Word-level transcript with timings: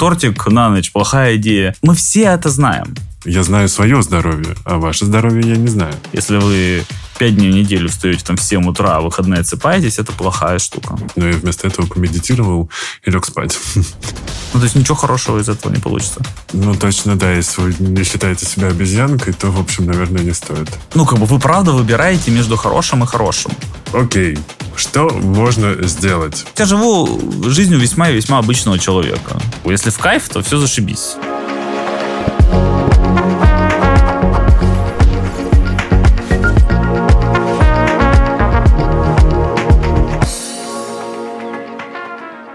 тортик 0.00 0.46
на 0.46 0.70
ночь 0.70 0.92
плохая 0.92 1.36
идея. 1.36 1.76
Мы 1.82 1.94
все 1.94 2.22
это 2.22 2.48
знаем. 2.48 2.94
Я 3.26 3.42
знаю 3.42 3.68
свое 3.68 4.00
здоровье, 4.00 4.54
а 4.64 4.78
ваше 4.78 5.04
здоровье 5.04 5.46
я 5.46 5.56
не 5.56 5.68
знаю. 5.68 5.92
Если 6.14 6.38
вы 6.38 6.84
пять 7.20 7.36
дней 7.36 7.50
в 7.50 7.54
неделю 7.54 7.90
встаете 7.90 8.24
там 8.24 8.38
в 8.38 8.42
7 8.42 8.66
утра, 8.66 8.96
а 8.96 9.00
выходные 9.02 9.40
отсыпаетесь, 9.40 9.98
это 9.98 10.10
плохая 10.10 10.58
штука. 10.58 10.96
Но 11.16 11.28
я 11.28 11.34
вместо 11.34 11.68
этого 11.68 11.84
помедитировал 11.84 12.70
и 13.04 13.10
лег 13.10 13.26
спать. 13.26 13.58
Ну, 14.52 14.58
то 14.58 14.64
есть 14.64 14.74
ничего 14.74 14.96
хорошего 14.96 15.38
из 15.38 15.48
этого 15.48 15.70
не 15.70 15.78
получится. 15.78 16.22
Ну, 16.54 16.74
точно, 16.74 17.16
да. 17.16 17.30
Если 17.30 17.60
вы 17.60 17.76
не 17.78 18.04
считаете 18.04 18.46
себя 18.46 18.68
обезьянкой, 18.68 19.34
то, 19.34 19.48
в 19.48 19.60
общем, 19.60 19.84
наверное, 19.84 20.22
не 20.22 20.32
стоит. 20.32 20.68
Ну, 20.94 21.04
как 21.04 21.18
бы 21.18 21.26
вы 21.26 21.38
правда 21.38 21.72
выбираете 21.72 22.30
между 22.30 22.56
хорошим 22.56 23.04
и 23.04 23.06
хорошим. 23.06 23.52
Окей. 23.92 24.38
Что 24.74 25.10
можно 25.10 25.86
сделать? 25.86 26.46
Я 26.56 26.64
живу 26.64 27.20
жизнью 27.50 27.78
весьма 27.78 28.08
и 28.08 28.14
весьма 28.14 28.38
обычного 28.38 28.78
человека. 28.78 29.38
Если 29.64 29.90
в 29.90 29.98
кайф, 29.98 30.28
то 30.30 30.42
все 30.42 30.58
зашибись. 30.58 31.16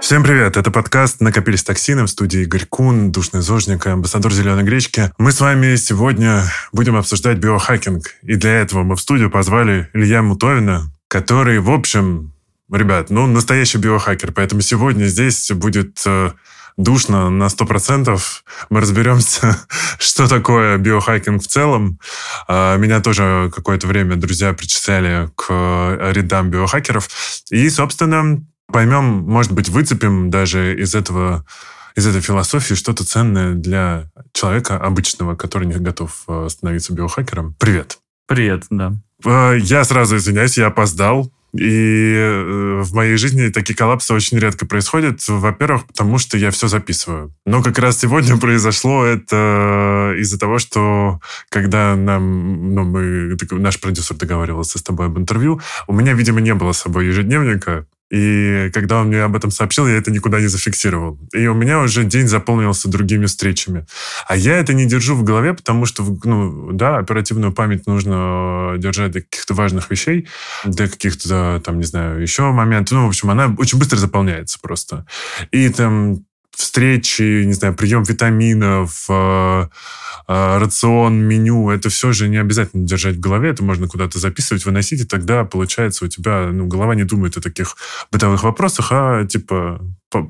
Всем 0.05 0.21
привет! 0.21 0.55
Это 0.55 0.69
подкаст 0.69 1.19
«Накопились 1.19 1.63
токсины» 1.63 2.03
в 2.03 2.07
студии 2.09 2.41
Игорь 2.43 2.67
Кун, 2.69 3.11
душный 3.11 3.41
зожник 3.41 3.87
и 3.87 3.89
амбассадор 3.89 4.31
«Зеленой 4.31 4.63
гречки». 4.63 5.11
Мы 5.17 5.31
с 5.31 5.41
вами 5.41 5.77
сегодня 5.77 6.43
будем 6.71 6.95
обсуждать 6.95 7.39
биохакинг. 7.39 8.13
И 8.21 8.35
для 8.35 8.51
этого 8.51 8.83
мы 8.83 8.97
в 8.97 9.01
студию 9.01 9.31
позвали 9.31 9.89
Илья 9.93 10.21
Мутовина, 10.21 10.93
который, 11.07 11.57
в 11.57 11.71
общем, 11.71 12.33
ребят, 12.71 13.09
ну, 13.09 13.25
настоящий 13.25 13.79
биохакер. 13.79 14.31
Поэтому 14.31 14.61
сегодня 14.61 15.05
здесь 15.05 15.49
будет 15.53 15.99
э, 16.05 16.33
душно 16.77 17.31
на 17.31 17.45
100%. 17.45 18.21
Мы 18.69 18.81
разберемся, 18.81 19.57
что 19.97 20.27
такое 20.27 20.77
биохакинг 20.77 21.41
в 21.41 21.47
целом. 21.47 21.99
А, 22.47 22.77
меня 22.77 23.01
тоже 23.01 23.51
какое-то 23.55 23.87
время 23.87 24.17
друзья 24.17 24.53
причисляли 24.53 25.31
к 25.35 25.49
рядам 26.13 26.51
биохакеров. 26.51 27.09
И, 27.49 27.67
собственно, 27.71 28.45
поймем, 28.67 29.03
может 29.03 29.51
быть, 29.51 29.69
выцепим 29.69 30.29
даже 30.29 30.79
из 30.79 30.95
этого 30.95 31.45
из 31.95 32.05
этой 32.05 32.21
философии 32.21 32.73
что-то 32.73 33.05
ценное 33.05 33.53
для 33.53 34.09
человека 34.33 34.77
обычного, 34.77 35.35
который 35.35 35.65
не 35.65 35.75
готов 35.75 36.23
э, 36.27 36.47
становиться 36.49 36.93
биохакером. 36.93 37.55
Привет. 37.57 37.99
Привет, 38.27 38.65
да. 38.69 38.93
Э, 39.23 39.57
я 39.57 39.83
сразу 39.85 40.17
извиняюсь, 40.17 40.57
я 40.57 40.67
опоздал. 40.67 41.31
И 41.53 42.13
э, 42.17 42.81
в 42.83 42.93
моей 42.93 43.15
жизни 43.15 43.47
такие 43.47 43.75
коллапсы 43.75 44.13
очень 44.13 44.37
редко 44.39 44.65
происходят. 44.65 45.21
Во-первых, 45.25 45.85
потому 45.87 46.17
что 46.17 46.37
я 46.37 46.51
все 46.51 46.67
записываю. 46.67 47.33
Но 47.45 47.63
как 47.63 47.79
раз 47.79 47.97
сегодня 47.97 48.35
произошло 48.41 49.05
это 49.05 50.15
из-за 50.17 50.37
того, 50.37 50.59
что 50.59 51.21
когда 51.47 51.95
нам, 51.95 52.75
ну, 52.75 52.83
мы, 52.83 53.37
наш 53.51 53.79
продюсер 53.79 54.17
договаривался 54.17 54.79
с 54.79 54.83
тобой 54.83 55.05
об 55.05 55.17
интервью, 55.17 55.61
у 55.87 55.93
меня, 55.93 56.11
видимо, 56.11 56.41
не 56.41 56.53
было 56.53 56.73
с 56.73 56.79
собой 56.79 57.07
ежедневника, 57.07 57.85
и 58.15 58.69
когда 58.71 59.01
он 59.01 59.07
мне 59.07 59.23
об 59.23 59.35
этом 59.35 59.51
сообщил, 59.51 59.85
я 59.87 59.97
это 59.97 60.09
никуда 60.09 60.39
не 60.39 60.47
зафиксировал. 60.47 61.19
И 61.33 61.47
у 61.47 61.53
меня 61.53 61.81
уже 61.81 62.05
день 62.05 62.29
заполнился 62.29 62.87
другими 62.87 63.25
встречами. 63.25 63.85
А 64.25 64.37
я 64.37 64.57
это 64.57 64.73
не 64.73 64.85
держу 64.85 65.15
в 65.15 65.23
голове, 65.23 65.53
потому 65.53 65.85
что, 65.85 66.01
ну, 66.23 66.71
да, 66.71 66.97
оперативную 66.97 67.51
память 67.51 67.87
нужно 67.87 68.75
держать 68.77 69.11
для 69.11 69.21
каких-то 69.21 69.53
важных 69.53 69.91
вещей, 69.91 70.29
для 70.63 70.87
каких-то, 70.87 71.61
там, 71.65 71.77
не 71.77 71.83
знаю, 71.83 72.21
еще 72.21 72.43
моментов. 72.53 72.93
Ну, 72.93 73.05
в 73.05 73.09
общем, 73.09 73.31
она 73.31 73.53
очень 73.57 73.77
быстро 73.77 73.97
заполняется 73.97 74.59
просто. 74.61 75.05
И 75.51 75.67
там 75.67 76.23
встречи, 76.55 77.43
не 77.43 77.53
знаю, 77.53 77.75
прием 77.75 78.03
витаминов, 78.03 79.05
э, 79.09 79.67
э, 80.27 80.57
рацион, 80.57 81.15
меню, 81.15 81.69
это 81.69 81.89
все 81.89 82.11
же 82.11 82.27
не 82.27 82.37
обязательно 82.37 82.85
держать 82.85 83.17
в 83.17 83.19
голове, 83.19 83.49
это 83.49 83.63
можно 83.63 83.87
куда-то 83.87 84.19
записывать, 84.19 84.65
выносить, 84.65 85.01
и 85.01 85.05
тогда, 85.05 85.43
получается, 85.43 86.05
у 86.05 86.07
тебя, 86.07 86.49
ну, 86.51 86.67
голова 86.67 86.95
не 86.95 87.03
думает 87.03 87.37
о 87.37 87.41
таких 87.41 87.75
бытовых 88.11 88.43
вопросах, 88.43 88.87
а, 88.91 89.25
типа, 89.25 89.81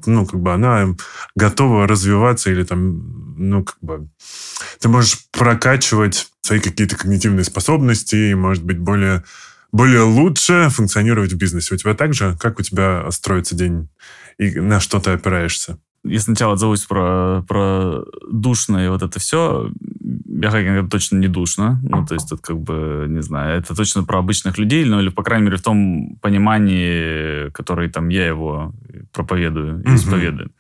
ну, 0.05 0.25
как 0.25 0.39
бы 0.39 0.53
она 0.53 0.95
готова 1.35 1.87
развиваться 1.87 2.51
или 2.51 2.63
там, 2.63 3.35
ну, 3.37 3.63
как 3.63 3.77
бы, 3.81 4.07
ты 4.79 4.89
можешь 4.89 5.19
прокачивать 5.31 6.27
свои 6.41 6.59
какие-то 6.59 6.95
когнитивные 6.95 7.43
способности 7.43 8.15
и, 8.15 8.35
может 8.35 8.63
быть, 8.63 8.79
более 8.79 9.23
более 9.71 10.03
лучше 10.03 10.69
функционировать 10.69 11.33
в 11.33 11.37
бизнесе. 11.37 11.75
У 11.75 11.77
тебя 11.77 11.95
так 11.95 12.13
же? 12.13 12.37
Как 12.39 12.59
у 12.59 12.61
тебя 12.61 13.11
строится 13.11 13.55
день? 13.55 13.89
И 14.37 14.57
на 14.61 14.79
что 14.79 15.01
ты 15.01 15.11
опираешься? 15.11 15.77
Я 16.05 16.19
сначала 16.19 16.53
отзовусь 16.53 16.85
про, 16.85 17.43
про 17.47 18.03
душно 18.29 18.85
и 18.85 18.89
вот 18.89 19.01
это 19.01 19.19
все. 19.19 19.71
Биохакинг 19.99 20.77
это 20.77 20.89
точно 20.89 21.17
не 21.17 21.27
душно. 21.27 21.79
Ну, 21.83 22.05
то 22.05 22.13
есть 22.13 22.29
тут 22.29 22.41
как 22.41 22.59
бы, 22.59 23.05
не 23.09 23.21
знаю, 23.21 23.59
это 23.59 23.75
точно 23.75 24.03
про 24.03 24.19
обычных 24.19 24.57
людей, 24.57 24.85
ну, 24.85 24.99
или, 24.99 25.09
по 25.09 25.23
крайней 25.23 25.45
мере, 25.45 25.57
в 25.57 25.63
том 25.63 26.17
понимании, 26.21 27.49
который 27.51 27.89
там 27.89 28.09
я 28.09 28.27
его 28.27 28.73
проповедую 29.13 29.83
и 29.83 29.95
исповедую. 29.95 30.51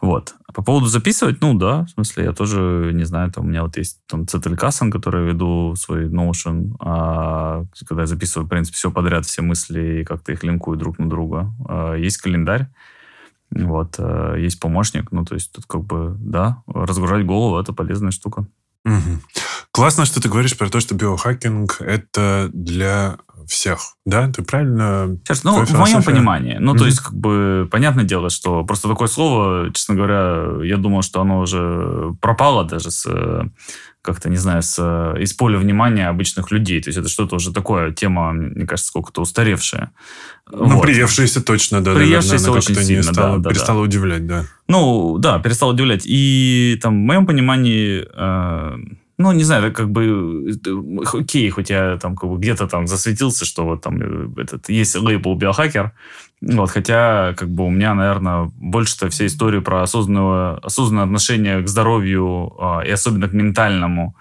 Вот. 0.00 0.34
А 0.46 0.52
по 0.52 0.62
поводу 0.62 0.86
записывать, 0.86 1.40
ну, 1.40 1.54
да, 1.54 1.84
в 1.84 1.90
смысле, 1.90 2.24
я 2.24 2.32
тоже, 2.32 2.90
не 2.92 3.04
знаю, 3.04 3.30
там 3.30 3.44
у 3.44 3.48
меня 3.48 3.62
вот 3.62 3.76
есть 3.76 4.00
там 4.06 4.26
Цетелькасан, 4.26 4.90
который 4.90 5.24
я 5.24 5.32
веду 5.32 5.74
свой 5.76 6.08
Notion, 6.08 6.74
а, 6.80 7.64
когда 7.86 8.02
я 8.02 8.06
записываю, 8.06 8.46
в 8.46 8.50
принципе, 8.50 8.76
все 8.76 8.90
подряд, 8.90 9.24
все 9.26 9.42
мысли, 9.42 10.00
и 10.00 10.04
как-то 10.04 10.32
их 10.32 10.42
линкую 10.42 10.76
друг 10.76 10.98
на 10.98 11.08
друга. 11.08 11.52
А, 11.68 11.94
есть 11.94 12.18
календарь, 12.18 12.68
вот, 13.50 13.96
э, 13.98 14.36
есть 14.38 14.60
помощник, 14.60 15.10
ну, 15.12 15.24
то 15.24 15.34
есть 15.34 15.52
тут 15.52 15.66
как 15.66 15.82
бы, 15.84 16.16
да, 16.18 16.62
разгружать 16.66 17.26
голову– 17.26 17.58
это 17.60 17.72
полезная 17.72 18.10
штука. 18.10 18.46
Угу. 18.84 19.20
Классно, 19.72 20.04
что 20.04 20.20
ты 20.20 20.28
говоришь 20.28 20.56
про 20.56 20.68
то, 20.68 20.80
что 20.80 20.94
биохакинг– 20.94 21.76
это 21.80 22.50
для 22.52 23.18
всех, 23.46 23.80
да? 24.06 24.30
Ты 24.30 24.42
правильно... 24.42 25.18
Сейчас, 25.24 25.44
ну, 25.44 25.64
в 25.64 25.78
моем 25.78 26.02
понимании. 26.02 26.56
Ну, 26.58 26.74
mm-hmm. 26.74 26.78
то 26.78 26.86
есть, 26.86 27.00
как 27.00 27.14
бы, 27.14 27.68
понятное 27.70 28.04
дело, 28.04 28.30
что 28.30 28.64
просто 28.64 28.88
такое 28.88 29.08
слово, 29.08 29.72
честно 29.72 29.94
говоря, 29.94 30.64
я 30.64 30.76
думал, 30.76 31.02
что 31.02 31.20
оно 31.20 31.40
уже 31.40 32.14
пропало 32.20 32.64
даже 32.64 32.90
с 32.90 33.06
как-то, 34.02 34.30
не 34.30 34.36
знаю, 34.36 34.62
с, 34.62 34.78
из 35.18 35.32
поля 35.34 35.58
внимания 35.58 36.08
обычных 36.08 36.50
людей. 36.50 36.80
То 36.80 36.88
есть 36.88 36.98
это 36.98 37.08
что-то 37.08 37.36
уже 37.36 37.52
такое, 37.52 37.92
тема, 37.92 38.32
мне 38.32 38.66
кажется, 38.66 38.88
сколько-то 38.88 39.20
устаревшая. 39.20 39.92
Ну, 40.50 40.76
вот. 40.76 40.82
приевшаяся 40.82 41.42
точно, 41.42 41.82
да. 41.82 41.94
Приевшаяся 41.94 42.46
наверное, 42.46 42.58
очень 42.58 42.74
сильно, 42.76 42.98
не 42.98 43.02
стала, 43.02 43.38
да, 43.38 43.50
перестала 43.50 43.80
да. 43.80 43.84
удивлять, 43.84 44.26
да. 44.26 44.44
Ну, 44.68 45.18
да, 45.18 45.38
перестала 45.38 45.72
удивлять. 45.72 46.04
И 46.06 46.78
там, 46.82 46.94
в 46.94 47.06
моем 47.06 47.26
понимании, 47.26 48.06
э, 48.12 48.76
ну, 49.18 49.32
не 49.32 49.44
знаю, 49.44 49.72
как 49.72 49.90
бы, 49.90 50.50
окей, 51.12 51.50
хоть 51.50 51.68
я 51.68 51.98
там 51.98 52.16
как 52.16 52.30
бы 52.30 52.38
где-то 52.38 52.66
там 52.66 52.86
засветился, 52.86 53.44
что 53.44 53.64
вот 53.64 53.82
там 53.82 54.00
э, 54.00 54.40
этот, 54.40 54.70
есть 54.70 54.96
лейбл 54.96 55.34
биохакер, 55.34 55.92
вот, 56.42 56.70
хотя, 56.70 57.34
как 57.36 57.50
бы, 57.50 57.66
у 57.66 57.70
меня, 57.70 57.94
наверное, 57.94 58.50
больше-то 58.54 59.10
вся 59.10 59.26
история 59.26 59.60
про 59.60 59.82
осознанное, 59.82 60.54
осознанное 60.56 61.04
отношение 61.04 61.62
к 61.62 61.68
здоровью 61.68 62.54
э, 62.58 62.88
и 62.88 62.90
особенно 62.90 63.28
к 63.28 63.32
ментальному 63.32 64.16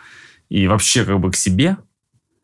и 0.50 0.68
вообще 0.68 1.06
как 1.06 1.20
бы 1.20 1.32
к 1.32 1.36
себе. 1.36 1.78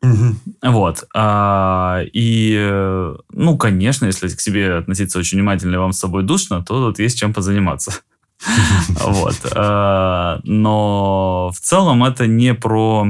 Угу. 0.01 0.71
Вот. 0.71 1.03
А, 1.13 2.01
и, 2.13 3.11
ну, 3.31 3.57
конечно, 3.57 4.05
если 4.05 4.29
к 4.29 4.39
себе 4.39 4.75
относиться 4.75 5.19
очень 5.19 5.39
внимательно 5.39 5.75
и 5.75 5.79
вам 5.79 5.91
с 5.91 5.99
собой 5.99 6.23
душно, 6.23 6.63
то 6.63 6.87
тут 6.87 6.99
есть 6.99 7.19
чем 7.19 7.33
позаниматься. 7.33 7.91
Вот. 9.01 9.35
А, 9.55 10.39
но 10.43 11.51
в 11.53 11.59
целом 11.59 12.03
это 12.03 12.27
не 12.27 12.53
про 12.53 13.07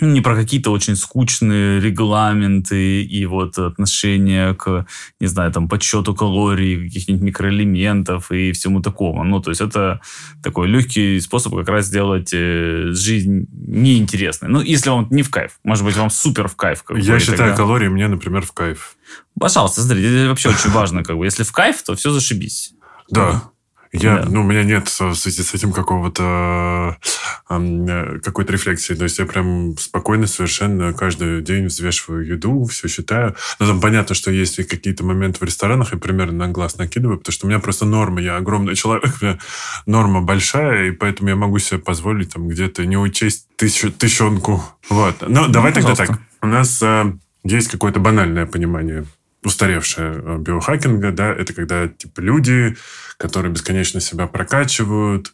не 0.00 0.20
про 0.20 0.34
какие-то 0.34 0.70
очень 0.70 0.96
скучные 0.96 1.80
регламенты 1.80 3.02
и 3.02 3.26
вот 3.26 3.58
отношения 3.58 4.54
к, 4.54 4.86
не 5.20 5.26
знаю, 5.26 5.52
там, 5.52 5.68
подсчету 5.68 6.14
калорий, 6.14 6.84
каких-нибудь 6.84 7.22
микроэлементов 7.22 8.30
и 8.30 8.52
всему 8.52 8.80
такому. 8.80 9.24
Ну, 9.24 9.40
то 9.40 9.50
есть 9.50 9.60
это 9.60 10.00
такой 10.42 10.68
легкий 10.68 11.20
способ 11.20 11.54
как 11.54 11.68
раз 11.68 11.86
сделать 11.86 12.30
э, 12.32 12.88
жизнь 12.90 13.46
неинтересной. 13.52 14.50
Ну, 14.50 14.60
если 14.60 14.90
вам 14.90 15.06
не 15.10 15.22
в 15.22 15.30
кайф. 15.30 15.58
Может 15.64 15.84
быть, 15.84 15.96
вам 15.96 16.10
супер 16.10 16.48
в 16.48 16.56
кайф. 16.56 16.84
Я 16.90 17.18
считаю 17.18 17.38
тогда... 17.38 17.56
калории 17.56 17.88
мне, 17.88 18.08
например, 18.08 18.42
в 18.42 18.52
кайф. 18.52 18.96
Пожалуйста, 19.38 19.82
смотрите, 19.82 20.20
это 20.20 20.28
вообще 20.28 20.50
очень 20.50 20.70
важно. 20.70 21.04
Как 21.04 21.16
бы. 21.16 21.24
Если 21.24 21.42
в 21.42 21.52
кайф, 21.52 21.82
то 21.82 21.94
все 21.94 22.10
зашибись. 22.10 22.72
Да. 23.10 23.50
Я, 24.02 24.18
да. 24.18 24.28
ну, 24.28 24.42
у 24.42 24.44
меня 24.44 24.62
нет 24.64 24.88
в 24.88 25.14
связи 25.14 25.42
с 25.42 25.54
этим 25.54 25.72
какого-то 25.72 26.96
э, 27.48 28.18
какой-то 28.22 28.52
рефлексии. 28.52 28.94
То 28.94 29.04
есть 29.04 29.18
я 29.18 29.26
прям 29.26 29.76
спокойно 29.78 30.26
совершенно 30.26 30.92
каждый 30.92 31.42
день 31.42 31.66
взвешиваю 31.66 32.26
еду, 32.26 32.64
все 32.66 32.88
считаю. 32.88 33.34
Но 33.58 33.66
там 33.66 33.80
понятно, 33.80 34.14
что 34.14 34.30
есть 34.30 34.56
какие-то 34.66 35.04
моменты 35.04 35.40
в 35.40 35.42
ресторанах, 35.42 35.92
и 35.92 35.96
примерно 35.96 36.46
на 36.46 36.48
глаз 36.48 36.76
накидываю, 36.78 37.18
потому 37.18 37.32
что 37.32 37.46
у 37.46 37.48
меня 37.48 37.58
просто 37.58 37.84
норма. 37.84 38.20
Я 38.20 38.36
огромный 38.36 38.74
человек, 38.74 39.14
норма 39.86 40.22
большая, 40.22 40.88
и 40.88 40.90
поэтому 40.90 41.28
я 41.28 41.36
могу 41.36 41.58
себе 41.58 41.78
позволить 41.78 42.32
там 42.32 42.48
где-то 42.48 42.84
не 42.86 42.96
учесть 42.96 43.46
тысячу, 43.56 43.90
тысячонку. 43.90 44.62
Вот. 44.88 45.22
Но 45.22 45.46
ну, 45.46 45.48
давай 45.48 45.72
тогда 45.72 45.94
так. 45.94 46.20
У 46.42 46.46
нас 46.46 46.80
э, 46.82 47.12
есть 47.44 47.68
какое-то 47.68 48.00
банальное 48.00 48.46
понимание 48.46 49.04
устаревшая 49.46 50.38
биохакинга, 50.38 51.12
да, 51.12 51.32
это 51.32 51.52
когда 51.52 51.86
типа 51.86 52.20
люди, 52.20 52.76
которые 53.16 53.52
бесконечно 53.52 54.00
себя 54.00 54.26
прокачивают, 54.26 55.32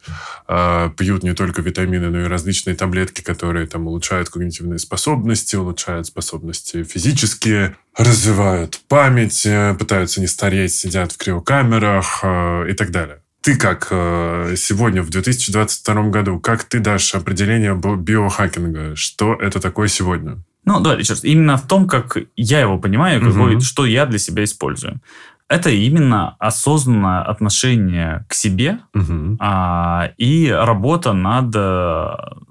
э, 0.49 0.91
пьют 0.97 1.23
не 1.23 1.33
только 1.33 1.63
витамины, 1.63 2.11
но 2.11 2.21
и 2.21 2.25
различные 2.25 2.77
таблетки, 2.77 3.23
которые 3.23 3.67
там 3.67 3.87
улучшают 3.87 4.29
когнитивные 4.29 4.79
способности, 4.79 5.57
улучшают 5.57 6.07
способности 6.07 6.85
физические, 6.85 7.77
развивают 7.97 8.81
память, 8.87 9.47
э, 9.47 9.75
пытаются 9.79 10.21
не 10.21 10.27
стареть, 10.27 10.75
сидят 10.75 11.13
в 11.13 11.17
криокамерах 11.17 12.21
э, 12.23 12.67
и 12.71 12.75
так 12.75 12.91
далее. 12.91 13.23
Ты 13.41 13.57
как 13.57 13.89
э, 13.91 14.55
сегодня, 14.57 15.03
в 15.03 15.09
2022 15.09 16.03
году, 16.11 16.39
как 16.39 16.65
ты 16.65 16.81
дашь 16.81 17.15
определение 17.15 17.75
биохакинга? 17.75 18.95
Что 18.95 19.35
это 19.35 19.59
такое 19.59 19.89
сегодня? 19.89 20.45
Ну, 20.65 20.81
да, 20.81 20.95
еще 20.95 21.15
раз. 21.15 21.25
Именно 21.25 21.57
в 21.57 21.67
том, 21.67 21.89
как 21.89 22.17
я 22.37 22.61
его 22.61 22.79
понимаю, 22.79 23.21
какой, 23.21 23.55
угу. 23.55 23.61
что 23.61 23.85
я 23.85 24.07
для 24.07 24.19
себя 24.19 24.45
использую. 24.45 25.01
Это 25.49 25.69
именно 25.71 26.37
осознанное 26.39 27.23
отношение 27.23 28.25
к 28.29 28.35
себе 28.35 28.79
угу. 28.95 29.37
а, 29.39 30.13
и 30.17 30.49
работа 30.49 31.13
над, 31.13 31.55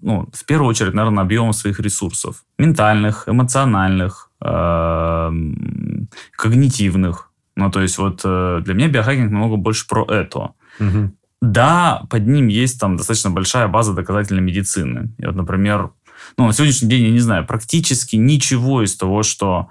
ну, 0.01 0.29
в 0.31 0.45
первую 0.45 0.69
очередь, 0.69 0.93
наверное, 0.93 1.23
объемом 1.23 1.53
своих 1.53 1.79
ресурсов. 1.79 2.43
Ментальных, 2.59 3.27
эмоциональных, 3.27 4.29
э, 4.43 5.31
когнитивных. 6.37 7.31
Ну, 7.55 7.71
то 7.71 7.81
есть 7.81 7.97
вот 7.97 8.21
э, 8.23 8.61
для 8.63 8.73
меня 8.73 8.87
биохакинг 8.87 9.31
намного 9.31 9.57
больше 9.57 9.87
про 9.87 10.05
это. 10.05 10.51
Угу. 10.79 11.11
Да, 11.41 12.03
под 12.09 12.27
ним 12.27 12.47
есть 12.47 12.79
там 12.79 12.97
достаточно 12.97 13.31
большая 13.31 13.67
база 13.67 13.93
доказательной 13.93 14.43
медицины. 14.43 15.13
И 15.17 15.25
вот, 15.25 15.35
например, 15.35 15.89
ну, 16.37 16.47
на 16.47 16.53
сегодняшний 16.53 16.89
день, 16.89 17.03
я 17.03 17.11
не 17.11 17.19
знаю, 17.19 17.45
практически 17.45 18.15
ничего 18.15 18.83
из 18.83 18.95
того, 18.95 19.23
что 19.23 19.69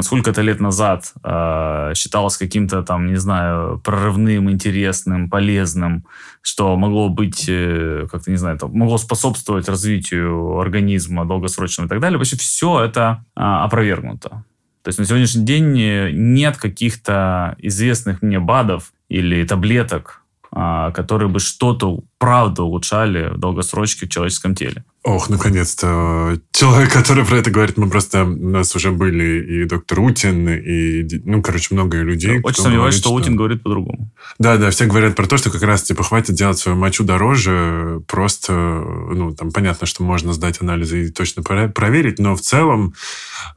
сколько-то 0.00 0.42
лет 0.42 0.60
назад 0.60 1.12
э, 1.24 1.92
считалось 1.94 2.36
каким-то 2.36 2.82
там, 2.82 3.06
не 3.06 3.16
знаю, 3.16 3.80
прорывным, 3.82 4.50
интересным, 4.50 5.30
полезным, 5.30 6.04
что 6.42 6.76
могло 6.76 7.08
быть, 7.08 7.46
э, 7.48 8.06
как-то, 8.10 8.30
не 8.30 8.36
знаю, 8.36 8.58
там, 8.58 8.72
могло 8.74 8.98
способствовать 8.98 9.68
развитию 9.68 10.58
организма 10.58 11.24
долгосрочного 11.24 11.86
и 11.86 11.88
так 11.88 12.00
далее, 12.00 12.18
вообще 12.18 12.36
все 12.36 12.84
это 12.84 13.24
э, 13.34 13.40
опровергнуто. 13.40 14.44
То 14.82 14.88
есть 14.88 14.98
на 14.98 15.06
сегодняшний 15.06 15.44
день 15.44 15.80
э, 15.80 16.10
нет 16.12 16.58
каких-то 16.58 17.56
известных 17.58 18.20
мне 18.20 18.40
БАДов 18.40 18.92
или 19.08 19.42
таблеток, 19.44 20.22
а, 20.54 20.90
которые 20.90 21.30
бы 21.30 21.40
что-то 21.40 22.00
правда 22.22 22.62
улучшали 22.62 23.34
в 23.34 23.38
долгосрочке 23.38 24.06
в 24.06 24.08
человеческом 24.08 24.54
теле. 24.54 24.84
Ох, 25.02 25.28
наконец-то. 25.28 26.38
Человек, 26.52 26.92
который 26.92 27.24
про 27.24 27.38
это 27.38 27.50
говорит, 27.50 27.76
мы 27.76 27.90
просто... 27.90 28.22
У 28.22 28.48
нас 28.48 28.76
уже 28.76 28.92
были 28.92 29.62
и 29.62 29.64
доктор 29.64 29.98
Утин, 29.98 30.48
и, 30.48 31.04
ну, 31.24 31.42
короче, 31.42 31.74
много 31.74 31.98
людей. 31.98 32.38
Очень 32.44 32.62
сомневаюсь, 32.62 32.94
что, 32.94 33.08
что 33.08 33.14
Утин 33.14 33.34
говорит 33.34 33.64
по-другому. 33.64 34.12
Да, 34.38 34.56
да, 34.58 34.70
все 34.70 34.86
говорят 34.86 35.16
про 35.16 35.26
то, 35.26 35.36
что 35.36 35.50
как 35.50 35.62
раз, 35.64 35.82
типа, 35.82 36.04
хватит 36.04 36.36
делать 36.36 36.58
свою 36.58 36.78
мочу 36.78 37.02
дороже, 37.02 38.00
просто, 38.06 38.52
ну, 38.52 39.34
там, 39.34 39.50
понятно, 39.50 39.88
что 39.88 40.04
можно 40.04 40.32
сдать 40.32 40.60
анализы 40.60 41.06
и 41.06 41.10
точно 41.10 41.42
проверить, 41.42 42.20
но 42.20 42.36
в 42.36 42.40
целом 42.40 42.94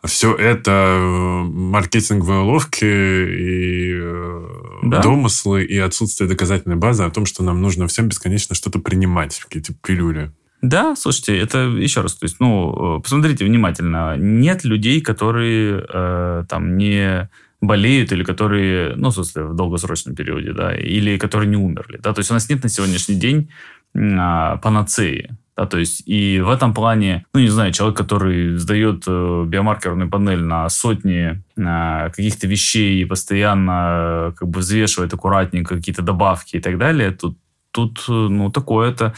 все 0.04 0.34
это 0.34 1.00
маркетинговые 1.00 2.40
уловки 2.40 2.86
и 2.86 3.92
э, 3.94 4.48
да. 4.82 5.02
домыслы 5.02 5.64
и 5.64 5.78
отсутствие 5.78 6.28
доказательной 6.28 6.76
базы 6.76 7.04
о 7.04 7.12
том, 7.12 7.28
что 7.28 7.44
нам 7.44 7.62
нужно 7.62 7.86
всем 7.86 8.08
бесконечно 8.08 8.55
что-то 8.56 8.80
принимать, 8.80 9.40
какие-то 9.40 9.74
пилюли. 9.74 10.32
Да, 10.62 10.96
слушайте, 10.96 11.38
это 11.38 11.60
еще 11.60 12.02
раз, 12.02 12.16
то 12.16 12.26
есть, 12.26 12.38
ну, 12.40 12.98
э, 12.98 13.02
посмотрите 13.02 13.46
внимательно. 13.46 14.16
Нет 14.18 14.64
людей, 14.64 15.02
которые 15.02 15.86
э, 15.88 16.44
там 16.50 16.78
не 16.78 17.30
болеют 17.62 18.12
или 18.12 18.24
которые, 18.24 18.96
ну, 18.96 19.10
в 19.10 19.14
смысле, 19.14 19.44
в 19.44 19.56
долгосрочном 19.56 20.16
периоде, 20.16 20.54
да, 20.54 20.76
или 20.76 21.18
которые 21.18 21.50
не 21.50 21.58
умерли, 21.58 22.00
да, 22.02 22.14
то 22.14 22.20
есть 22.20 22.32
у 22.32 22.34
нас 22.34 22.50
нет 22.50 22.64
на 22.64 22.70
сегодняшний 22.70 23.16
день 23.16 23.50
а, 23.96 24.58
панацеи, 24.58 25.38
да, 25.58 25.66
то 25.66 25.78
есть 25.78 26.04
и 26.06 26.42
в 26.42 26.50
этом 26.50 26.74
плане, 26.74 27.26
ну, 27.34 27.40
не 27.40 27.48
знаю, 27.48 27.72
человек, 27.72 27.98
который 27.98 28.58
сдает 28.58 29.04
э, 29.08 29.44
биомаркерную 29.48 30.10
панель 30.10 30.44
на 30.44 30.68
сотни 30.68 31.42
э, 31.58 32.10
каких-то 32.10 32.46
вещей 32.48 33.02
и 33.02 33.06
постоянно 33.06 33.72
э, 33.72 34.32
как 34.38 34.50
бы 34.50 34.60
взвешивает 34.60 35.14
аккуратненько 35.14 35.78
какие-то 35.78 36.02
добавки 36.02 36.58
и 36.58 36.60
так 36.60 36.78
далее, 36.78 37.12
тут 37.12 37.38
тут, 37.76 38.06
ну, 38.08 38.50
такое 38.50 38.90
это, 38.90 39.14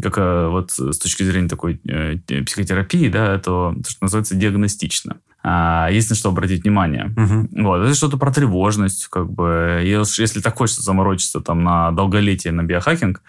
как 0.00 0.16
вот 0.50 0.70
с 0.70 0.98
точки 0.98 1.22
зрения 1.22 1.48
такой 1.48 1.80
э, 1.88 2.18
психотерапии, 2.44 3.08
да, 3.08 3.34
это, 3.34 3.74
то, 3.74 3.90
что 3.90 4.04
называется, 4.04 4.34
диагностично. 4.34 5.16
А, 5.42 5.88
есть 5.90 6.10
на 6.10 6.16
что 6.16 6.28
обратить 6.28 6.62
внимание. 6.62 7.12
Угу. 7.16 7.62
Вот, 7.62 7.82
это 7.82 7.94
что-то 7.94 8.16
про 8.16 8.30
тревожность, 8.30 9.08
как 9.08 9.30
бы, 9.30 9.80
если 9.84 10.40
так 10.40 10.56
хочется 10.56 10.82
заморочиться 10.82 11.40
там 11.40 11.64
на 11.64 11.90
долголетие, 11.90 12.52
на 12.52 12.62
биохакинг, 12.62 13.22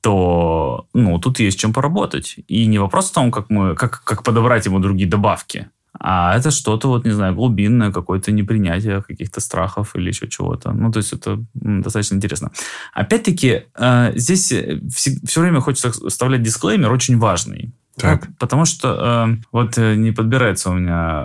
то 0.00 0.86
ну, 0.92 1.18
тут 1.18 1.40
есть 1.40 1.58
чем 1.58 1.72
поработать. 1.72 2.36
И 2.48 2.66
не 2.66 2.78
вопрос 2.78 3.10
в 3.10 3.14
том, 3.14 3.30
как, 3.30 3.48
мы, 3.48 3.74
как, 3.74 4.02
как 4.04 4.22
подобрать 4.22 4.66
ему 4.66 4.78
другие 4.78 5.08
добавки, 5.08 5.70
а 6.08 6.36
это 6.36 6.52
что-то, 6.52 6.86
вот, 6.86 7.04
не 7.04 7.10
знаю, 7.10 7.34
глубинное, 7.34 7.90
какое-то 7.90 8.30
непринятие 8.30 9.02
каких-то 9.02 9.40
страхов 9.40 9.96
или 9.96 10.08
еще 10.08 10.28
чего-то. 10.28 10.70
Ну, 10.70 10.92
то 10.92 10.98
есть 10.98 11.12
это 11.12 11.44
достаточно 11.54 12.14
интересно. 12.14 12.52
Опять-таки, 12.92 13.64
э, 13.76 14.12
здесь 14.14 14.52
все, 14.94 15.18
все 15.26 15.40
время 15.40 15.60
хочется 15.60 15.90
вставлять 15.90 16.42
дисклеймер 16.42 16.92
очень 16.92 17.18
важный. 17.18 17.72
Так. 17.96 18.28
потому 18.38 18.66
что 18.66 19.26
э, 19.28 19.36
вот 19.52 19.78
э, 19.78 19.94
не 19.96 20.12
подбирается 20.12 20.70
у 20.70 20.74
меня 20.74 21.24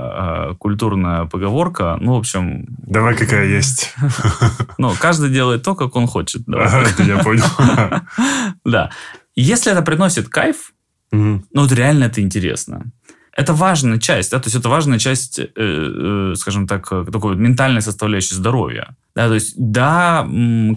э, 0.52 0.56
культурная 0.58 1.26
поговорка. 1.26 1.98
Ну, 2.02 2.16
в 2.16 2.18
общем... 2.18 2.66
Давай, 2.88 3.16
какая 3.16 3.46
есть. 3.46 3.94
Ну, 4.78 4.94
каждый 5.00 5.30
делает 5.30 5.62
то, 5.64 5.76
как 5.76 5.96
он 5.96 6.08
хочет. 6.08 6.42
Я 6.48 7.20
понял. 7.24 7.44
Да. 8.66 8.90
Если 9.36 9.72
это 9.72 9.84
приносит 9.84 10.30
кайф, 10.30 10.74
ну, 11.12 11.44
вот 11.54 11.72
реально 11.72 12.06
это 12.06 12.22
интересно. 12.22 12.86
Это 13.42 13.54
важная 13.54 13.98
часть, 14.00 14.32
да, 14.32 14.40
то 14.40 14.48
есть 14.48 14.56
это 14.56 14.70
важная 14.70 15.00
часть, 15.00 15.40
э, 15.40 15.48
э, 15.56 16.34
скажем 16.36 16.68
так, 16.68 16.90
такой 16.90 17.36
ментальной 17.36 17.82
составляющей 17.82 18.36
здоровья. 18.36 18.96
Да, 19.16 19.28
то 19.28 19.34
есть, 19.34 19.56
да, 19.58 20.28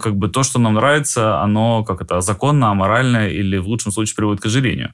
как 0.01 0.15
бы 0.15 0.29
то, 0.29 0.43
что 0.43 0.59
нам 0.59 0.73
нравится, 0.73 1.41
оно 1.41 1.83
как 1.83 2.01
это 2.01 2.21
законно, 2.21 2.71
аморально 2.71 3.27
или 3.27 3.57
в 3.57 3.67
лучшем 3.67 3.91
случае 3.91 4.15
приводит 4.15 4.41
к 4.41 4.47
ожирению. 4.47 4.93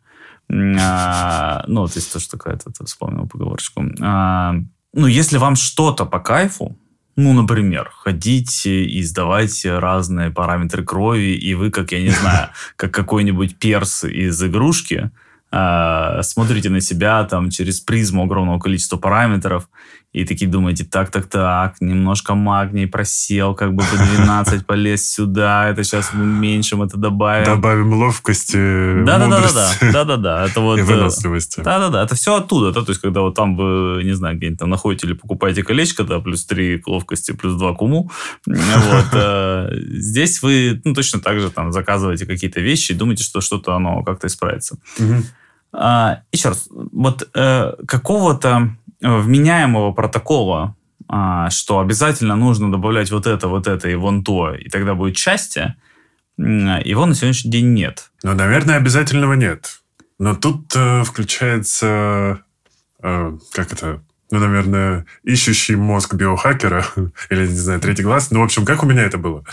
А, 0.49 1.63
ну, 1.67 1.87
то 1.87 1.93
есть 1.95 2.13
тоже 2.13 2.29
такая-то, 2.29 2.71
вспомнил 2.85 3.27
поговорочку. 3.27 3.85
А, 4.01 4.55
ну, 4.93 5.07
если 5.07 5.37
вам 5.37 5.55
что-то 5.55 6.05
по 6.05 6.19
кайфу, 6.19 6.77
ну, 7.15 7.33
например, 7.33 7.89
ходить 7.93 8.65
и 8.65 9.03
сдавать 9.03 9.65
разные 9.65 10.29
параметры 10.29 10.83
крови, 10.83 11.35
и 11.35 11.55
вы, 11.55 11.71
как, 11.71 11.93
я 11.93 12.01
не 12.01 12.09
знаю, 12.09 12.49
как 12.75 12.91
какой-нибудь 12.93 13.57
перс 13.57 14.03
из 14.03 14.43
игрушки, 14.43 15.11
э, 15.51 16.21
смотрите 16.23 16.69
на 16.69 16.81
себя 16.81 17.23
там 17.25 17.49
через 17.49 17.79
призму 17.79 18.23
огромного 18.23 18.59
количества 18.59 18.97
параметров 18.97 19.67
и 20.13 20.25
такие 20.25 20.51
думаете, 20.51 20.83
так, 20.83 21.09
так, 21.09 21.27
так, 21.27 21.75
немножко 21.79 22.35
магний 22.35 22.85
просел, 22.85 23.55
как 23.55 23.73
бы 23.73 23.83
по 23.83 23.95
12 24.15 24.65
полез 24.65 25.09
сюда, 25.09 25.69
это 25.69 25.83
сейчас 25.83 26.11
мы 26.13 26.23
уменьшим, 26.23 26.81
это 26.81 26.97
добавим. 26.97 27.45
Добавим 27.45 27.93
ловкости, 27.93 29.03
да, 29.05 29.19
мудрости. 29.19 29.53
Да, 29.53 29.77
да, 29.79 29.91
да, 29.91 30.03
да, 30.03 30.17
да, 30.17 30.45
это 30.45 30.59
вот... 30.59 30.79
И 30.79 30.81
э, 30.81 30.83
выносливости. 30.83 31.61
Да, 31.61 31.79
да, 31.79 31.89
да, 31.89 32.03
это 32.03 32.15
все 32.15 32.35
оттуда, 32.35 32.73
да, 32.73 32.81
то 32.81 32.91
есть 32.91 32.99
когда 32.99 33.21
вот 33.21 33.35
там 33.35 33.55
вы, 33.55 34.03
не 34.03 34.13
знаю, 34.13 34.35
где-нибудь 34.35 34.59
там 34.59 34.69
находите 34.69 35.07
или 35.07 35.13
покупаете 35.13 35.63
колечко, 35.63 36.03
да, 36.03 36.19
плюс 36.19 36.45
3 36.45 36.79
к 36.79 36.87
ловкости, 36.87 37.31
плюс 37.31 37.57
2 37.57 37.73
к 37.73 37.81
уму, 37.81 38.11
вот, 38.45 39.07
э, 39.13 39.69
здесь 39.91 40.41
вы, 40.41 40.81
ну, 40.83 40.93
точно 40.93 41.21
так 41.21 41.39
же 41.39 41.49
там 41.49 41.71
заказываете 41.71 42.25
какие-то 42.25 42.59
вещи 42.59 42.91
и 42.91 42.95
думаете, 42.95 43.23
что 43.23 43.39
что-то 43.39 43.75
оно 43.75 44.03
как-то 44.03 44.27
исправится. 44.27 44.77
А, 45.73 46.21
еще 46.31 46.49
раз, 46.49 46.67
вот 46.69 47.29
э, 47.33 47.73
какого-то 47.87 48.75
вменяемого 49.01 49.91
протокола, 49.93 50.75
а, 51.07 51.49
что 51.49 51.79
обязательно 51.79 52.35
нужно 52.35 52.71
добавлять 52.71 53.11
вот 53.11 53.27
это, 53.27 53.47
вот 53.47 53.67
это 53.67 53.89
и 53.89 53.95
вон 53.95 54.23
то, 54.23 54.53
и 54.53 54.69
тогда 54.69 54.95
будет 54.95 55.17
счастье, 55.17 55.75
его 56.37 57.05
на 57.05 57.13
сегодняшний 57.13 57.51
день 57.51 57.73
нет. 57.73 58.11
Ну, 58.23 58.33
наверное, 58.33 58.77
обязательного 58.77 59.33
нет. 59.33 59.81
Но 60.19 60.35
тут 60.35 60.71
э, 60.75 61.03
включается, 61.03 62.41
э, 63.01 63.37
как 63.51 63.73
это, 63.73 64.03
ну, 64.29 64.39
наверное, 64.39 65.05
ищущий 65.23 65.75
мозг 65.75 66.13
биохакера, 66.13 66.85
или, 67.29 67.47
не 67.47 67.55
знаю, 67.55 67.81
третий 67.81 68.03
глаз. 68.03 68.31
Ну, 68.31 68.39
в 68.39 68.43
общем, 68.43 68.65
как 68.65 68.83
у 68.83 68.85
меня 68.85 69.01
это 69.03 69.17
было? 69.17 69.43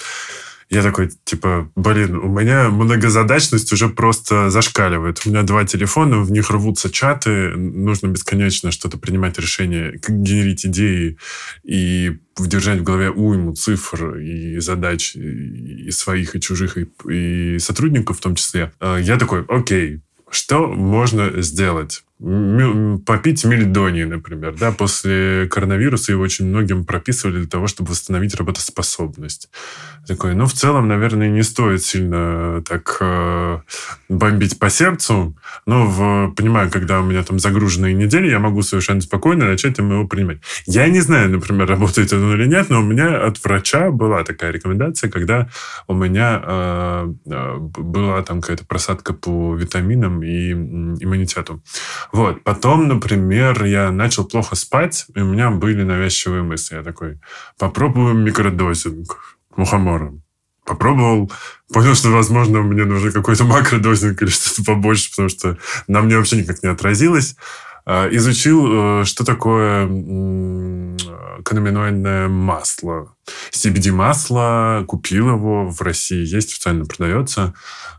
Я 0.71 0.83
такой, 0.83 1.11
типа, 1.25 1.71
блин, 1.77 2.17
у 2.17 2.29
меня 2.29 2.69
многозадачность 2.69 3.73
уже 3.73 3.89
просто 3.89 4.51
зашкаливает. 4.51 5.23
У 5.25 5.31
меня 5.31 5.43
два 5.43 5.65
телефона, 5.65 6.21
в 6.21 6.31
них 6.31 6.51
рвутся 6.51 6.91
чаты, 6.91 7.57
нужно 7.57 8.09
бесконечно 8.09 8.71
что-то 8.71 8.99
принимать 8.99 9.39
решения, 9.39 9.99
генерить 10.07 10.67
идеи 10.67 11.17
и 11.65 12.19
держать 12.39 12.81
в 12.81 12.83
голове 12.83 13.11
уйму 13.11 13.55
цифр 13.55 14.17
и 14.17 14.59
задач 14.59 15.17
и 15.17 15.91
своих, 15.91 16.37
и 16.37 16.41
чужих, 16.41 16.77
и, 16.77 16.87
и 17.11 17.59
сотрудников 17.59 18.19
в 18.19 18.21
том 18.21 18.35
числе. 18.35 18.73
А 18.79 18.99
я 18.99 19.17
такой, 19.17 19.45
окей, 19.49 20.03
что 20.31 20.67
можно 20.67 21.41
сделать? 21.41 22.03
Попить 22.19 23.45
мельдоний, 23.45 24.05
например, 24.05 24.57
да, 24.59 24.73
после 24.73 25.47
коронавируса 25.49 26.11
его 26.11 26.23
очень 26.23 26.47
многим 26.47 26.85
прописывали 26.85 27.39
для 27.39 27.47
того, 27.47 27.69
чтобы 27.69 27.91
восстановить 27.91 28.35
работоспособность. 28.35 29.51
Такой, 30.05 30.35
ну, 30.35 30.47
в 30.47 30.53
целом, 30.53 30.89
наверное, 30.89 31.31
не 31.31 31.43
стоит 31.43 31.85
сильно 31.85 32.61
так 32.67 32.97
э, 33.01 33.61
бомбить 34.09 34.59
по 34.59 34.69
сердцу, 34.69 35.37
но 35.65 35.87
в, 35.87 36.35
понимаю, 36.35 36.71
когда 36.73 37.01
у 37.01 37.05
меня 37.05 37.23
там 37.23 37.39
загруженные 37.39 37.95
недели, 37.95 38.29
я 38.29 38.41
могу 38.41 38.63
совершенно 38.63 39.01
спокойно 39.01 39.47
начать 39.47 39.77
там 39.77 39.89
его 39.89 40.09
принимать. 40.09 40.39
Я 40.67 40.89
не 40.89 41.01
знаю, 41.01 41.31
например, 41.31 41.69
работает 41.69 42.09
это 42.09 42.33
или 42.33 42.47
нет, 42.47 42.69
но 42.69 42.81
у 42.81 42.85
меня 42.85 43.27
от 43.27 43.43
врача 43.45 43.93
была 43.93 44.25
такая 44.25 44.51
рекомендация, 44.51 45.09
когда 45.09 45.49
у 45.87 45.95
меня 45.95 46.43
э, 46.45 47.15
э 47.31 47.59
была 47.59 48.23
там 48.23 48.41
какая-то 48.41 48.65
просадка 48.67 49.13
по 49.13 49.55
витаминам 49.55 50.23
и 50.25 50.51
иммунитету. 50.53 51.63
Вот. 52.13 52.43
Потом, 52.43 52.89
например, 52.89 53.65
я 53.65 53.91
начал 53.91 54.25
плохо 54.25 54.57
спать, 54.57 55.07
и 55.15 55.21
у 55.21 55.27
меня 55.27 55.51
были 55.51 55.83
навязчивые 55.83 56.43
мысли. 56.43 56.77
Я 56.77 56.83
такой, 56.83 57.21
попробуем 57.59 58.25
микродозинг 58.25 59.37
мухомором. 59.57 60.23
Попробовал, 60.65 61.33
понял, 61.73 61.95
что, 61.95 62.11
возможно, 62.11 62.61
мне 62.61 62.85
нужен 62.85 63.13
какой-то 63.13 63.45
макродозинг 63.45 64.21
или 64.23 64.31
что-то 64.31 64.65
побольше, 64.65 65.11
потому 65.11 65.29
что 65.29 65.57
на 65.87 66.03
мне 66.03 66.17
вообще 66.17 66.37
никак 66.37 66.63
не 66.63 66.69
отразилось. 66.69 67.37
А, 67.91 68.07
изучил, 68.11 69.01
э, 69.01 69.05
что 69.07 69.25
такое 69.25 69.87
канаминоидное 71.43 72.29
масло. 72.29 73.15
CBD-масло, 73.51 74.85
купил 74.87 75.31
его, 75.31 75.71
в 75.71 75.81
России 75.81 76.27
есть, 76.27 76.53
официально 76.53 76.85
продается. 76.85 77.55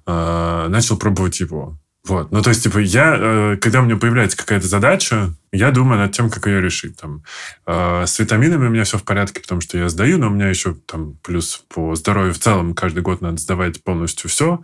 А, 0.06 0.68
начал 0.68 0.96
пробовать 0.96 1.40
его. 1.40 1.79
Вот. 2.06 2.32
Ну, 2.32 2.42
то 2.42 2.50
есть, 2.50 2.64
типа, 2.64 2.80
я, 2.80 3.16
э, 3.18 3.58
когда 3.58 3.82
у 3.82 3.86
меня 3.86 3.98
появляется 3.98 4.38
какая-то 4.38 4.68
задача, 4.68 5.34
я 5.52 5.72
думаю 5.72 6.00
над 6.00 6.12
тем, 6.12 6.30
как 6.30 6.48
ее 6.48 6.62
решить. 6.62 6.98
Там, 6.98 7.24
э, 7.68 8.06
с 8.06 8.20
витаминами 8.20 8.68
у 8.68 8.70
меня 8.70 8.84
все 8.84 8.98
в 8.98 9.04
порядке, 9.04 9.42
потому 9.42 9.62
что 9.62 9.78
я 9.78 9.90
сдаю, 9.90 10.18
но 10.18 10.28
у 10.28 10.30
меня 10.30 10.48
еще 10.48 10.76
там 10.86 11.18
плюс 11.24 11.64
по 11.68 11.96
здоровью 11.96 12.34
в 12.34 12.40
целом 12.40 12.74
каждый 12.74 13.04
год 13.04 13.22
надо 13.22 13.38
сдавать 13.38 13.84
полностью 13.84 14.30
все. 14.30 14.62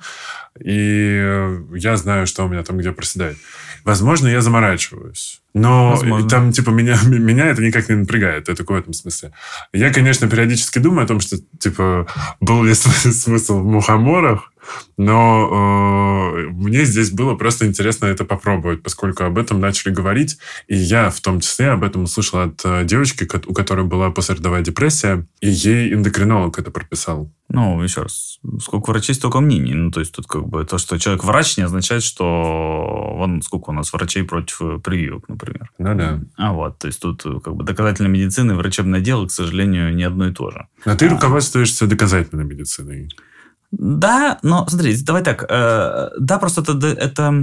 И 0.60 1.60
я 1.74 1.98
знаю, 1.98 2.26
что 2.26 2.46
у 2.46 2.48
меня 2.48 2.64
там 2.64 2.78
где 2.78 2.92
проседает. 2.92 3.38
Возможно, 3.84 4.28
я 4.28 4.42
заморачиваюсь. 4.42 5.42
Но 5.54 5.92
Возможно. 5.92 6.30
там, 6.30 6.52
типа, 6.52 6.70
меня, 6.70 6.98
меня 7.06 7.48
это 7.48 7.62
никак 7.62 7.88
не 7.90 7.96
напрягает. 7.96 8.50
Это 8.50 8.64
в 8.64 8.72
этом 8.72 8.94
смысле. 8.94 9.32
Я, 9.74 9.94
конечно, 9.94 10.28
периодически 10.28 10.80
думаю 10.80 11.06
о 11.06 11.08
том, 11.08 11.20
что, 11.20 11.38
типа, 11.60 12.08
был 12.40 12.64
ли 12.64 12.74
смысл 12.76 13.60
в 13.60 13.66
мухоморах, 13.66 14.52
но 14.98 16.34
э, 16.38 16.50
мне 16.50 16.86
здесь 16.86 17.12
было 17.12 17.36
просто 17.36 17.66
интересно 17.66 18.06
это 18.06 18.26
попробовать, 18.26 18.84
поскольку 18.84 19.24
об 19.24 19.38
этом 19.38 19.60
начали 19.60 19.94
говорить. 19.94 20.38
И 20.68 20.76
я 20.76 21.10
в 21.10 21.20
том 21.22 21.40
числе 21.40 21.70
об 21.70 21.84
этом 21.84 22.04
услышал 22.04 22.40
от 22.40 22.62
э, 22.64 22.84
девочки, 22.86 23.28
у 23.46 23.54
которой 23.54 23.86
была 23.86 24.12
послеродовая 24.12 24.62
депрессия, 24.62 25.26
и 25.42 25.50
ей 25.50 25.94
эндокринолог 25.94 26.58
это 26.60 26.72
прописал. 26.72 27.32
Ну, 27.48 27.82
еще 27.84 28.02
раз, 28.02 28.40
сколько 28.60 28.90
врачей, 28.90 29.14
столько 29.14 29.40
мнений. 29.40 29.76
Ну, 29.76 29.92
то 29.92 30.00
есть 30.00 30.14
тут 30.14 30.26
как 30.26 30.48
бы 30.48 30.66
то, 30.66 30.78
что 30.80 30.98
человек 30.98 31.24
врач, 31.24 31.58
не 31.58 31.64
означает, 31.64 32.02
что 32.02 33.14
вон 33.18 33.42
сколько 33.44 33.70
у 33.70 33.74
нас 33.74 33.94
врачей 33.94 34.24
против 34.24 34.62
э, 34.62 34.80
прививок, 34.80 35.30
например. 35.30 35.72
Ну 35.78 35.96
да. 35.96 36.20
А 36.38 36.54
вот, 36.54 36.80
то 36.80 36.88
есть 36.88 37.00
тут 37.00 37.24
э, 37.26 37.40
как 37.44 37.56
бы 37.56 37.64
доказательная 37.64 38.10
медицина 38.10 38.54
и 38.54 38.56
врачебное 38.56 39.00
дело, 39.00 39.28
к 39.28 39.32
сожалению, 39.32 39.96
не 39.96 40.04
одно 40.04 40.28
и 40.28 40.34
то 40.34 40.50
же. 40.50 40.68
А 40.86 40.96
ты 40.96 41.08
руководствуешься 41.08 41.86
доказательной 41.86 42.46
медициной. 42.46 43.10
Да, 43.78 44.40
но 44.42 44.66
смотри, 44.68 44.96
давай 45.04 45.24
так. 45.24 45.46
Э, 45.50 46.10
да, 46.20 46.40
просто 46.40 46.62
это, 46.62 46.88
это, 46.88 47.34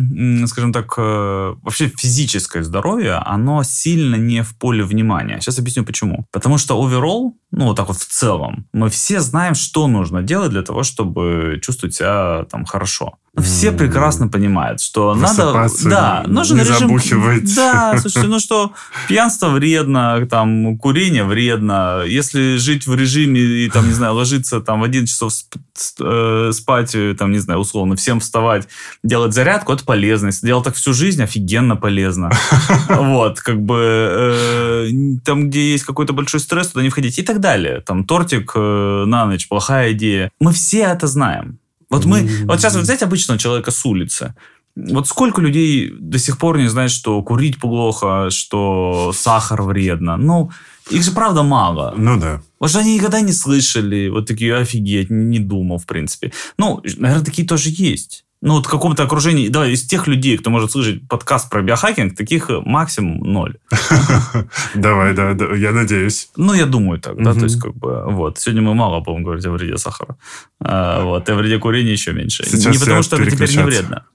скажем 0.47 0.73
так, 0.73 0.95
э, 0.97 1.55
вообще 1.63 1.89
физическое 1.89 2.63
здоровье, 2.63 3.15
оно 3.15 3.63
сильно 3.63 4.17
не 4.17 4.43
в 4.43 4.57
поле 4.57 4.83
внимания. 4.85 5.41
Сейчас 5.41 5.59
объясню 5.59 5.85
почему. 5.85 6.27
Потому 6.33 6.59
что 6.59 6.83
overall, 6.83 7.33
ну 7.53 7.67
вот 7.67 7.77
так 7.77 7.89
вот 7.89 7.99
в 7.99 8.07
целом, 8.07 8.67
мы 8.73 8.89
все 8.89 9.21
знаем, 9.21 9.55
что 9.55 9.87
нужно 9.87 10.23
делать 10.23 10.51
для 10.51 10.63
того, 10.63 10.83
чтобы 10.83 11.61
чувствовать 11.63 11.95
себя 11.95 12.47
там 12.51 12.65
хорошо. 12.65 13.19
Все 13.41 13.73
прекрасно 13.73 14.29
понимают, 14.29 14.83
что 14.83 15.15
надо... 15.15 15.67
Да, 15.85 16.23
нужен 16.27 16.59
не 16.59 16.65
режим... 16.65 16.81
Забухивать. 16.81 17.55
Да, 17.55 17.97
слушайте, 18.01 18.29
ну 18.29 18.39
что, 18.39 18.73
пьянство 19.09 19.49
вредно, 19.49 20.27
там, 20.31 20.77
курение 20.77 21.25
вредно. 21.25 22.03
Если 22.07 22.57
жить 22.57 22.87
в 22.87 22.95
режиме 22.95 23.41
и, 23.41 23.71
там, 23.71 23.87
не 23.87 23.95
знаю, 23.95 24.15
ложиться 24.15 24.61
там 24.61 24.83
в 24.83 24.85
один 24.85 25.07
часов 25.07 25.33
э, 26.01 26.51
спать, 26.53 26.95
э, 26.95 27.15
там, 27.19 27.33
не 27.33 27.39
знаю, 27.39 27.61
условно, 27.61 27.97
всем 27.97 28.21
вставать, 28.21 28.69
делать 29.03 29.33
зарядку, 29.33 29.73
это 29.73 29.85
полезно. 29.85 30.27
Если 30.27 30.47
делать 30.47 30.65
так 30.65 30.75
всю 30.75 30.93
жизнь, 30.93 31.23
офигенно 31.23 31.77
полезно. 31.77 32.31
Вот, 32.89 33.41
как 33.41 33.61
бы 33.61 33.79
э, 33.81 34.89
там, 35.25 35.49
где 35.49 35.73
есть 35.73 35.85
какой-то 35.85 36.13
большой 36.13 36.41
стресс, 36.41 36.69
туда 36.69 36.83
не 36.83 36.91
входить 36.91 37.19
и 37.19 37.23
так 37.23 37.41
далее. 37.43 37.83
Там, 37.83 38.05
тортик 38.05 38.55
на 38.55 39.27
ночь, 39.27 39.49
плохая 39.49 39.93
идея. 39.93 40.31
Мы 40.41 40.53
все 40.53 40.85
это 40.85 41.07
знаем. 41.07 41.59
Вот 41.91 42.07
мы, 42.07 42.27
вот 42.45 42.59
сейчас 42.59 42.75
вот 42.75 42.85
взять 42.85 43.03
обычного 43.03 43.39
человека 43.39 43.71
с 43.71 43.85
улицы. 43.85 44.35
Вот 44.75 45.07
сколько 45.07 45.43
людей 45.43 45.93
до 46.01 46.19
сих 46.19 46.39
пор 46.39 46.57
не 46.57 46.69
знает, 46.69 46.91
что 46.91 47.23
курить 47.23 47.61
плохо, 47.61 48.31
что 48.31 49.13
сахар 49.15 49.61
вредно. 49.61 50.17
Ну, 50.17 50.51
их 50.89 51.03
же 51.05 51.11
правда 51.11 51.43
мало. 51.43 51.93
Ну 51.95 52.19
да. 52.19 52.41
Может, 52.59 52.77
они 52.77 52.95
никогда 52.95 53.21
не 53.21 53.33
слышали, 53.33 54.09
вот 54.09 54.27
такие, 54.27 54.57
офигеть, 54.57 55.11
не 55.11 55.39
думал, 55.41 55.77
в 55.77 55.85
принципе. 55.85 56.33
Ну, 56.57 56.81
наверное, 56.97 57.25
такие 57.25 57.47
тоже 57.47 57.69
есть 57.69 58.25
ну, 58.43 58.55
вот 58.55 58.67
в 58.67 58.69
каком-то 58.69 59.05
окружении, 59.05 59.49
да, 59.49 59.69
из 59.69 59.87
тех 59.87 60.09
людей, 60.09 60.37
кто 60.37 60.51
может 60.51 60.73
слышать 60.73 61.07
подкаст 61.09 61.49
про 61.49 61.63
биохакинг, 61.63 62.17
таких 62.17 62.51
максимум 62.65 63.21
ноль. 63.21 63.59
Давай, 64.75 65.15
да, 65.15 65.31
я 65.55 65.71
надеюсь. 65.71 66.29
Ну, 66.37 66.53
я 66.53 66.67
думаю 66.67 66.99
так, 66.99 67.23
да, 67.23 67.35
то 67.35 67.45
есть, 67.45 67.61
как 67.61 67.75
бы, 67.77 68.05
вот. 68.11 68.41
Сегодня 68.41 68.63
мы 68.63 68.75
мало 68.75 69.01
будем 69.01 69.23
говорить 69.23 69.47
о 69.47 69.53
вреде 69.53 69.79
сахара. 69.79 70.17
А, 70.61 71.05
вот, 71.05 71.29
и 71.29 71.33
о 71.33 71.37
вреде 71.37 71.59
курения 71.59 71.93
еще 71.93 72.13
меньше. 72.13 72.43
Не 72.53 72.79
потому, 72.79 73.03
что 73.03 73.17
это 73.17 73.31
теперь 73.31 73.57
не 73.57 73.63
вредно. 73.63 74.07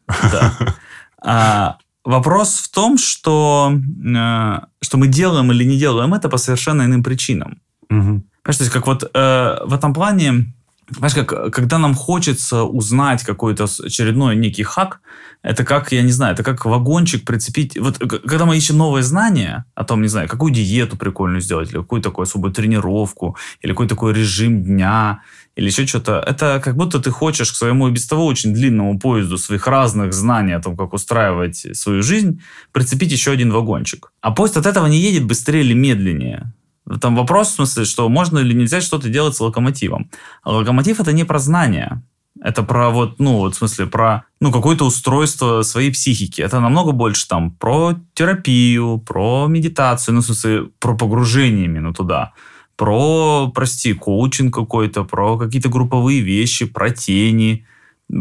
А, 1.19 1.77
вопрос 2.03 2.60
в 2.60 2.69
том, 2.69 2.98
что, 2.98 3.74
э, 3.74 4.60
что 4.81 4.98
мы 4.98 5.07
делаем 5.07 5.51
или 5.51 5.63
не 5.63 5.77
делаем 5.77 6.13
это 6.13 6.29
по 6.29 6.38
совершенно 6.38 6.84
иным 6.84 7.01
причинам. 7.01 7.60
Понимаешь, 7.89 8.24
то 8.43 8.63
есть, 8.63 8.69
как 8.69 8.88
вот 8.88 9.10
э, 9.13 9.57
в 9.65 9.74
этом 9.74 9.93
плане 9.93 10.53
Понимаешь, 10.88 11.15
как, 11.15 11.53
когда 11.53 11.79
нам 11.79 11.94
хочется 11.94 12.63
узнать 12.63 13.24
какой-то 13.24 13.65
очередной 13.65 14.38
некий 14.38 14.63
хак, 14.63 15.01
это 15.41 15.65
как, 15.65 15.91
я 15.91 16.01
не 16.01 16.12
знаю, 16.12 16.34
это 16.34 16.44
как 16.44 16.63
вагончик 16.65 17.25
прицепить. 17.25 17.77
Вот 17.77 17.98
когда 17.98 18.46
мы 18.46 18.56
ищем 18.56 18.77
новые 18.77 19.03
знания 19.03 19.65
о 19.75 19.84
том, 19.84 20.01
не 20.01 20.08
знаю, 20.08 20.29
какую 20.29 20.53
диету 20.53 20.96
прикольную 20.96 21.41
сделать, 21.41 21.70
или 21.72 21.77
какую 21.77 22.01
такую 22.01 22.24
особую 22.24 22.53
тренировку, 22.53 23.36
или 23.62 23.72
какой 23.72 23.88
такой 23.89 24.13
режим 24.13 24.63
дня, 24.63 25.22
или 25.58 25.67
еще 25.67 25.86
что-то, 25.86 26.24
это 26.25 26.62
как 26.63 26.77
будто 26.77 27.00
ты 27.00 27.12
хочешь 27.12 27.51
к 27.51 27.56
своему 27.56 27.89
и 27.89 27.91
без 27.91 28.08
того 28.08 28.25
очень 28.25 28.53
длинному 28.53 28.98
поезду 28.98 29.38
своих 29.38 29.67
разных 29.67 30.13
знаний 30.13 30.53
о 30.53 30.62
том, 30.62 30.77
как 30.77 30.94
устраивать 30.94 31.67
свою 31.77 32.01
жизнь, 32.01 32.41
прицепить 32.72 33.12
еще 33.12 33.32
один 33.32 33.51
вагончик. 33.51 34.13
А 34.22 34.32
поезд 34.32 34.56
от 34.56 34.65
этого 34.65 34.88
не 34.88 35.00
едет 35.00 35.25
быстрее 35.25 35.62
или 35.62 35.74
медленнее. 35.74 36.53
Там 37.01 37.15
вопрос 37.15 37.50
в 37.50 37.56
смысле, 37.56 37.86
что 37.86 38.10
можно 38.10 38.39
или 38.39 38.53
нельзя 38.53 38.82
что-то 38.82 39.10
делать 39.10 39.36
с 39.36 39.41
локомотивом. 39.41 40.10
А 40.44 40.51
локомотив 40.51 41.00
это 41.00 41.12
не 41.12 41.25
про 41.25 41.39
знания. 41.39 42.01
Это 42.41 42.63
про 42.63 42.89
вот, 42.89 43.20
ну, 43.20 43.38
вот 43.38 43.56
в 43.56 43.58
смысле, 43.58 43.88
про 43.88 44.24
ну, 44.39 44.51
какое-то 44.51 44.86
устройство 44.86 45.63
своей 45.63 45.91
психики. 45.91 46.41
Это 46.41 46.60
намного 46.60 46.91
больше 46.91 47.27
там 47.27 47.51
про 47.51 47.96
терапию, 48.13 49.00
про 49.00 49.48
медитацию, 49.48 50.15
ну, 50.15 50.22
в 50.22 50.25
смысле, 50.25 50.70
про 50.79 50.96
погружение 50.96 51.65
именно 51.65 51.94
туда. 51.94 52.34
Про, 52.75 53.51
прости, 53.53 53.94
коучинг 53.94 54.53
какой-то, 54.53 55.03
про 55.03 55.38
какие-то 55.38 55.70
групповые 55.70 56.22
вещи, 56.22 56.65
про 56.65 56.91
тени, 56.91 57.65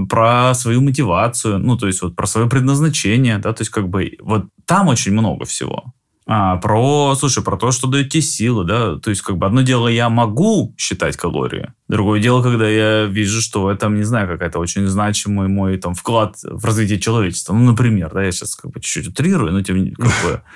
про 0.08 0.54
свою 0.54 0.80
мотивацию, 0.80 1.58
ну, 1.58 1.76
то 1.76 1.86
есть 1.86 2.02
вот 2.02 2.16
про 2.16 2.26
свое 2.26 2.48
предназначение, 2.48 3.38
да, 3.38 3.52
то 3.52 3.60
есть 3.60 3.70
как 3.70 3.88
бы 3.88 4.16
вот 4.20 4.46
там 4.64 4.88
очень 4.88 5.12
много 5.12 5.44
всего. 5.44 5.92
А, 6.28 6.56
про, 6.56 7.14
слушай, 7.14 7.44
про 7.44 7.56
то, 7.56 7.70
что 7.70 7.86
дает 7.86 8.08
тебе 8.08 8.20
силы, 8.20 8.64
да, 8.64 8.96
то 8.96 9.10
есть 9.10 9.22
как 9.22 9.36
бы 9.36 9.46
одно 9.46 9.62
дело 9.62 9.86
я 9.86 10.08
могу 10.08 10.74
считать 10.76 11.16
калории, 11.16 11.72
другое 11.86 12.20
дело, 12.20 12.42
когда 12.42 12.68
я 12.68 13.04
вижу, 13.04 13.40
что 13.40 13.62
в 13.62 13.68
этом, 13.68 13.94
не 13.94 14.02
знаю, 14.02 14.26
какая-то 14.26 14.58
очень 14.58 14.88
значимый 14.88 15.46
мой 15.46 15.78
там 15.78 15.94
вклад 15.94 16.36
в 16.42 16.64
развитие 16.64 16.98
человечества, 16.98 17.54
ну, 17.54 17.64
например, 17.64 18.10
да, 18.12 18.24
я 18.24 18.32
сейчас 18.32 18.56
как 18.56 18.72
бы 18.72 18.80
чуть-чуть 18.80 19.08
утрирую, 19.12 19.52
но 19.52 19.62
тем 19.62 19.82
не 19.82 19.92
как 19.92 20.10
бы 20.24 20.42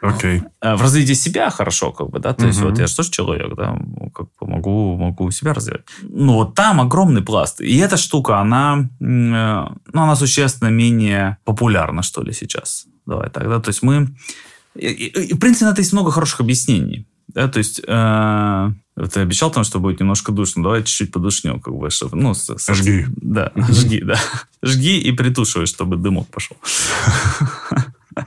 Okay. 0.00 0.42
А, 0.60 0.76
в 0.76 0.82
развитии 0.82 1.14
себя 1.14 1.50
хорошо, 1.50 1.90
как 1.90 2.10
бы, 2.10 2.20
да, 2.20 2.32
то 2.32 2.44
uh-huh. 2.44 2.46
есть 2.48 2.60
вот 2.60 2.78
я 2.78 2.86
же 2.86 2.94
тоже 2.94 3.10
человек, 3.10 3.54
да, 3.56 3.76
как 4.14 4.26
бы 4.40 4.46
могу, 4.46 4.96
могу 4.96 5.30
себя 5.32 5.54
развивать. 5.54 5.82
Ну, 6.02 6.34
вот 6.34 6.54
там 6.54 6.80
огромный 6.80 7.22
пласт. 7.22 7.60
И 7.60 7.76
эта 7.78 7.96
штука, 7.96 8.38
она, 8.38 8.88
э, 9.00 9.04
ну, 9.04 9.72
она 9.92 10.14
существенно 10.14 10.68
менее 10.68 11.38
популярна, 11.44 12.02
что 12.02 12.22
ли, 12.22 12.32
сейчас. 12.32 12.86
Давай 13.06 13.28
так, 13.30 13.48
да, 13.48 13.58
то 13.58 13.70
есть 13.70 13.82
мы 13.82 14.08
и, 14.86 15.06
и, 15.06 15.34
в 15.34 15.38
принципе, 15.38 15.66
на 15.66 15.70
это 15.70 15.80
есть 15.80 15.92
много 15.92 16.10
хороших 16.10 16.40
объяснений. 16.40 17.06
Да, 17.28 17.46
то 17.46 17.58
есть, 17.58 17.80
э, 17.86 18.70
ты 19.12 19.20
обещал 19.20 19.50
там, 19.50 19.62
что 19.64 19.80
будет 19.80 20.00
немножко 20.00 20.32
душно. 20.32 20.62
Давай 20.62 20.82
чуть-чуть 20.82 21.12
подушнем, 21.12 21.60
как 21.60 21.74
бы, 21.74 21.90
чтобы, 21.90 22.16
ну, 22.16 22.34
с, 22.34 22.48
с, 22.56 22.74
жги. 22.74 23.06
Да, 23.16 23.52
жги, 23.56 24.00
да. 24.00 24.18
Жги 24.62 24.98
и 24.98 25.12
притушивай, 25.12 25.66
чтобы 25.66 25.96
дымок 25.96 26.26
пошел. 26.28 26.56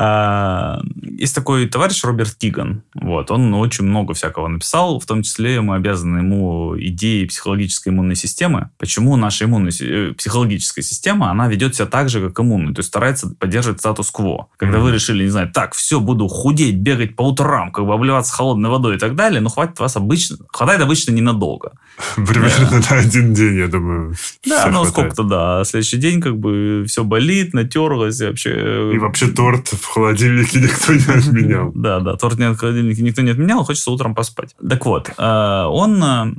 А, 0.00 0.80
есть 1.18 1.34
такой 1.34 1.66
товарищ 1.66 2.04
Роберт 2.04 2.36
Киган. 2.36 2.84
Вот, 2.94 3.32
он 3.32 3.52
очень 3.54 3.84
много 3.84 4.14
всякого 4.14 4.46
написал, 4.46 5.00
в 5.00 5.06
том 5.06 5.22
числе 5.22 5.60
мы 5.60 5.74
обязаны 5.74 6.18
ему 6.18 6.78
идеей 6.78 7.26
психологической 7.26 7.92
иммунной 7.92 8.14
системы. 8.14 8.70
Почему 8.78 9.16
наша 9.16 9.46
иммунная 9.46 9.72
э, 9.80 10.12
психологическая 10.16 10.84
система, 10.84 11.32
она 11.32 11.48
ведет 11.48 11.74
себя 11.74 11.86
так 11.86 12.10
же, 12.10 12.28
как 12.28 12.38
иммунная, 12.38 12.74
то 12.74 12.78
есть 12.78 12.90
старается 12.90 13.34
поддерживать 13.40 13.80
статус-кво. 13.80 14.46
Когда 14.56 14.78
вы 14.78 14.92
решили, 14.92 15.24
не 15.24 15.30
знаю, 15.30 15.50
так, 15.52 15.74
все, 15.74 15.98
буду 15.98 16.28
худеть, 16.28 16.76
бегать 16.76 17.16
по 17.16 17.22
утрам, 17.22 17.72
как 17.72 17.84
бы 17.84 17.92
обливаться 17.92 18.32
холодной 18.32 18.70
водой 18.70 18.96
и 18.96 18.98
так 19.00 19.16
далее, 19.16 19.40
ну 19.40 19.48
хватит 19.48 19.80
вас 19.80 19.96
обычно, 19.96 20.36
хватает 20.52 20.80
обычно 20.80 21.10
ненадолго. 21.10 21.72
Примерно 22.14 22.80
на 22.88 22.98
один 22.98 23.34
день, 23.34 23.56
я 23.56 23.66
думаю. 23.66 24.14
Да, 24.46 24.68
ну 24.70 24.84
сколько-то, 24.84 25.24
да. 25.24 25.64
Следующий 25.64 25.96
день 25.96 26.20
как 26.20 26.38
бы 26.38 26.84
все 26.86 27.02
болит, 27.02 27.52
натерлось 27.52 28.20
вообще. 28.20 28.52
Э, 28.54 28.92
и 28.94 28.98
вообще 28.98 29.26
торт 29.26 29.72
холодильнике 29.94 30.60
никто 30.62 30.92
не 30.92 31.18
отменял. 31.18 31.72
Да, 31.74 32.00
да, 32.00 32.16
торт 32.16 32.38
в 32.38 32.56
холодильнике 32.56 33.02
никто 33.02 33.22
не 33.22 33.30
отменял, 33.30 33.64
хочется 33.64 33.90
утром 33.90 34.14
поспать. 34.14 34.54
Так 34.68 34.84
вот, 34.86 35.10
э, 35.16 35.64
он, 35.68 36.02
э, 36.02 36.34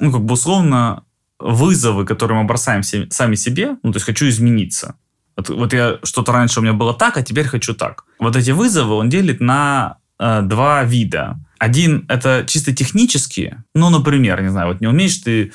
ну, 0.00 0.12
как 0.12 0.22
бы 0.22 0.34
условно, 0.34 1.04
вызовы, 1.38 2.04
которые 2.04 2.40
мы 2.40 2.46
бросаем 2.46 2.82
сами 2.82 3.34
себе, 3.34 3.76
ну, 3.82 3.92
то 3.92 3.96
есть 3.96 4.06
хочу 4.06 4.28
измениться. 4.28 4.96
Вот, 5.36 5.72
я 5.72 5.98
что-то 6.02 6.32
раньше 6.32 6.60
у 6.60 6.62
меня 6.62 6.74
было 6.74 6.94
так, 6.94 7.16
а 7.16 7.22
теперь 7.22 7.46
хочу 7.46 7.74
так. 7.74 8.04
Вот 8.18 8.36
эти 8.36 8.50
вызовы 8.50 8.94
он 8.94 9.08
делит 9.08 9.40
на 9.40 9.98
э, 10.18 10.42
два 10.42 10.84
вида. 10.84 11.38
Один 11.58 12.04
это 12.08 12.44
чисто 12.46 12.74
технические. 12.74 13.64
Ну, 13.74 13.90
например, 13.90 14.42
не 14.42 14.50
знаю, 14.50 14.68
вот 14.68 14.80
не 14.80 14.86
умеешь 14.86 15.16
ты, 15.18 15.52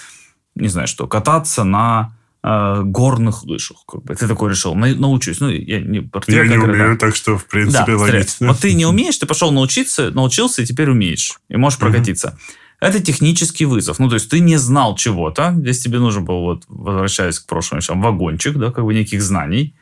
не 0.55 0.67
знаю 0.67 0.87
что, 0.87 1.07
кататься 1.07 1.63
на 1.63 2.16
э, 2.47 2.81
горных 2.83 3.43
лыжах. 3.43 3.77
Как 3.87 4.03
бы. 4.03 4.15
Ты 4.15 4.27
такой 4.27 4.51
решил, 4.51 4.75
на, 4.75 4.93
научусь. 4.95 5.39
Ну, 5.39 5.49
я 5.49 5.79
не, 5.79 6.09
я 6.27 6.47
не 6.47 6.57
умею, 6.57 6.91
да. 6.93 6.97
так 6.97 7.15
что, 7.15 7.37
в 7.37 7.45
принципе, 7.45 7.93
да, 7.93 7.97
логично. 7.97 8.47
Вот 8.47 8.59
ты 8.59 8.73
не 8.73 8.85
умеешь, 8.85 9.17
ты 9.17 9.25
пошел 9.25 9.51
научиться, 9.51 10.11
научился, 10.11 10.61
и 10.61 10.65
теперь 10.65 10.89
умеешь. 10.89 11.39
И 11.49 11.57
можешь 11.57 11.79
прокатиться. 11.79 12.37
Uh-huh. 12.37 12.53
Это 12.79 12.99
технический 12.99 13.65
вызов. 13.65 13.99
Ну, 13.99 14.07
то 14.07 14.15
есть 14.15 14.29
ты 14.29 14.39
не 14.39 14.57
знал 14.57 14.95
чего-то. 14.95 15.53
Здесь 15.57 15.79
тебе 15.79 15.99
нужен 15.99 16.25
был, 16.25 16.41
вот, 16.41 16.63
возвращаясь 16.67 17.39
к 17.39 17.47
прошлому, 17.47 17.81
там, 17.81 18.01
вагончик, 18.01 18.55
да, 18.55 18.71
как 18.71 18.85
бы 18.85 18.93
неких 18.93 19.21
знаний. 19.21 19.75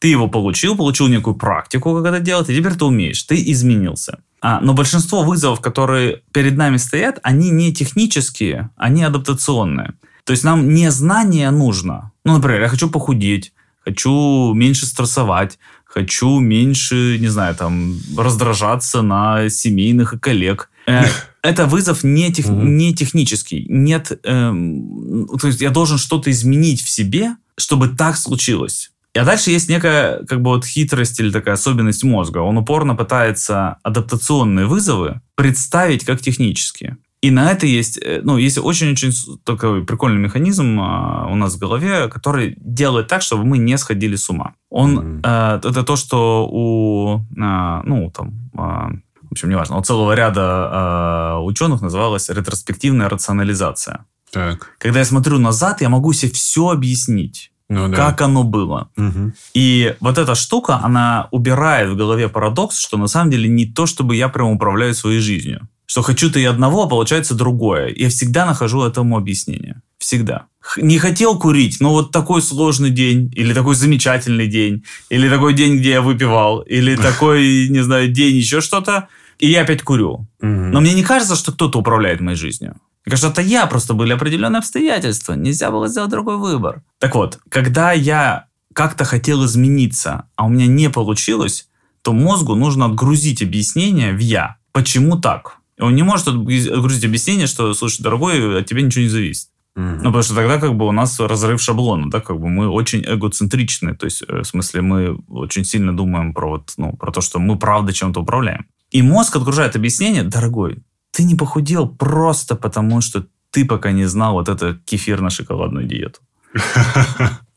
Ты 0.00 0.08
его 0.08 0.28
получил, 0.28 0.76
получил 0.76 1.08
некую 1.08 1.36
практику, 1.36 1.94
как 1.94 2.06
это 2.06 2.20
делать, 2.20 2.48
и 2.48 2.56
теперь 2.56 2.74
ты 2.74 2.84
умеешь. 2.84 3.22
Ты 3.22 3.36
изменился. 3.52 4.18
А, 4.40 4.60
но 4.60 4.72
большинство 4.72 5.22
вызовов, 5.22 5.60
которые 5.60 6.22
перед 6.32 6.56
нами 6.56 6.78
стоят, 6.78 7.18
они 7.22 7.50
не 7.50 7.72
технические, 7.72 8.70
они 8.76 9.04
адаптационные. 9.04 9.94
То 10.30 10.32
есть 10.32 10.44
нам 10.44 10.72
не 10.72 10.92
знание 10.92 11.50
нужно. 11.50 12.12
Ну, 12.24 12.34
например, 12.34 12.62
я 12.62 12.68
хочу 12.68 12.88
похудеть, 12.88 13.52
хочу 13.84 14.54
меньше 14.54 14.86
стрессовать, 14.86 15.58
хочу 15.84 16.38
меньше, 16.38 17.18
не 17.18 17.26
знаю, 17.26 17.56
там, 17.56 17.98
раздражаться 18.16 19.02
на 19.02 19.48
семейных 19.48 20.14
и 20.14 20.18
коллег. 20.20 20.70
Э, 20.86 21.02
это 21.42 21.66
вызов 21.66 22.04
не, 22.04 22.32
тех, 22.32 22.46
не 22.48 22.94
технический. 22.94 23.66
Нет, 23.68 24.20
эм, 24.22 25.26
то 25.36 25.48
есть 25.48 25.60
я 25.60 25.70
должен 25.70 25.98
что-то 25.98 26.30
изменить 26.30 26.80
в 26.80 26.88
себе, 26.88 27.34
чтобы 27.58 27.88
так 27.88 28.16
случилось. 28.16 28.92
А 29.16 29.24
дальше 29.24 29.50
есть 29.50 29.68
некая 29.68 30.24
как 30.26 30.42
бы 30.42 30.50
вот 30.50 30.64
хитрость 30.64 31.18
или 31.18 31.32
такая 31.32 31.54
особенность 31.54 32.04
мозга. 32.04 32.38
Он 32.38 32.56
упорно 32.56 32.94
пытается 32.94 33.78
адаптационные 33.82 34.66
вызовы 34.66 35.22
представить 35.34 36.04
как 36.04 36.20
технические. 36.20 36.98
И 37.22 37.30
на 37.30 37.52
это 37.52 37.66
есть, 37.66 37.98
э, 38.02 38.20
ну, 38.22 38.38
есть 38.38 38.58
очень-очень 38.58 39.12
такой 39.44 39.84
прикольный 39.84 40.20
механизм 40.20 40.80
а, 40.80 41.28
у 41.30 41.36
нас 41.36 41.54
в 41.54 41.58
голове, 41.58 42.08
который 42.08 42.54
делает 42.58 43.08
так, 43.08 43.20
чтобы 43.20 43.44
мы 43.44 43.58
не 43.58 43.76
сходили 43.76 44.16
с 44.16 44.30
ума. 44.30 44.54
Он, 44.70 44.98
mm-hmm. 44.98 45.60
э, 45.64 45.68
это 45.68 45.82
то, 45.82 45.96
что 45.96 46.48
у, 46.50 47.18
э, 47.18 47.82
ну, 47.84 48.10
там, 48.10 48.50
э, 48.54 49.00
в 49.28 49.32
общем, 49.32 49.50
неважно, 49.50 49.76
у 49.76 49.82
целого 49.82 50.14
ряда 50.14 51.36
э, 51.36 51.44
ученых 51.44 51.82
называлась 51.82 52.30
ретроспективная 52.30 53.08
рационализация. 53.10 54.06
Так. 54.32 54.70
Когда 54.78 55.00
я 55.00 55.04
смотрю 55.04 55.38
назад, 55.38 55.82
я 55.82 55.88
могу 55.90 56.14
себе 56.14 56.32
все 56.32 56.70
объяснить. 56.70 57.52
Ну, 57.68 57.88
да. 57.88 57.96
как 57.96 58.20
оно 58.22 58.42
было. 58.42 58.88
Угу. 58.96 59.32
И 59.54 59.94
вот 60.00 60.18
эта 60.18 60.34
штука, 60.34 60.80
она 60.82 61.28
убирает 61.30 61.90
в 61.90 61.96
голове 61.96 62.28
парадокс, 62.28 62.80
что 62.80 62.96
на 62.96 63.06
самом 63.06 63.30
деле 63.30 63.48
не 63.48 63.64
то, 63.64 63.86
чтобы 63.86 64.16
я 64.16 64.28
прям 64.28 64.48
управляю 64.48 64.92
своей 64.92 65.20
жизнью 65.20 65.68
что 65.90 66.02
хочу 66.02 66.30
ты 66.30 66.42
и 66.42 66.44
одного, 66.44 66.84
а 66.84 66.88
получается 66.88 67.34
другое. 67.34 67.92
Я 67.96 68.10
всегда 68.10 68.46
нахожу 68.46 68.84
этому 68.84 69.16
объяснение. 69.16 69.82
Всегда. 69.98 70.46
Не 70.76 70.98
хотел 70.98 71.36
курить, 71.36 71.80
но 71.80 71.90
вот 71.90 72.12
такой 72.12 72.42
сложный 72.42 72.90
день, 72.90 73.32
или 73.34 73.52
такой 73.52 73.74
замечательный 73.74 74.46
день, 74.46 74.84
или 75.08 75.28
такой 75.28 75.52
день, 75.52 75.78
где 75.78 75.90
я 75.90 76.00
выпивал, 76.00 76.60
или 76.60 76.94
такой, 76.94 77.66
не 77.70 77.80
знаю, 77.80 78.06
день 78.06 78.36
еще 78.36 78.60
что-то, 78.60 79.08
и 79.40 79.48
я 79.50 79.62
опять 79.62 79.82
курю. 79.82 80.28
Но 80.40 80.80
мне 80.80 80.94
не 80.94 81.02
кажется, 81.02 81.34
что 81.34 81.50
кто-то 81.50 81.80
управляет 81.80 82.20
моей 82.20 82.36
жизнью. 82.36 82.76
Мне 83.04 83.10
кажется, 83.10 83.30
это 83.30 83.42
я, 83.42 83.66
просто 83.66 83.92
были 83.92 84.12
определенные 84.12 84.60
обстоятельства. 84.60 85.32
Нельзя 85.32 85.72
было 85.72 85.88
сделать 85.88 86.12
другой 86.12 86.36
выбор. 86.36 86.84
Так 87.00 87.16
вот, 87.16 87.40
когда 87.48 87.90
я 87.90 88.46
как-то 88.74 89.04
хотел 89.04 89.44
измениться, 89.44 90.28
а 90.36 90.44
у 90.44 90.50
меня 90.50 90.68
не 90.68 90.88
получилось, 90.88 91.66
то 92.02 92.12
мозгу 92.12 92.54
нужно 92.54 92.84
отгрузить 92.84 93.42
объяснение 93.42 94.12
в 94.12 94.20
«я». 94.20 94.56
Почему 94.72 95.18
так? 95.18 95.59
Он 95.80 95.94
не 95.94 96.02
может 96.02 96.28
отгрузить 96.28 97.04
объяснение, 97.04 97.46
что, 97.46 97.74
слушай, 97.74 98.02
дорогой, 98.02 98.60
от 98.60 98.66
тебя 98.66 98.82
ничего 98.82 99.04
не 99.04 99.10
зависит. 99.10 99.48
Mm-hmm. 99.76 99.96
Ну, 99.98 100.04
потому 100.04 100.22
что 100.22 100.34
тогда 100.34 100.58
как 100.58 100.74
бы 100.76 100.86
у 100.86 100.92
нас 100.92 101.18
разрыв 101.20 101.62
шаблона, 101.62 102.10
да, 102.10 102.20
как 102.20 102.40
бы 102.40 102.48
мы 102.48 102.68
очень 102.68 103.02
эгоцентричны, 103.02 103.94
то 103.94 104.04
есть, 104.04 104.22
э, 104.26 104.40
в 104.40 104.44
смысле, 104.44 104.82
мы 104.82 105.16
очень 105.28 105.64
сильно 105.64 105.96
думаем 105.96 106.34
про 106.34 106.50
вот, 106.50 106.72
ну, 106.76 106.92
про 106.92 107.12
то, 107.12 107.20
что 107.20 107.38
мы 107.38 107.56
правда 107.56 107.92
чем-то 107.92 108.20
управляем. 108.20 108.66
И 108.90 109.02
мозг 109.02 109.36
отгружает 109.36 109.76
объяснение, 109.76 110.24
дорогой, 110.24 110.78
ты 111.12 111.22
не 111.22 111.36
похудел 111.36 111.88
просто 111.88 112.56
потому, 112.56 113.00
что 113.00 113.26
ты 113.50 113.64
пока 113.64 113.92
не 113.92 114.06
знал 114.06 114.34
вот 114.34 114.48
эту 114.48 114.76
кефирно-шоколадную 114.84 115.86
диету. 115.86 116.20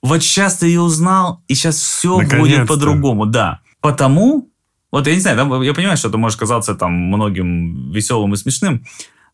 Вот 0.03 0.21
сейчас 0.21 0.57
ты 0.57 0.67
ее 0.67 0.81
узнал, 0.81 1.41
и 1.47 1.55
сейчас 1.55 1.77
все 1.77 2.19
будет 2.19 2.67
по-другому, 2.67 3.25
да. 3.25 3.61
Потому 3.79 4.49
вот 4.93 5.07
я 5.07 5.15
не 5.15 5.21
знаю, 5.21 5.37
да, 5.37 5.63
я 5.63 5.73
понимаю, 5.73 5.97
что 5.97 6.09
это 6.09 6.17
может 6.19 6.39
казаться 6.39 6.75
там 6.75 6.91
многим 6.93 7.91
веселым 7.91 8.33
и 8.35 8.37
смешным, 8.37 8.85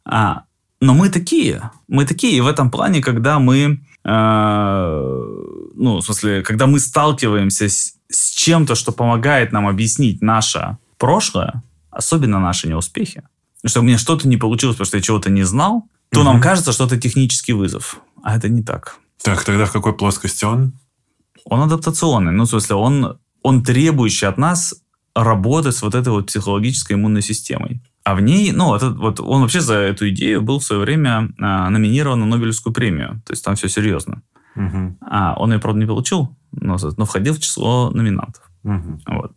а, 0.05 0.43
но 0.79 0.93
мы 0.93 1.09
такие. 1.09 1.71
Мы 1.89 2.05
такие. 2.05 2.37
И 2.37 2.41
в 2.41 2.47
этом 2.47 2.71
плане, 2.71 3.01
когда 3.01 3.39
мы, 3.39 3.81
э, 4.05 5.15
ну, 5.75 5.97
в 5.97 6.01
смысле, 6.01 6.43
когда 6.43 6.65
мы 6.65 6.79
сталкиваемся 6.79 7.67
с, 7.67 7.95
с 8.07 8.31
чем-то, 8.31 8.75
что 8.75 8.93
помогает 8.93 9.51
нам 9.51 9.67
объяснить 9.67 10.21
наше 10.21 10.77
прошлое, 10.97 11.61
особенно 11.91 12.39
наши 12.39 12.69
неуспехи, 12.69 13.23
что 13.65 13.81
у 13.81 13.83
меня 13.83 13.97
что-то 13.97 14.29
не 14.29 14.37
получилось, 14.37 14.77
потому 14.77 14.87
что 14.87 14.97
я 14.97 15.03
чего-то 15.03 15.29
не 15.29 15.43
знал, 15.43 15.89
то 16.09 16.21
угу. 16.21 16.29
нам 16.29 16.41
кажется, 16.41 16.71
что 16.71 16.85
это 16.85 16.97
технический 16.97 17.51
вызов. 17.51 17.99
А 18.23 18.37
это 18.37 18.47
не 18.47 18.63
так. 18.63 18.95
Так, 19.21 19.43
тогда 19.43 19.65
в 19.65 19.73
какой 19.73 19.91
плоскости 19.91 20.45
он? 20.45 20.71
Он 21.43 21.63
адаптационный. 21.63 22.31
Ну, 22.31 22.45
в 22.45 22.49
смысле, 22.49 22.77
он, 22.77 23.19
он 23.43 23.61
требующий 23.61 24.25
от 24.25 24.37
нас 24.37 24.73
работы 25.15 25.71
с 25.71 25.81
вот 25.81 25.95
этой 25.95 26.09
вот 26.09 26.27
психологической 26.27 26.95
иммунной 26.95 27.21
системой. 27.21 27.81
А 28.03 28.15
в 28.15 28.21
ней, 28.21 28.51
ну, 28.51 28.75
это, 28.75 28.91
вот 28.91 29.19
он 29.19 29.41
вообще 29.41 29.61
за 29.61 29.75
эту 29.75 30.09
идею 30.09 30.41
был 30.41 30.59
в 30.59 30.63
свое 30.63 30.81
время 30.81 31.29
а, 31.39 31.69
номинирован 31.69 32.19
на 32.19 32.25
Нобелевскую 32.25 32.73
премию. 32.73 33.21
То 33.25 33.33
есть 33.33 33.43
там 33.43 33.55
все 33.55 33.67
серьезно. 33.67 34.21
Угу. 34.55 34.97
А, 35.01 35.35
он 35.37 35.53
ее, 35.53 35.59
правда, 35.59 35.79
не 35.79 35.85
получил, 35.85 36.35
но, 36.51 36.77
но 36.97 37.05
входил 37.05 37.33
в 37.33 37.39
число 37.39 37.89
номинантов. 37.91 38.49
Угу. 38.63 39.01
Вот. 39.07 39.33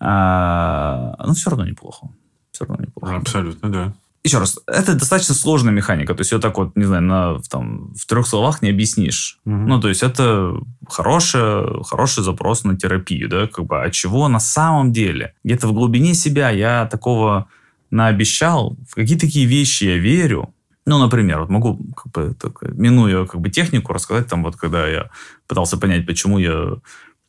А, 0.00 1.14
но 1.24 1.34
все 1.34 1.50
равно 1.50 1.66
неплохо. 1.66 2.08
Все 2.50 2.64
равно 2.64 2.84
неплохо. 2.84 3.16
Абсолютно, 3.16 3.70
да 3.70 3.94
еще 4.24 4.38
раз, 4.38 4.58
это 4.66 4.94
достаточно 4.94 5.34
сложная 5.34 5.72
механика. 5.72 6.14
То 6.14 6.20
есть, 6.20 6.32
ее 6.32 6.38
так 6.38 6.58
вот, 6.58 6.76
не 6.76 6.84
знаю, 6.84 7.02
на, 7.02 7.38
там, 7.50 7.92
в 7.94 8.06
трех 8.06 8.26
словах 8.26 8.62
не 8.62 8.70
объяснишь. 8.70 9.38
Угу. 9.44 9.54
Ну, 9.54 9.80
то 9.80 9.88
есть, 9.88 10.02
это 10.02 10.54
хороший, 10.88 11.82
хороший 11.84 12.24
запрос 12.24 12.64
на 12.64 12.76
терапию, 12.76 13.28
да, 13.28 13.46
как 13.46 13.66
бы, 13.66 13.82
а 13.82 13.90
чего 13.90 14.28
на 14.28 14.40
самом 14.40 14.92
деле? 14.92 15.34
Где-то 15.44 15.68
в 15.68 15.72
глубине 15.72 16.14
себя 16.14 16.50
я 16.50 16.86
такого 16.86 17.46
наобещал, 17.90 18.76
в 18.90 18.94
какие 18.94 19.18
такие 19.18 19.46
вещи 19.46 19.84
я 19.84 19.96
верю, 19.96 20.52
ну, 20.84 20.98
например, 20.98 21.40
вот 21.40 21.50
могу, 21.50 21.78
как 21.94 22.12
бы, 22.12 22.34
так, 22.34 22.62
минуя 22.62 23.26
как 23.26 23.40
бы 23.40 23.50
технику, 23.50 23.92
рассказать, 23.92 24.26
там, 24.26 24.42
вот, 24.42 24.56
когда 24.56 24.86
я 24.88 25.10
пытался 25.46 25.76
понять, 25.76 26.06
почему 26.06 26.38
я, 26.38 26.76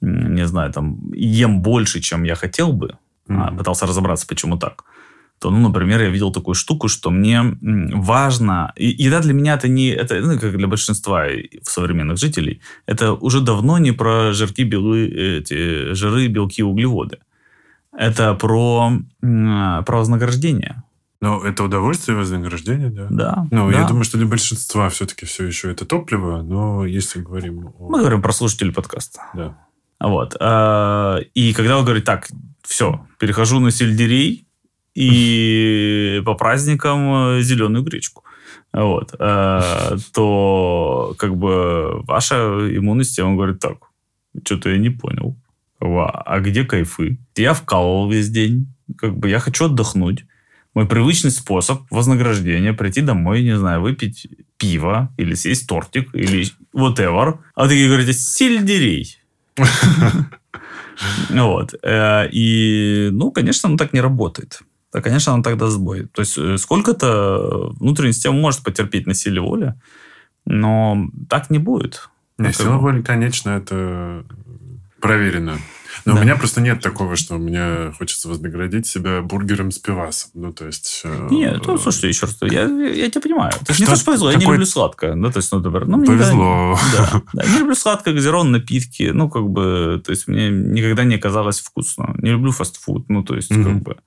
не 0.02 0.48
знаю, 0.48 0.72
там, 0.72 1.12
ем 1.14 1.62
больше, 1.62 2.00
чем 2.00 2.24
я 2.24 2.36
хотел 2.36 2.74
бы, 2.74 2.98
mm-hmm. 3.28 3.58
пытался 3.58 3.86
разобраться, 3.86 4.28
почему 4.28 4.58
так 4.58 4.86
то, 5.40 5.52
ну, 5.52 5.60
например, 5.68 6.02
я 6.02 6.10
видел 6.10 6.32
такую 6.32 6.56
штуку, 6.56 6.88
что 6.88 7.12
мне 7.12 7.58
важно... 7.62 8.74
И 8.76 8.88
еда 8.88 9.22
для 9.22 9.34
меня 9.34 9.56
это 9.56 9.68
не... 9.68 9.90
Это, 9.90 10.20
ну, 10.20 10.40
как 10.40 10.58
для 10.58 10.68
большинства 10.68 11.26
современных 11.64 12.18
жителей, 12.18 12.62
это 12.86 13.14
уже 13.14 13.42
давно 13.42 13.78
не 13.78 13.94
про 13.94 14.34
жирки, 14.34 14.64
белы, 14.64 15.08
эти, 15.08 15.94
жиры, 15.94 16.28
белки, 16.28 16.62
углеводы. 16.64 17.20
Это 17.98 18.34
про, 18.34 18.92
про 19.22 19.98
вознаграждение. 19.98 20.84
Ну, 21.22 21.42
это 21.42 21.64
удовольствие 21.64 22.16
и 22.16 22.20
вознаграждение, 22.20 22.90
да? 22.90 23.08
Да. 23.10 23.48
Ну, 23.52 23.70
да. 23.72 23.80
я 23.80 23.88
думаю, 23.88 24.04
что 24.04 24.18
для 24.18 24.28
большинства 24.28 24.90
все-таки 24.90 25.26
все 25.26 25.46
еще 25.46 25.72
это 25.72 25.86
топливо, 25.86 26.42
но 26.42 26.86
если 26.86 27.22
говорим 27.22 27.74
о... 27.78 27.90
Мы 27.90 28.00
говорим 28.00 28.22
про 28.22 28.32
слушателей 28.32 28.74
подкаста. 28.74 29.22
Да. 29.34 29.58
Вот. 30.00 30.36
Э, 30.40 31.20
и 31.34 31.54
когда 31.54 31.78
вы 31.78 31.84
говорите, 31.84 32.06
так, 32.06 32.30
все, 32.64 33.06
перехожу 33.18 33.60
на 33.60 33.72
сельдерей 33.72 34.48
и 35.00 36.22
по 36.26 36.36
праздникам 36.36 37.38
э, 37.38 37.42
зеленую 37.42 37.84
гречку 37.84 38.24
вот, 38.74 39.16
э, 39.18 39.98
то 40.14 41.16
как 41.18 41.36
бы 41.36 42.02
ваша 42.04 42.36
иммунная 42.36 43.06
система 43.06 43.36
говорит 43.36 43.60
так, 43.60 43.78
что-то 44.46 44.70
я 44.70 44.78
не 44.78 44.90
понял. 44.90 45.36
А 45.80 46.40
где 46.40 46.66
кайфы? 46.66 47.18
Я 47.38 47.54
вкалывал 47.54 48.12
весь 48.12 48.30
день, 48.30 48.68
как 48.98 49.18
бы 49.18 49.30
я 49.30 49.40
хочу 49.40 49.66
отдохнуть. 49.66 50.26
Мой 50.76 50.86
привычный 50.86 51.32
способ 51.32 51.82
вознаграждения 51.90 52.74
прийти 52.74 53.02
домой, 53.02 53.44
не 53.44 53.58
знаю, 53.58 53.82
выпить 53.82 54.28
пиво 54.58 55.12
или 55.18 55.34
съесть 55.34 55.68
тортик 55.68 56.14
или 56.14 56.46
whatever. 56.76 57.40
А 57.56 57.68
такие 57.68 57.88
говорите, 57.88 58.14
сельдерей. 58.14 59.18
Вот. 61.30 61.76
Э, 61.82 62.28
и, 62.30 63.08
ну, 63.14 63.32
конечно, 63.32 63.70
оно 63.70 63.78
так 63.78 63.94
не 63.94 64.02
работает 64.02 64.60
то, 64.92 65.02
конечно, 65.02 65.34
она 65.34 65.44
тогда 65.44 65.68
сбой. 65.68 66.08
То 66.08 66.22
есть 66.22 66.38
э, 66.38 66.58
сколько-то 66.58 67.72
внутренняя 67.80 68.14
система 68.14 68.38
может 68.38 68.64
потерпеть 68.64 69.06
на 69.06 69.14
силе 69.14 69.42
воли, 69.42 69.76
но 70.46 71.10
так 71.30 71.50
не 71.50 71.60
будет. 71.60 72.10
Не, 72.38 72.48
ну, 72.48 72.54
сила 72.54 72.78
воли, 72.78 73.02
конечно, 73.02 73.52
это 73.52 74.26
проверено. 75.00 75.58
Но 76.06 76.14
да. 76.14 76.20
у 76.20 76.24
меня 76.24 76.36
просто 76.36 76.62
нет 76.62 76.82
такого, 76.82 77.16
что 77.16 77.38
мне 77.38 77.92
хочется 77.98 78.30
вознаградить 78.30 78.88
себя 78.88 79.22
бургером 79.22 79.72
с 79.72 79.80
пивасом. 79.80 80.32
Ну, 80.34 80.54
то 80.54 80.66
есть... 80.66 81.02
Э, 81.04 81.28
нет, 81.30 81.66
ну, 81.66 81.78
слушайте, 81.78 82.08
еще 82.08 82.26
раз, 82.26 82.38
я, 82.42 82.64
я 82.64 83.10
тебя 83.10 83.22
понимаю. 83.22 83.52
То 83.52 83.66
есть, 83.70 83.80
не 83.80 83.86
то, 83.86 83.96
что 83.96 84.06
повезло, 84.06 84.32
такой... 84.32 84.42
я 84.42 84.48
не 84.48 84.52
люблю 84.54 84.66
сладкое. 84.66 85.16
Да, 85.16 85.32
то 85.32 85.38
есть, 85.38 85.52
ну, 85.52 85.60
например, 85.60 85.88
ну, 85.88 86.06
Повезло. 86.06 86.72
Никогда, 86.72 87.12
да, 87.12 87.22
да, 87.34 87.46
не 87.46 87.60
люблю 87.60 87.76
сладкое, 87.76 88.14
газированные 88.14 88.60
напитки. 88.60 89.12
Ну, 89.14 89.30
как 89.30 89.50
бы, 89.50 90.02
то 90.06 90.12
есть, 90.12 90.28
мне 90.28 90.50
никогда 90.50 91.04
не 91.04 91.18
казалось 91.18 91.60
вкусно. 91.60 92.16
Не 92.18 92.32
люблю 92.32 92.52
фастфуд. 92.52 93.10
Ну, 93.10 93.24
то 93.24 93.36
есть, 93.36 93.52
mm-hmm. 93.52 93.64
как 93.64 93.82
бы... 93.82 93.98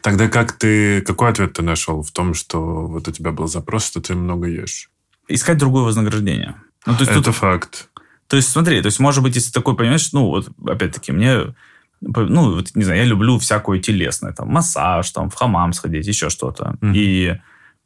Тогда 0.00 0.28
как 0.28 0.52
ты... 0.52 1.00
Какой 1.02 1.30
ответ 1.30 1.54
ты 1.54 1.62
нашел 1.62 2.02
в 2.02 2.10
том, 2.10 2.34
что 2.34 2.86
вот 2.86 3.08
у 3.08 3.12
тебя 3.12 3.32
был 3.32 3.46
запрос, 3.46 3.86
что 3.86 4.00
ты 4.00 4.14
много 4.14 4.48
ешь? 4.48 4.90
Искать 5.28 5.58
другое 5.58 5.84
вознаграждение. 5.84 6.56
Ну, 6.86 6.94
то 6.94 7.00
есть 7.00 7.12
Это 7.12 7.22
тут... 7.22 7.34
факт. 7.34 7.88
То 8.28 8.36
есть, 8.36 8.48
смотри, 8.48 8.80
то 8.80 8.86
есть, 8.86 9.00
может 9.00 9.22
быть, 9.22 9.36
если 9.36 9.52
такой, 9.52 9.76
понимаешь, 9.76 10.12
ну, 10.12 10.26
вот, 10.26 10.48
опять-таки, 10.66 11.12
мне, 11.12 11.54
ну, 12.00 12.54
вот, 12.54 12.74
не 12.74 12.84
знаю, 12.84 13.00
я 13.00 13.06
люблю 13.06 13.38
всякое 13.38 13.78
телесное, 13.78 14.32
там, 14.32 14.48
массаж, 14.48 15.10
там, 15.10 15.30
в 15.30 15.34
хамам 15.34 15.72
сходить, 15.72 16.06
еще 16.06 16.28
что-то. 16.28 16.76
Mm-hmm. 16.80 16.92
И 16.94 17.40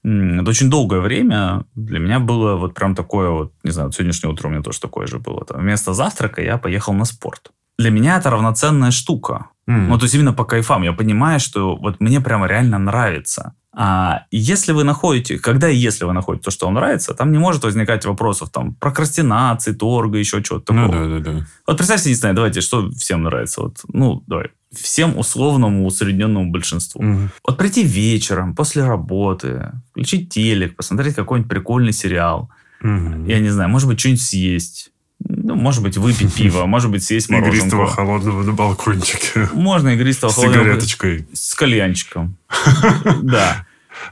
м- 0.05 0.47
очень 0.47 0.71
долгое 0.71 1.01
время 1.01 1.65
для 1.75 1.99
меня 1.99 2.21
было 2.21 2.57
вот 2.57 2.75
прям 2.75 2.95
такое 2.95 3.31
вот, 3.31 3.53
не 3.65 3.71
знаю, 3.71 3.93
сегодняшнее 3.93 4.33
утро 4.33 4.49
у 4.49 4.51
меня 4.51 4.63
тоже 4.63 4.81
такое 4.81 5.07
же 5.07 5.19
было. 5.19 5.45
Там, 5.45 5.61
вместо 5.61 5.93
завтрака 5.93 6.43
я 6.43 6.57
поехал 6.57 6.95
на 6.95 7.05
спорт. 7.05 7.51
Для 7.79 7.91
меня 7.91 8.19
это 8.19 8.31
равноценная 8.31 8.91
штука. 8.91 9.47
Mm. 9.69 9.87
Ну, 9.89 9.99
то 9.99 10.05
есть 10.05 10.15
именно 10.15 10.33
по 10.33 10.45
кайфам. 10.45 10.83
Я 10.83 10.93
понимаю, 10.93 11.41
что 11.41 11.77
вот 11.77 12.01
мне 12.01 12.21
прямо 12.21 12.47
реально 12.47 12.79
нравится. 12.79 13.55
А 13.83 14.27
если 14.31 14.73
вы 14.73 14.85
находите, 14.85 15.39
когда 15.39 15.71
и 15.71 15.75
если 15.75 16.05
вы 16.05 16.13
находите 16.13 16.45
то, 16.45 16.51
что 16.51 16.67
вам 16.67 16.75
нравится, 16.75 17.15
там 17.15 17.33
не 17.33 17.39
может 17.39 17.65
возникать 17.65 18.05
вопросов 18.05 18.51
там 18.51 18.75
прокрастинации, 18.75 19.73
торга, 19.73 20.19
еще 20.19 20.43
чего-то 20.43 20.75
ну 20.75 20.87
такого. 20.87 21.05
Ну, 21.05 21.19
да, 21.19 21.25
да, 21.25 21.33
да. 21.39 21.47
Вот 21.67 21.79
представьте, 21.79 22.11
не 22.11 22.15
знаю, 22.15 22.35
давайте, 22.35 22.61
что 22.61 22.91
всем 22.91 23.23
нравится. 23.23 23.63
Вот, 23.63 23.79
ну, 23.91 24.23
давай, 24.27 24.49
всем 24.71 25.17
условному 25.17 25.87
усредненному 25.87 26.51
большинству. 26.51 27.01
Угу. 27.01 27.29
Вот 27.49 27.57
прийти 27.57 27.83
вечером 27.83 28.55
после 28.55 28.85
работы, 28.85 29.73
включить 29.93 30.29
телек, 30.29 30.77
посмотреть 30.77 31.15
какой-нибудь 31.15 31.51
прикольный 31.51 31.95
сериал. 31.95 32.51
Угу. 32.83 33.25
Я 33.29 33.41
не 33.41 33.49
знаю, 33.49 33.71
может 33.71 33.89
быть, 33.89 33.99
что-нибудь 33.99 34.21
съесть 34.21 34.91
ну, 35.23 35.55
может 35.55 35.83
быть, 35.83 35.97
выпить 35.97 36.35
пиво, 36.35 36.65
может 36.67 36.91
быть, 36.91 37.03
съесть 37.03 37.29
мороженое. 37.31 37.59
Игристого 37.59 37.87
холодного 37.87 38.43
на 38.43 38.53
балкончике. 38.53 39.49
Можно 39.53 39.91
игристого 39.91 40.33
холодного. 40.33 40.63
С 40.63 40.65
сигареточкой. 40.65 41.29
С 41.33 41.55
кальянчиком. 41.55 42.37
Да. 43.23 43.67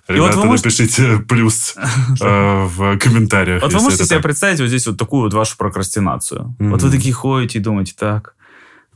Ребята, 0.09 0.38
вот 0.38 0.57
напишите 0.57 1.18
плюс 1.29 1.74
э, 2.20 2.64
в 2.64 2.98
комментариях. 2.98 3.62
Вот 3.62 3.72
вы 3.72 3.81
можете 3.81 4.05
себе 4.05 4.20
представить 4.20 4.61
вот 4.61 4.68
здесь 4.68 4.87
вот 4.87 4.98
такую 4.98 5.22
вот 5.22 5.35
вашу 5.35 5.57
прокрастинацию. 5.57 6.55
Вот 6.59 6.83
вы 6.83 6.90
такие 6.90 7.14
ходите 7.14 7.59
и 7.59 7.62
думаете, 7.62 7.94
так, 7.98 8.35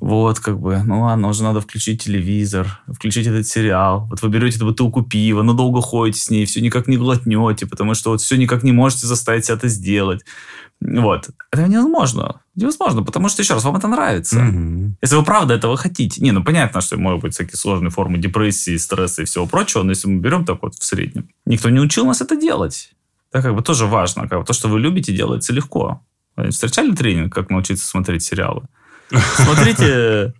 вот, 0.03 0.41
как 0.41 0.59
бы, 0.59 0.83
ну 0.83 1.03
ладно, 1.03 1.29
уже 1.29 1.45
надо 1.45 1.61
включить 1.61 2.03
телевизор, 2.03 2.81
включить 2.93 3.29
этот 3.29 3.47
сериал. 3.47 4.09
Вот 4.11 4.21
вы 4.21 4.31
берете 4.31 4.57
эту 4.57 4.65
бутылку 4.65 5.03
пива, 5.03 5.43
но 5.43 5.53
долго 5.53 5.81
ходите 5.81 6.19
с 6.19 6.29
ней, 6.29 6.45
все 6.45 6.61
никак 6.61 6.88
не 6.88 6.97
глотнете, 6.97 7.67
потому 7.67 7.95
что 7.95 8.11
вот 8.11 8.21
все 8.21 8.37
никак 8.37 8.65
не 8.65 8.73
можете 8.73 9.07
заставить 9.07 9.45
себя 9.45 9.55
это 9.55 9.69
сделать. 9.69 10.25
Вот. 10.81 11.31
Это 11.53 11.69
невозможно. 11.69 12.41
Невозможно, 12.57 13.05
потому 13.05 13.29
что, 13.29 13.43
еще 13.43 13.55
раз, 13.55 13.62
вам 13.62 13.77
это 13.77 13.87
нравится. 13.87 14.41
Mm-hmm. 14.41 14.95
Если 15.03 15.15
вы 15.15 15.23
правда 15.23 15.55
этого 15.55 15.77
хотите. 15.77 16.21
Не, 16.21 16.33
ну 16.33 16.43
понятно, 16.43 16.81
что 16.81 16.97
могут 16.97 17.23
быть 17.23 17.35
всякие 17.35 17.57
сложные 17.57 17.91
формы 17.91 18.19
депрессии, 18.19 18.77
стресса 18.79 19.23
и 19.23 19.25
всего 19.25 19.47
прочего, 19.47 19.85
но 19.85 19.91
если 19.91 20.09
мы 20.09 20.19
берем 20.19 20.45
так 20.45 20.65
вот 20.65 20.75
в 20.75 20.83
среднем. 20.83 21.29
Никто 21.47 21.71
не 21.71 21.79
учил 21.79 22.07
нас 22.07 22.21
это 22.21 22.35
делать. 22.35 22.91
Это 23.31 23.45
как 23.45 23.55
бы 23.55 23.62
тоже 23.62 23.87
важно. 23.87 24.27
Как 24.27 24.41
бы, 24.41 24.45
то, 24.45 24.53
что 24.53 24.67
вы 24.67 24.81
любите, 24.81 25.15
делается 25.15 25.53
легко. 25.53 26.05
Встречали 26.51 26.93
тренинг, 26.93 27.33
как 27.33 27.51
научиться 27.51 27.87
смотреть 27.87 28.25
сериалы? 28.25 28.62
Смотрите, 29.37 30.35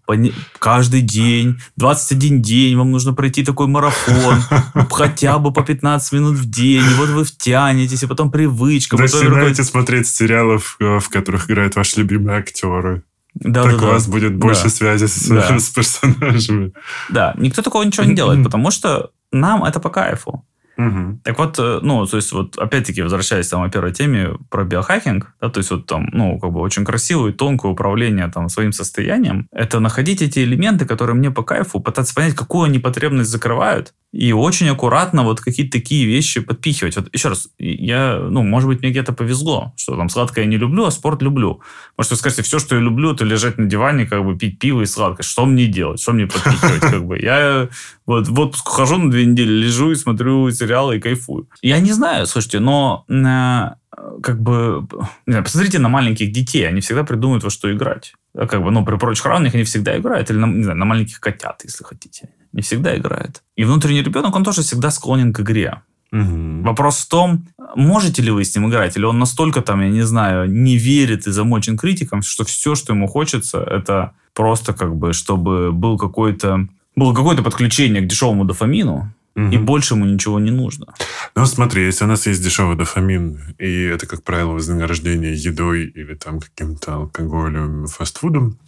каждый 0.59 1.03
день, 1.03 1.61
21 1.77 2.43
день 2.43 2.77
вам 2.77 2.91
нужно 2.91 3.13
пройти 3.13 3.45
такой 3.45 3.67
марафон, 3.67 4.43
хотя 4.91 5.39
бы 5.39 5.53
по 5.53 5.63
15 5.63 6.13
минут 6.13 6.37
в 6.37 6.49
день, 6.49 6.85
и 6.85 6.95
вот 6.95 7.11
вы 7.11 7.25
втянетесь, 7.25 8.03
и 8.03 8.07
потом 8.07 8.31
привычка. 8.31 8.97
Начинаете 8.97 9.65
смотреть 9.65 10.07
сериалов, 10.07 10.77
э, 10.81 10.99
в 10.99 11.09
которых 11.09 11.51
играют 11.51 11.77
ваши 11.77 12.01
любимые 12.01 12.39
актеры. 12.39 13.03
Да, 13.35 13.63
так 13.63 13.79
да, 13.79 13.87
у 13.87 13.91
вас 13.91 14.07
да. 14.07 14.13
будет 14.13 14.37
больше 14.37 14.65
да. 14.65 14.69
связи 14.69 15.07
с, 15.07 15.29
да. 15.29 15.59
с 15.59 15.69
персонажами. 15.71 16.73
Да, 17.09 17.35
никто 17.39 17.63
такого 17.63 17.83
ничего 17.83 18.05
не 18.05 18.15
делает, 18.15 18.45
потому 18.45 18.71
что 18.71 19.11
нам 19.31 19.65
это 19.65 19.81
по 19.81 19.91
кайфу. 19.91 20.45
Угу. 20.87 21.21
Так 21.23 21.39
вот, 21.39 21.59
э, 21.59 21.81
ну, 21.83 22.07
то 22.07 22.17
есть 22.17 22.33
вот 22.33 22.59
опять-таки 22.59 23.03
возвращаясь 23.03 23.49
там 23.49 23.63
о 23.63 23.69
первой 23.69 23.93
теме 23.93 24.31
про 24.51 24.65
биохакинг, 24.65 25.35
да, 25.41 25.49
то 25.49 25.59
есть 25.59 25.71
вот 25.71 25.87
там, 25.87 26.09
ну, 26.13 26.39
как 26.39 26.51
бы 26.53 26.61
очень 26.61 26.85
красивое 26.85 27.31
и 27.31 27.35
тонкое 27.35 27.73
управление 27.73 28.29
там 28.29 28.49
своим 28.49 28.73
состоянием, 28.73 29.49
это 29.53 29.81
находить 29.81 30.23
эти 30.23 30.41
элементы, 30.41 30.87
которые 30.87 31.15
мне 31.15 31.31
по 31.31 31.43
кайфу, 31.43 31.81
пытаться 31.81 32.15
понять, 32.15 32.35
какую 32.35 32.65
они 32.65 32.79
потребность 32.79 33.31
закрывают, 33.31 33.95
и 34.13 34.33
очень 34.33 34.69
аккуратно 34.69 35.23
вот 35.23 35.41
какие-то 35.41 35.79
такие 35.79 36.07
вещи 36.07 36.41
подпихивать. 36.41 36.97
Вот 36.97 37.09
еще 37.15 37.31
раз, 37.31 37.49
я, 37.59 38.19
ну, 38.19 38.43
может 38.43 38.69
быть, 38.69 38.83
мне 38.83 38.91
где-то 38.91 39.15
повезло, 39.15 39.73
что 39.77 39.97
там 39.97 40.11
сладкое 40.11 40.45
я 40.45 40.51
не 40.51 40.59
люблю, 40.59 40.85
а 40.85 40.91
спорт 40.91 41.23
люблю. 41.23 41.63
Может, 41.97 42.13
вы 42.13 42.17
скажете, 42.19 42.43
все, 42.43 42.59
что 42.59 42.75
я 42.75 42.83
люблю, 42.83 43.15
это 43.15 43.25
лежать 43.25 43.57
на 43.57 43.65
диване, 43.65 44.05
как 44.05 44.25
бы 44.25 44.37
пить 44.37 44.59
пиво 44.59 44.83
и 44.83 44.87
сладкое. 44.87 45.25
Что 45.25 45.47
мне 45.47 45.67
делать? 45.67 46.01
Что 46.01 46.13
мне 46.13 46.27
подпихивать? 46.27 46.81
Как 46.81 47.07
бы? 47.07 47.19
Я 47.19 47.71
вот 48.05 48.29
в 48.29 48.39
отпуск 48.39 48.69
хожу 48.69 48.99
на 48.99 49.11
две 49.11 49.25
недели, 49.25 49.51
лежу 49.51 49.93
и 49.93 49.97
смотрю 49.97 50.51
сериалы 50.51 50.99
и 50.99 51.01
кайфую. 51.01 51.49
Я 51.63 51.79
не 51.81 51.93
знаю, 51.93 52.27
слушайте, 52.27 52.59
но 52.59 53.07
э, 53.09 53.82
как 54.23 54.41
бы, 54.41 54.87
не 55.27 55.33
знаю, 55.33 55.45
посмотрите 55.45 55.79
на 55.79 55.89
маленьких 55.89 56.33
детей, 56.33 56.69
они 56.69 56.81
всегда 56.81 57.05
придумают 57.05 57.45
во 57.45 57.51
что 57.51 57.73
играть. 57.73 58.15
Как 58.35 58.63
бы, 58.63 58.71
ну, 58.71 58.85
при 58.85 58.97
прочих 58.97 59.27
равных 59.27 59.55
они 59.55 59.65
всегда 59.65 59.99
играют. 59.99 60.31
Или, 60.31 60.39
на, 60.39 60.47
не 60.47 60.63
знаю, 60.63 60.79
на 60.79 60.85
маленьких 60.85 61.21
котят, 61.21 61.61
если 61.65 61.85
хотите 61.85 62.31
не 62.53 62.63
всегда 62.63 62.97
играет. 62.97 63.43
И 63.57 63.65
внутренний 63.65 64.03
ребенок, 64.03 64.37
он 64.37 64.45
тоже 64.45 64.63
всегда 64.63 64.91
склонен 64.91 65.33
к 65.33 65.41
игре. 65.41 65.83
Угу. 66.13 66.63
Вопрос 66.63 66.99
в 66.99 67.09
том, 67.09 67.47
можете 67.75 68.23
ли 68.23 68.31
вы 68.31 68.45
с 68.45 68.55
ним 68.55 68.69
играть, 68.69 68.97
или 68.97 69.05
он 69.05 69.19
настолько 69.19 69.63
там, 69.63 69.81
я 69.81 69.89
не 69.89 70.03
знаю, 70.03 70.51
не 70.51 70.77
верит 70.77 71.27
и 71.27 71.31
замочен 71.31 71.79
критиком, 71.79 72.23
что 72.23 72.45
все, 72.45 72.75
что 72.75 72.93
ему 72.93 73.07
хочется, 73.07 73.59
это 73.59 74.13
просто 74.35 74.75
как 74.75 74.95
бы, 74.95 75.15
чтобы 75.15 75.73
был 75.73 75.99
какой-то 75.99 76.69
было 76.95 77.15
какое-то 77.15 77.43
подключение 77.43 78.03
к 78.03 78.07
дешевому 78.07 78.45
дофамину, 78.45 79.15
угу. 79.35 79.47
и 79.49 79.59
больше 79.59 79.95
ему 79.95 80.05
ничего 80.05 80.39
не 80.41 80.51
нужно. 80.51 80.87
Ну, 81.35 81.47
смотри, 81.47 81.85
если 81.85 82.05
у 82.05 82.09
нас 82.09 82.27
есть 82.27 82.43
дешевый 82.43 82.77
дофамин, 82.77 83.55
и 83.59 83.83
это, 83.85 84.07
как 84.07 84.23
правило, 84.23 84.53
вознаграждение 84.53 85.35
едой 85.35 85.85
или 85.85 86.15
там 86.15 86.41
каким-то 86.41 86.95
алкоголем, 86.95 87.87
фастфудом, 87.87 88.59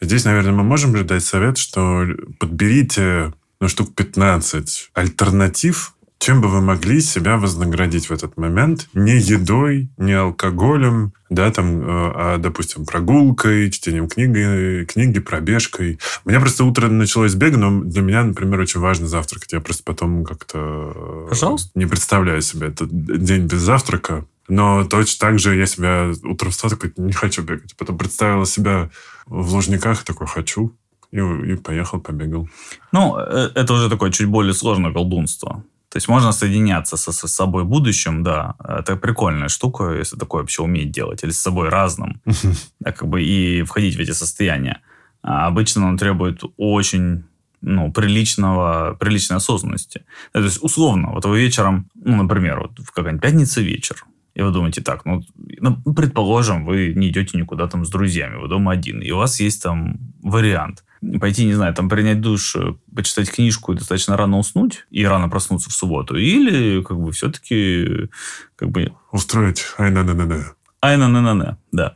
Здесь, 0.00 0.24
наверное, 0.24 0.52
мы 0.52 0.62
можем 0.62 0.94
же 0.94 1.04
дать 1.04 1.24
совет, 1.24 1.56
что 1.56 2.04
подберите 2.38 3.32
ну, 3.60 3.68
штук 3.68 3.94
15 3.94 4.90
альтернатив, 4.92 5.94
чем 6.18 6.40
бы 6.40 6.48
вы 6.48 6.60
могли 6.60 7.00
себя 7.00 7.36
вознаградить 7.36 8.08
в 8.08 8.12
этот 8.12 8.36
момент? 8.36 8.88
Не 8.94 9.16
едой, 9.16 9.90
не 9.96 10.12
алкоголем, 10.12 11.12
да, 11.30 11.50
там, 11.50 11.80
э, 11.80 11.84
а, 11.88 12.38
допустим, 12.38 12.84
прогулкой, 12.84 13.70
чтением 13.70 14.08
книги, 14.08 14.84
книги, 14.86 15.20
пробежкой. 15.20 15.98
У 16.24 16.28
меня 16.28 16.40
просто 16.40 16.64
утро 16.64 16.88
началось 16.88 17.32
с 17.32 17.34
бега, 17.34 17.58
но 17.58 17.80
для 17.82 18.02
меня, 18.02 18.24
например, 18.24 18.60
очень 18.60 18.80
важно 18.80 19.06
завтракать. 19.06 19.52
Я 19.52 19.60
просто 19.60 19.82
потом 19.84 20.24
как-то 20.24 20.92
э, 20.94 21.26
Пожалуйста. 21.28 21.70
не 21.74 21.86
представляю 21.86 22.42
себе 22.42 22.68
этот 22.68 22.88
день 22.90 23.46
без 23.46 23.60
завтрака. 23.60 24.24
Но 24.48 24.84
точно 24.84 25.28
так 25.28 25.38
же 25.38 25.56
я 25.56 25.66
себя 25.66 26.12
утром 26.22 26.50
встал, 26.50 26.70
такой, 26.70 26.92
не 26.96 27.12
хочу 27.12 27.42
бегать. 27.42 27.76
Потом 27.76 27.98
представила 27.98 28.46
себя 28.46 28.90
в 29.26 29.52
Лужниках, 29.52 30.04
такой, 30.04 30.26
хочу. 30.26 30.72
И, 31.12 31.18
и 31.18 31.56
поехал, 31.56 32.00
побегал. 32.00 32.48
Ну, 32.92 33.18
э, 33.18 33.50
это 33.54 33.74
уже 33.74 33.88
такое 33.88 34.10
чуть 34.10 34.26
более 34.26 34.54
сложное 34.54 34.92
колдунство. 34.92 35.64
То 35.96 35.98
есть 35.98 36.08
можно 36.08 36.32
соединяться 36.32 36.98
со, 36.98 37.10
со 37.10 37.26
собой 37.26 37.64
будущим, 37.64 38.22
да. 38.22 38.54
Это 38.58 38.96
прикольная 38.96 39.48
штука, 39.48 39.94
если 39.94 40.18
такое 40.18 40.42
вообще 40.42 40.62
уметь 40.62 40.90
делать. 40.90 41.24
Или 41.24 41.30
с 41.30 41.40
собой 41.40 41.70
разным. 41.70 42.20
Да, 42.80 42.92
как 42.92 43.08
бы 43.08 43.22
и 43.22 43.62
входить 43.62 43.96
в 43.96 44.00
эти 44.00 44.12
состояния. 44.12 44.82
А 45.22 45.46
обычно 45.46 45.88
он 45.88 45.96
требует 45.96 46.42
очень 46.58 47.24
ну, 47.62 47.90
приличного, 47.92 48.94
приличной 49.00 49.38
осознанности. 49.38 50.04
То 50.32 50.40
есть, 50.40 50.62
условно, 50.62 51.12
вот 51.12 51.24
вы 51.24 51.40
вечером, 51.40 51.86
ну, 51.94 52.16
например, 52.22 52.60
вот 52.60 52.78
в 52.78 52.92
какая-нибудь 52.92 53.22
пятница 53.22 53.62
вечер, 53.62 54.04
и 54.34 54.42
вы 54.42 54.52
думаете, 54.52 54.82
так, 54.82 55.06
ну, 55.06 55.22
ну, 55.60 55.94
предположим, 55.94 56.66
вы 56.66 56.92
не 56.94 57.08
идете 57.08 57.38
никуда 57.38 57.68
там 57.68 57.86
с 57.86 57.88
друзьями, 57.88 58.36
вы 58.36 58.48
дома 58.48 58.72
один, 58.72 59.00
и 59.00 59.10
у 59.12 59.16
вас 59.16 59.40
есть 59.40 59.62
там 59.62 59.96
вариант 60.22 60.84
пойти, 61.20 61.44
не 61.44 61.54
знаю, 61.54 61.74
там 61.74 61.88
принять 61.88 62.20
душ, 62.20 62.56
э, 62.56 62.74
почитать 62.94 63.30
книжку 63.30 63.72
и 63.72 63.76
достаточно 63.76 64.16
рано 64.16 64.38
уснуть 64.38 64.86
и 64.90 65.04
рано 65.04 65.28
проснуться 65.28 65.70
в 65.70 65.72
субботу, 65.72 66.16
или 66.16 66.82
как 66.82 66.98
бы 66.98 67.12
все-таки 67.12 68.08
как 68.56 68.70
бы... 68.70 68.92
Устроить 69.12 69.64
ай-на-на-на-на. 69.78 70.52
Ай-на-на-на-на, 70.82 71.58
да. 71.72 71.94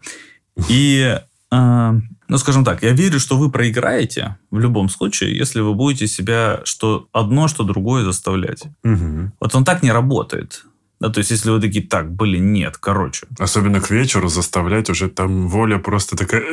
И 0.69 1.19
э, 1.51 1.93
ну, 2.31 2.39
скажем 2.39 2.65
так, 2.65 2.85
я 2.85 2.93
верю, 2.93 3.19
что 3.19 3.37
вы 3.37 3.51
проиграете 3.51 4.39
в 4.53 4.61
любом 4.61 4.89
случае, 4.89 5.37
если 5.37 5.61
вы 5.61 5.75
будете 5.75 6.07
себя 6.07 6.61
что 6.63 7.09
одно, 7.13 7.49
что 7.49 7.65
другое 7.65 8.05
заставлять. 8.05 8.63
Угу. 8.85 9.33
Вот 9.41 9.55
он 9.57 9.65
так 9.65 9.83
не 9.83 9.91
работает. 9.91 10.65
Да, 11.01 11.09
то 11.09 11.19
есть, 11.19 11.31
если 11.33 11.51
вы 11.51 11.61
такие, 11.61 11.85
так, 11.85 12.15
блин, 12.15 12.53
нет, 12.53 12.77
короче. 12.77 13.27
Особенно 13.39 13.81
к 13.81 13.91
вечеру 13.91 14.29
заставлять 14.29 14.91
уже 14.91 15.09
там 15.09 15.49
воля 15.49 15.79
просто 15.79 16.17
такая... 16.17 16.45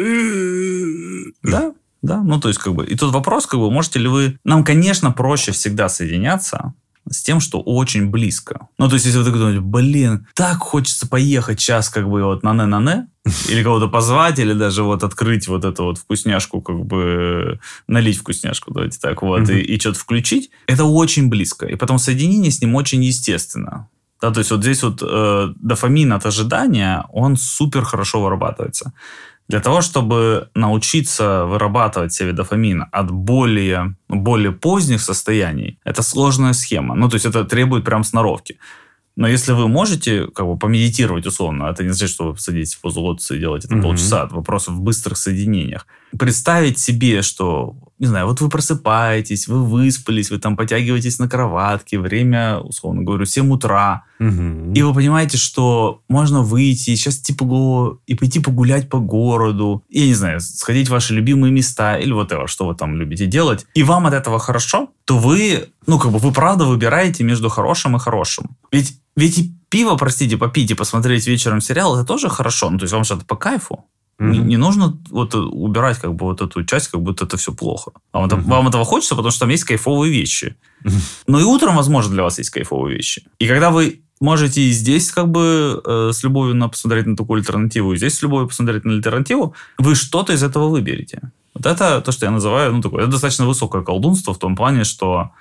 Да, 1.43 1.73
да, 2.01 2.21
ну 2.21 2.39
то 2.39 2.47
есть 2.47 2.60
как 2.60 2.73
бы... 2.73 2.86
И 2.86 2.95
тут 2.95 3.13
вопрос, 3.13 3.45
как 3.45 3.60
бы, 3.60 3.71
можете 3.71 3.99
ли 3.99 4.07
вы... 4.07 4.39
Нам, 4.43 4.63
конечно, 4.63 5.12
проще 5.12 5.51
всегда 5.51 5.89
соединяться, 5.89 6.73
с 7.10 7.21
тем, 7.21 7.39
что 7.39 7.62
очень 7.62 8.10
близко. 8.10 8.67
Ну, 8.77 8.88
то 8.88 8.95
есть, 8.95 9.05
если 9.05 9.19
вы 9.19 9.25
так 9.25 9.33
думаете, 9.33 9.62
блин, 9.62 10.27
так 10.36 10.57
хочется 10.57 11.07
поехать 11.07 11.60
сейчас 11.60 11.89
как 11.89 12.10
бы 12.10 12.23
вот 12.23 12.43
на 12.43 12.53
не 12.53 12.65
на 12.65 12.79
не 12.79 13.07
или 13.49 13.63
кого-то 13.63 13.88
позвать, 13.88 14.39
или 14.39 14.53
даже 14.53 14.83
вот 14.83 15.03
открыть 15.03 15.47
вот 15.47 15.65
эту 15.65 15.86
вот 15.86 15.97
вкусняшку, 15.97 16.62
как 16.62 16.86
бы 16.86 17.60
налить 17.88 18.17
вкусняшку, 18.17 18.73
давайте 18.73 18.99
так 18.99 19.21
вот, 19.21 19.41
mm-hmm. 19.41 19.60
и, 19.60 19.75
и 19.75 19.79
что-то 19.79 19.99
включить, 19.99 20.51
это 20.67 20.86
очень 20.86 21.29
близко. 21.29 21.65
И 21.65 21.75
потом 21.75 21.99
соединение 21.99 22.51
с 22.51 22.62
ним 22.62 22.75
очень 22.75 23.03
естественно. 23.03 23.89
Да, 24.21 24.31
то 24.31 24.39
есть 24.39 24.49
вот 24.49 24.62
здесь 24.62 24.81
вот 24.81 25.03
э, 25.03 25.53
дофамин 25.57 26.12
от 26.13 26.25
ожидания, 26.25 27.05
он 27.12 27.38
супер 27.38 27.83
хорошо 27.83 28.21
вырабатывается. 28.21 28.93
Для 29.47 29.62
того, 29.62 29.81
чтобы 29.81 30.49
научиться 30.55 31.45
вырабатывать 31.45 32.13
себе 32.13 32.33
дофамин 32.33 32.86
от 32.91 33.12
более, 33.12 33.95
более 34.10 34.51
поздних 34.51 35.01
состояний, 35.01 35.79
это 35.86 36.01
сложная 36.01 36.53
схема. 36.53 36.95
Ну, 36.95 37.07
то 37.10 37.15
есть 37.15 37.25
это 37.25 37.45
требует 37.45 37.86
прям 37.86 38.03
сноровки. 38.03 38.57
Но 39.15 39.27
если 39.27 39.53
вы 39.53 39.67
можете 39.67 40.27
как 40.27 40.45
бы 40.45 40.57
помедитировать 40.60 41.25
условно, 41.25 41.65
это 41.65 41.83
не 41.83 41.89
значит, 41.89 42.10
что 42.10 42.31
вы 42.31 42.38
садитесь 42.38 42.75
в 42.75 42.81
позу 42.81 43.01
лотоса 43.01 43.36
и 43.36 43.39
делаете 43.39 43.67
это 43.67 43.77
mm-hmm. 43.77 43.81
полчаса. 43.81 44.25
Это 44.25 44.36
вопрос 44.36 44.67
в 44.67 44.79
быстрых 44.81 45.17
соединениях. 45.17 45.88
Представить 46.17 46.77
себе, 46.77 47.23
что, 47.23 47.75
не 47.99 48.07
знаю, 48.07 48.27
вот 48.27 48.41
вы 48.41 48.49
просыпаетесь, 48.49 49.47
вы 49.47 49.63
выспались, 49.63 50.29
вы 50.29 50.38
там 50.38 50.55
потягиваетесь 50.55 51.19
на 51.19 51.27
кроватке, 51.27 51.99
время, 51.99 52.60
условно 52.60 53.03
говорю, 53.03 53.25
7 53.25 53.51
утра. 53.51 54.03
Mm-hmm. 54.19 54.73
И 54.73 54.81
вы 54.83 54.93
понимаете, 54.93 55.38
что 55.38 56.01
можно 56.07 56.41
выйти, 56.41 56.95
сейчас 56.95 57.17
тепло, 57.17 57.99
и 58.05 58.15
пойти 58.15 58.39
погулять 58.39 58.89
по 58.89 58.99
городу. 58.99 59.83
Я 59.89 60.05
не 60.05 60.13
знаю, 60.13 60.39
сходить 60.41 60.88
в 60.88 60.91
ваши 60.91 61.13
любимые 61.13 61.51
места 61.51 61.97
или 61.97 62.12
вот 62.12 62.31
это, 62.31 62.47
что 62.47 62.67
вы 62.67 62.75
там 62.75 62.95
любите 62.95 63.25
делать. 63.25 63.65
И 63.73 63.83
вам 63.83 64.05
от 64.05 64.13
этого 64.13 64.39
хорошо, 64.39 64.89
то 65.05 65.17
вы, 65.17 65.69
ну, 65.88 65.97
как 65.97 66.12
бы 66.12 66.19
вы 66.19 66.31
правда 66.31 66.65
выбираете 66.65 67.23
между 67.23 67.49
хорошим 67.49 67.95
и 67.95 67.99
хорошим. 67.99 68.57
Ведь 68.71 68.99
ведь 69.17 69.39
и 69.39 69.51
пиво, 69.69 69.95
простите, 69.95 70.38
попить 70.38 70.69
и 70.69 70.75
посмотреть 70.75 71.25
вечером 71.25 71.60
сериал, 71.60 71.95
это 71.95 72.05
тоже 72.05 72.29
хорошо. 72.29 72.69
Ну, 72.69 72.77
то 72.77 72.83
есть 72.83 72.93
вам 72.93 73.03
что-то 73.03 73.25
по 73.25 73.36
кайфу. 73.36 73.83
Mm-hmm. 74.19 74.30
Не, 74.30 74.39
не 74.39 74.58
нужно 74.58 74.97
вот 75.12 75.36
убирать 75.36 75.99
как 75.99 76.15
бы 76.15 76.25
вот 76.25 76.41
эту 76.41 76.63
часть, 76.63 76.88
как 76.88 77.01
будто 77.01 77.25
это 77.25 77.38
все 77.38 77.53
плохо. 77.53 77.91
А 78.12 78.19
вам, 78.19 78.30
mm-hmm. 78.30 78.49
вам 78.49 78.67
этого 78.67 78.84
хочется, 78.84 79.15
потому 79.15 79.32
что 79.32 79.41
там 79.41 79.49
есть 79.49 79.63
кайфовые 79.63 80.12
вещи. 80.12 80.56
Mm-hmm. 80.84 81.23
Но 81.27 81.39
и 81.39 81.43
утром, 81.43 81.75
возможно, 81.75 82.13
для 82.13 82.23
вас 82.23 82.39
есть 82.39 82.49
кайфовые 82.49 82.95
вещи. 82.95 83.23
И 83.38 83.47
когда 83.47 83.69
вы 83.69 84.01
можете 84.19 84.62
и 84.62 84.71
здесь 84.71 85.12
как 85.12 85.30
бы 85.30 85.82
э, 85.86 86.10
с 86.13 86.23
любовью 86.23 86.56
на 86.56 86.67
посмотреть 86.67 87.06
на 87.06 87.15
такую 87.15 87.39
альтернативу, 87.39 87.93
и 87.93 87.97
здесь 87.97 88.15
с 88.15 88.21
любовью 88.23 88.47
посмотреть 88.47 88.86
на 88.86 88.93
альтернативу, 88.93 89.53
вы 89.77 89.93
что-то 89.93 90.34
из 90.34 90.41
этого 90.41 90.67
выберете. 90.69 91.21
Вот 91.53 91.65
это 91.65 92.01
то, 92.01 92.12
что 92.12 92.25
я 92.25 92.32
называю, 92.32 92.73
ну, 92.73 92.82
такое, 92.82 93.03
это 93.03 93.12
достаточно 93.12 93.45
высокое 93.45 93.84
колдунство 93.84 94.34
в 94.34 94.39
том 94.39 94.56
плане, 94.56 94.84
что 94.84 95.32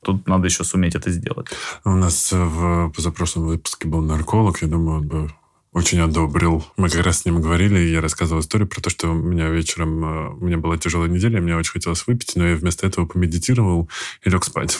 Тут 0.00 0.28
надо 0.28 0.46
еще 0.46 0.64
суметь 0.64 0.94
это 0.94 1.10
сделать. 1.10 1.48
У 1.84 1.90
нас 1.90 2.30
в 2.32 2.90
позапрошлом 2.90 3.46
выпуске 3.46 3.88
был 3.88 4.00
нарколог. 4.00 4.62
Я 4.62 4.68
думаю, 4.68 4.98
он 4.98 5.08
бы 5.08 5.30
очень 5.72 6.00
одобрил. 6.00 6.64
Мы 6.76 6.88
как 6.88 7.04
раз 7.04 7.20
с 7.20 7.24
ним 7.24 7.40
говорили, 7.40 7.78
и 7.78 7.92
я 7.92 8.00
рассказывал 8.00 8.40
историю 8.40 8.68
про 8.68 8.80
то, 8.80 8.90
что 8.90 9.10
у 9.10 9.14
меня 9.14 9.48
вечером, 9.48 10.04
э, 10.04 10.28
у 10.30 10.44
меня 10.44 10.58
была 10.58 10.78
тяжелая 10.78 11.08
неделя, 11.08 11.40
мне 11.40 11.56
очень 11.56 11.72
хотелось 11.72 12.06
выпить, 12.06 12.32
но 12.36 12.46
я 12.46 12.56
вместо 12.56 12.86
этого 12.86 13.06
помедитировал 13.06 13.88
и 14.24 14.30
лег 14.30 14.44
спать. 14.44 14.78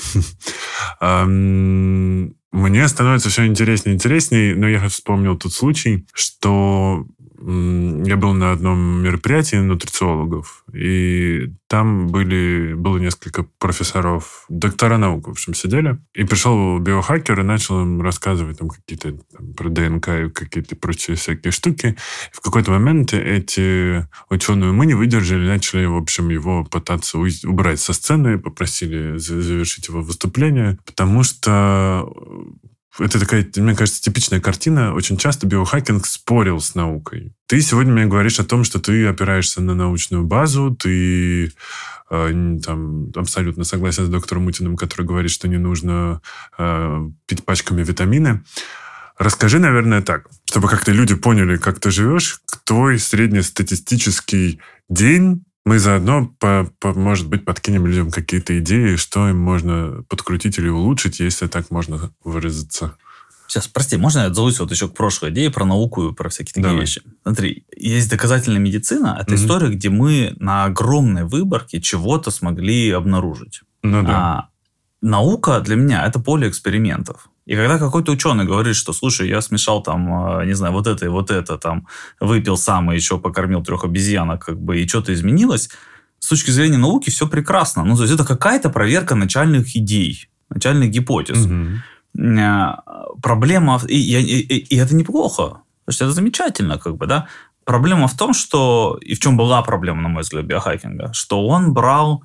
Мне 2.51 2.89
становится 2.89 3.29
все 3.29 3.45
интереснее 3.45 3.93
и 3.93 3.97
интереснее, 3.97 4.57
но 4.57 4.67
я 4.67 4.89
вспомнил 4.89 5.37
тот 5.37 5.53
случай, 5.53 6.07
что 6.15 7.07
я 7.41 8.17
был 8.17 8.35
на 8.35 8.53
одном 8.53 9.03
мероприятии 9.03 9.57
нутрициологов, 9.57 10.65
и 10.73 11.53
там 11.69 12.09
были, 12.09 12.75
было 12.75 12.99
несколько 12.99 13.45
профессоров, 13.59 14.45
доктора 14.49 14.99
наук, 14.99 15.29
в 15.29 15.31
общем, 15.31 15.55
сидели. 15.55 15.99
И 16.15 16.25
пришел 16.25 16.79
биохакер 16.79 17.39
и 17.39 17.45
начал 17.45 17.83
им 17.83 18.01
рассказывать 18.03 18.59
там 18.59 18.69
какие-то 18.69 19.19
там, 19.33 19.53
про 19.55 19.69
ДНК 19.69 20.09
и 20.09 20.31
какие-то 20.31 20.75
прочие 20.77 21.17
всякие 21.17 21.53
штуки. 21.53 21.97
И 22.33 22.37
в 22.37 22.41
какой-то 22.41 22.73
момент 22.73 23.15
эти 23.15 24.09
ученые 24.31 24.73
мы 24.73 24.87
не 24.87 24.95
выдержали, 24.95 25.47
начали, 25.47 25.85
в 25.85 25.97
общем, 25.97 26.31
его 26.31 26.65
пытаться 26.65 27.19
убрать 27.19 27.81
со 27.81 27.93
сцены, 27.93 28.39
попросили 28.39 29.17
завершить 29.19 29.89
его 29.89 30.03
выступление, 30.03 30.79
потому 30.85 31.23
что 31.23 32.09
это 32.99 33.21
такая, 33.21 33.47
мне 33.57 33.75
кажется, 33.75 34.03
типичная 34.03 34.41
картина. 34.41 34.95
Очень 34.95 35.17
часто 35.17 35.47
биохакинг 35.47 36.07
спорил 36.07 36.61
с 36.61 36.75
наукой. 36.75 37.33
Ты 37.47 37.61
сегодня 37.61 37.93
мне 37.93 38.07
говоришь 38.07 38.41
о 38.41 38.45
том, 38.45 38.65
что 38.65 38.81
ты 38.81 39.07
опираешься 39.07 39.63
на 39.63 39.75
научную 39.75 40.25
базу, 40.25 40.75
ты 40.75 41.53
э, 42.11 42.59
там 42.65 43.11
абсолютно 43.15 43.65
согласен 43.65 44.07
с 44.07 44.09
доктором 44.09 44.45
Мутиным, 44.45 44.77
который 44.77 45.07
говорит, 45.07 45.31
что 45.31 45.49
не 45.49 45.59
нужно 45.59 46.21
э, 46.59 47.09
пить 47.27 47.45
пачками 47.45 47.83
витамины. 47.83 48.43
Расскажи, 49.19 49.59
наверное, 49.59 50.01
так, 50.03 50.29
чтобы 50.45 50.69
как-то 50.69 50.93
люди 50.93 51.15
поняли, 51.15 51.57
как 51.57 51.81
ты 51.81 51.91
живешь, 51.91 52.41
твой 52.65 52.99
среднестатистический 52.99 54.61
день 54.89 55.45
мы 55.65 55.79
заодно, 55.79 56.35
по, 56.39 56.71
по, 56.81 56.93
может 56.95 57.29
быть, 57.29 57.45
подкинем 57.45 57.87
людям 57.87 58.11
какие-то 58.11 58.59
идеи, 58.59 58.97
что 58.97 59.29
им 59.29 59.39
можно 59.39 60.03
подкрутить 60.09 60.59
или 60.59 60.69
улучшить, 60.69 61.21
если 61.21 61.47
так 61.47 61.71
можно 61.71 62.11
выразиться. 62.25 62.97
Сейчас, 63.49 63.67
прости, 63.67 63.97
можно 63.97 64.21
я 64.21 64.27
отзовусь 64.27 64.61
вот 64.61 64.71
еще 64.71 64.89
к 64.89 64.95
прошлой 64.95 65.31
идее 65.31 65.51
про 65.51 65.65
науку 65.65 66.09
и 66.09 66.15
про 66.15 66.29
всякие 66.29 66.53
такие 66.53 66.65
Давай. 66.65 66.81
вещи? 66.83 67.03
Смотри, 67.23 67.65
есть 67.75 68.11
доказательная 68.11 68.61
медицина. 68.61 69.19
Это 69.21 69.35
угу. 69.35 69.43
история, 69.43 69.69
где 69.71 69.89
мы 69.89 70.35
на 70.39 70.65
огромной 70.65 71.25
выборке 71.25 71.81
чего-то 71.81 72.31
смогли 72.31 72.91
обнаружить. 72.91 73.63
Ну 73.83 74.03
да. 74.03 74.13
А 74.13 74.49
наука 75.01 75.61
для 75.61 75.77
меня 75.77 76.07
это 76.07 76.21
поле 76.21 76.49
экспериментов. 76.49 77.31
И 77.49 77.57
когда 77.57 77.79
какой-то 77.79 78.13
ученый 78.13 78.45
говорит, 78.45 78.77
что, 78.77 78.93
слушай, 78.93 79.27
я 79.27 79.41
смешал 79.41 79.83
там, 79.83 80.13
а, 80.13 80.45
не 80.45 80.53
знаю, 80.53 80.75
вот 80.75 80.87
это 80.87 81.07
и 81.07 81.09
вот 81.09 81.31
это, 81.31 81.57
там, 81.57 81.87
выпил 82.21 82.59
сам 82.59 82.93
и 82.93 82.95
еще 82.95 83.19
покормил 83.19 83.65
трех 83.65 83.85
обезьянок, 83.85 84.45
как 84.45 84.61
бы, 84.61 84.79
и 84.79 84.87
что-то 84.87 85.15
изменилось, 85.15 85.71
с 86.19 86.29
точки 86.29 86.51
зрения 86.51 86.77
науки 86.77 87.09
все 87.09 87.27
прекрасно. 87.27 87.85
Ну, 87.85 87.97
то 87.97 88.03
есть 88.03 88.15
это 88.15 88.27
какая-то 88.27 88.69
проверка 88.69 89.15
начальных 89.15 89.75
идей, 89.75 90.29
начальных 90.51 90.91
гипотез. 90.91 91.47
Угу. 91.47 93.23
Проблема, 93.23 93.81
и, 93.89 93.97
и, 93.97 94.41
и, 94.41 94.57
и 94.59 94.77
это 94.77 94.95
неплохо, 94.95 95.63
потому 95.87 95.95
что 95.95 96.05
это 96.05 96.13
замечательно, 96.13 96.79
как 96.79 96.99
бы, 96.99 97.07
да. 97.07 97.29
Проблема 97.65 98.09
в 98.09 98.17
том, 98.17 98.35
что, 98.35 98.99
и 99.01 99.15
в 99.15 99.21
чем 99.21 99.39
была 99.39 99.63
проблема, 99.63 100.03
на 100.03 100.09
мой 100.09 100.23
взгляд, 100.23 100.45
биохакинга, 100.45 101.15
что 101.15 101.47
он 101.47 101.73
брал 101.73 102.25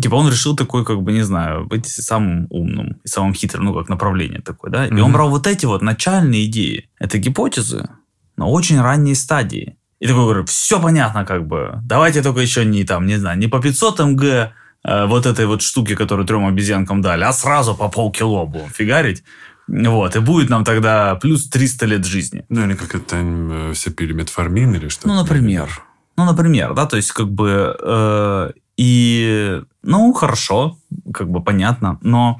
Типа 0.00 0.16
он 0.16 0.28
решил 0.28 0.56
такой, 0.56 0.84
как 0.84 1.02
бы, 1.02 1.12
не 1.12 1.22
знаю, 1.22 1.66
быть 1.66 1.86
самым 1.86 2.46
умным 2.50 3.00
и 3.04 3.08
самым 3.08 3.34
хитрым, 3.34 3.64
ну, 3.64 3.74
как 3.74 3.88
направление 3.88 4.40
такое, 4.40 4.70
да? 4.70 4.86
И 4.86 4.90
mm-hmm. 4.90 5.00
он 5.00 5.12
брал 5.12 5.30
вот 5.30 5.46
эти 5.46 5.66
вот 5.66 5.82
начальные 5.82 6.46
идеи. 6.46 6.88
Это 6.98 7.18
гипотезы 7.18 7.88
на 8.36 8.46
очень 8.46 8.80
ранней 8.80 9.14
стадии. 9.14 9.76
И 10.00 10.06
такой 10.06 10.24
говорю, 10.24 10.44
все 10.46 10.80
понятно, 10.80 11.24
как 11.24 11.46
бы. 11.46 11.80
Давайте 11.84 12.22
только 12.22 12.40
еще 12.40 12.64
не 12.64 12.84
там, 12.84 13.06
не 13.06 13.16
знаю, 13.16 13.38
не 13.38 13.46
по 13.46 13.60
500 13.60 14.00
МГ 14.00 14.24
э, 14.24 15.06
вот 15.06 15.26
этой 15.26 15.46
вот 15.46 15.62
штуки, 15.62 15.94
которую 15.94 16.26
трем 16.26 16.46
обезьянкам 16.46 17.00
дали, 17.00 17.22
а 17.22 17.32
сразу 17.32 17.74
по 17.74 17.88
полкило 17.88 18.44
будем 18.44 18.68
фигарить. 18.70 19.22
Вот, 19.66 20.14
и 20.16 20.18
будет 20.18 20.50
нам 20.50 20.64
тогда 20.64 21.14
плюс 21.14 21.48
300 21.48 21.86
лет 21.86 22.04
жизни. 22.04 22.44
Ну, 22.48 22.66
или 22.66 22.74
как 22.74 22.94
это 22.94 23.16
э, 23.16 23.72
все 23.74 23.90
пили 23.90 24.12
метформин 24.12 24.74
или 24.74 24.88
что-то. 24.88 25.08
Ну, 25.08 25.14
например. 25.14 25.68
Ну, 26.16 26.24
например, 26.24 26.74
да, 26.74 26.86
то 26.86 26.96
есть 26.96 27.12
как 27.12 27.30
бы 27.30 27.76
э, 27.80 28.50
и, 28.76 29.62
ну, 29.82 30.12
хорошо, 30.12 30.78
как 31.12 31.28
бы 31.30 31.42
понятно, 31.42 31.98
но 32.02 32.38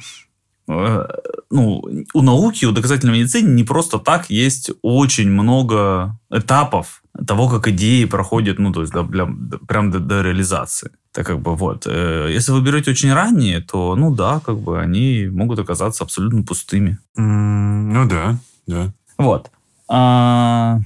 э, 0.68 1.06
ну, 1.50 1.84
у 2.12 2.22
науки, 2.22 2.64
у 2.64 2.72
доказательной 2.72 3.20
медицины 3.20 3.48
не 3.48 3.64
просто 3.64 3.98
так 3.98 4.30
есть 4.30 4.70
очень 4.82 5.30
много 5.30 6.18
этапов 6.30 7.02
того, 7.26 7.48
как 7.48 7.68
идеи 7.68 8.04
проходят, 8.06 8.58
ну, 8.58 8.72
то 8.72 8.80
есть, 8.80 8.92
да, 8.92 9.02
для, 9.02 9.28
прям 9.68 9.90
до, 9.90 10.00
до 10.00 10.22
реализации. 10.22 10.90
Так 11.12 11.26
как 11.26 11.40
бы 11.40 11.54
вот, 11.54 11.86
э, 11.86 12.30
если 12.32 12.50
вы 12.50 12.60
берете 12.60 12.90
очень 12.90 13.12
ранние, 13.12 13.60
то, 13.60 13.94
ну 13.94 14.12
да, 14.12 14.40
как 14.44 14.58
бы 14.58 14.80
они 14.80 15.28
могут 15.30 15.60
оказаться 15.60 16.02
абсолютно 16.02 16.42
пустыми. 16.42 16.98
Mm, 17.16 17.92
ну 17.92 18.08
да, 18.08 18.38
да. 18.66 18.92
Вот. 19.16 19.50
А, 19.86 20.80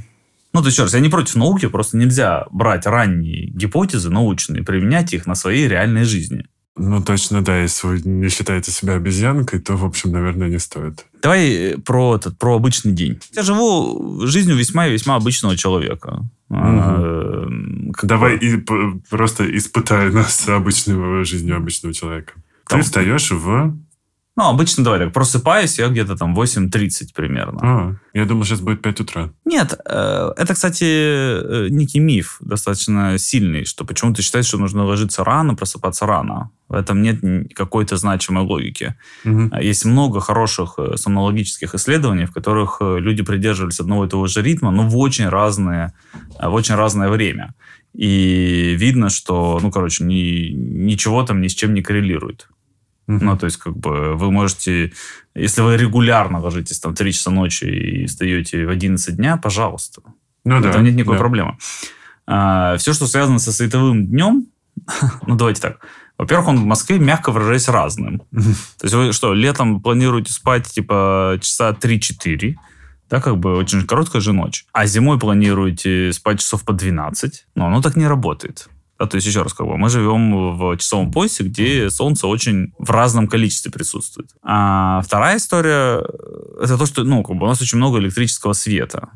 ну, 0.53 0.61
то 0.61 0.67
есть, 0.67 0.77
еще 0.77 0.85
раз, 0.85 0.95
я 0.95 1.01
не 1.01 1.09
против 1.09 1.37
науки, 1.37 1.67
просто 1.69 1.97
нельзя 1.97 2.47
брать 2.51 2.87
ранние 2.87 3.47
гипотезы 3.51 4.11
научные, 4.11 4.63
применять 4.63 5.13
их 5.13 5.27
на 5.27 5.35
своей 5.35 5.69
реальной 5.69 6.05
жизни. 6.05 6.47
Ну, 6.79 7.03
точно, 7.03 7.43
да. 7.43 7.61
Если 7.61 7.87
вы 7.87 8.01
не 8.05 8.29
считаете 8.29 8.71
себя 8.71 8.95
обезьянкой, 8.95 9.59
то, 9.59 9.77
в 9.77 9.85
общем, 9.85 10.13
наверное, 10.13 10.49
не 10.49 10.59
стоит. 10.59 11.07
Давай 11.23 11.51
э, 11.51 11.79
про, 11.79 12.17
этот, 12.17 12.39
про 12.39 12.55
обычный 12.55 12.93
день. 12.93 13.19
Я 13.35 13.43
живу 13.43 14.25
жизнью 14.27 14.57
весьма 14.57 14.87
и 14.87 14.93
весьма 14.93 15.17
обычного 15.17 15.57
человека. 15.57 16.25
Угу. 16.49 17.95
Давай 18.05 18.37
и 18.37 18.65
просто 19.11 19.45
испытай 19.57 20.11
нас 20.13 20.49
обычной 20.49 21.25
жизнью 21.25 21.57
обычного 21.57 21.93
человека. 21.93 22.35
Ты 22.69 22.83
встаешь 22.83 23.31
в 23.31 23.77
ну, 24.38 24.51
обычно, 24.51 24.85
давай 24.85 25.01
так, 25.01 25.12
просыпаюсь 25.12 25.81
я 25.81 25.88
где-то 25.88 26.14
там 26.14 26.33
8.30 26.33 27.09
примерно. 27.12 27.59
А, 27.61 27.96
я 28.14 28.24
думал, 28.24 28.44
сейчас 28.44 28.61
будет 28.61 28.83
5 28.83 29.01
утра. 29.01 29.31
Нет, 29.44 29.77
э, 29.85 30.31
это, 30.37 30.55
кстати, 30.55 30.85
э, 30.85 31.66
некий 31.70 31.98
миф 31.98 32.37
достаточно 32.40 33.18
сильный, 33.18 33.64
что 33.64 33.85
почему-то 33.85 34.22
считается, 34.22 34.51
что 34.51 34.59
нужно 34.59 34.85
ложиться 34.85 35.24
рано, 35.24 35.57
просыпаться 35.57 36.07
рано. 36.07 36.53
В 36.68 36.74
этом 36.74 37.03
нет 37.03 37.18
какой-то 37.53 37.96
значимой 37.96 38.44
логики. 38.44 38.94
Угу. 39.24 39.57
Есть 39.61 39.85
много 39.85 40.20
хороших 40.20 40.74
э, 40.79 40.96
сомнологических 40.96 41.74
исследований, 41.74 42.27
в 42.27 42.33
которых 42.33 42.77
люди 42.81 43.24
придерживались 43.24 43.81
одного 43.81 44.05
и 44.05 44.09
того 44.09 44.29
же 44.29 44.40
ритма, 44.40 44.70
но 44.70 44.88
в 44.88 44.96
очень 44.96 45.29
разные, 45.29 45.94
в 46.40 46.55
очень 46.55 46.77
разное 46.77 47.09
время. 47.09 47.55
И 47.92 48.77
видно, 48.79 49.09
что, 49.09 49.59
ну, 49.61 49.72
короче, 49.72 50.05
ни, 50.05 50.53
ничего 50.53 51.24
там 51.24 51.40
ни 51.40 51.48
с 51.48 51.55
чем 51.55 51.74
не 51.74 51.83
коррелирует. 51.83 52.46
Uh-huh. 53.09 53.18
Ну, 53.23 53.38
то 53.38 53.47
есть, 53.47 53.57
как 53.57 53.77
бы, 53.77 54.14
вы 54.14 54.31
можете, 54.31 54.92
если 55.35 55.62
вы 55.62 55.77
регулярно 55.79 56.40
ложитесь 56.40 56.79
там 56.79 56.94
3 56.94 57.12
часа 57.12 57.31
ночи 57.31 57.64
и 57.64 58.07
встаете 58.07 58.66
в 58.66 58.71
11 58.71 59.16
дня, 59.16 59.38
пожалуйста. 59.38 60.03
Ну, 60.44 60.61
да. 60.61 60.73
Там 60.73 60.85
нет 60.85 60.94
никакой 60.94 61.16
да. 61.16 61.21
проблемы. 61.21 61.59
А, 62.27 62.77
все, 62.77 62.92
что 62.92 63.07
связано 63.07 63.38
со 63.38 63.53
световым 63.53 64.07
днем, 64.07 64.47
ну, 65.27 65.37
давайте 65.37 65.62
так. 65.62 65.81
Во-первых, 66.18 66.49
он 66.49 66.57
в 66.59 66.64
Москве, 66.64 66.99
мягко 66.99 67.31
выражаясь, 67.31 67.68
разным. 67.68 68.18
То 68.31 68.85
есть, 68.85 68.94
вы 68.94 69.12
что, 69.12 69.33
летом 69.33 69.81
планируете 69.81 70.33
спать, 70.33 70.66
типа, 70.66 71.38
часа 71.40 71.71
3-4, 71.71 72.57
да, 73.09 73.21
как 73.21 73.38
бы 73.38 73.57
очень 73.57 73.87
короткая 73.87 74.21
же 74.21 74.35
ночь. 74.35 74.66
А 74.73 74.87
зимой 74.87 75.18
планируете 75.18 76.12
спать 76.12 76.40
часов 76.40 76.64
по 76.64 76.75
12, 76.75 77.47
но 77.55 77.66
оно 77.66 77.81
так 77.81 77.97
не 77.97 78.07
работает. 78.07 78.68
Да, 78.99 79.07
то 79.07 79.15
есть, 79.15 79.27
еще 79.27 79.43
раз, 79.43 79.55
как 79.55 79.67
бы, 79.67 79.77
мы 79.77 79.89
живем 79.91 80.57
в 80.57 80.77
часовом 80.77 81.13
поясе, 81.13 81.45
где 81.45 81.89
солнце 81.89 82.27
очень 82.27 82.73
в 82.79 82.91
разном 82.91 83.29
количестве 83.29 83.71
присутствует. 83.71 84.31
А 84.43 85.03
вторая 85.03 85.37
история— 85.37 86.05
это 86.61 86.77
то, 86.77 86.87
что 86.87 87.05
ну, 87.05 87.23
как 87.23 87.37
бы 87.37 87.45
у 87.45 87.49
нас 87.49 87.63
очень 87.63 87.79
много 87.79 87.99
электрического 87.99 88.55
света. 88.55 89.11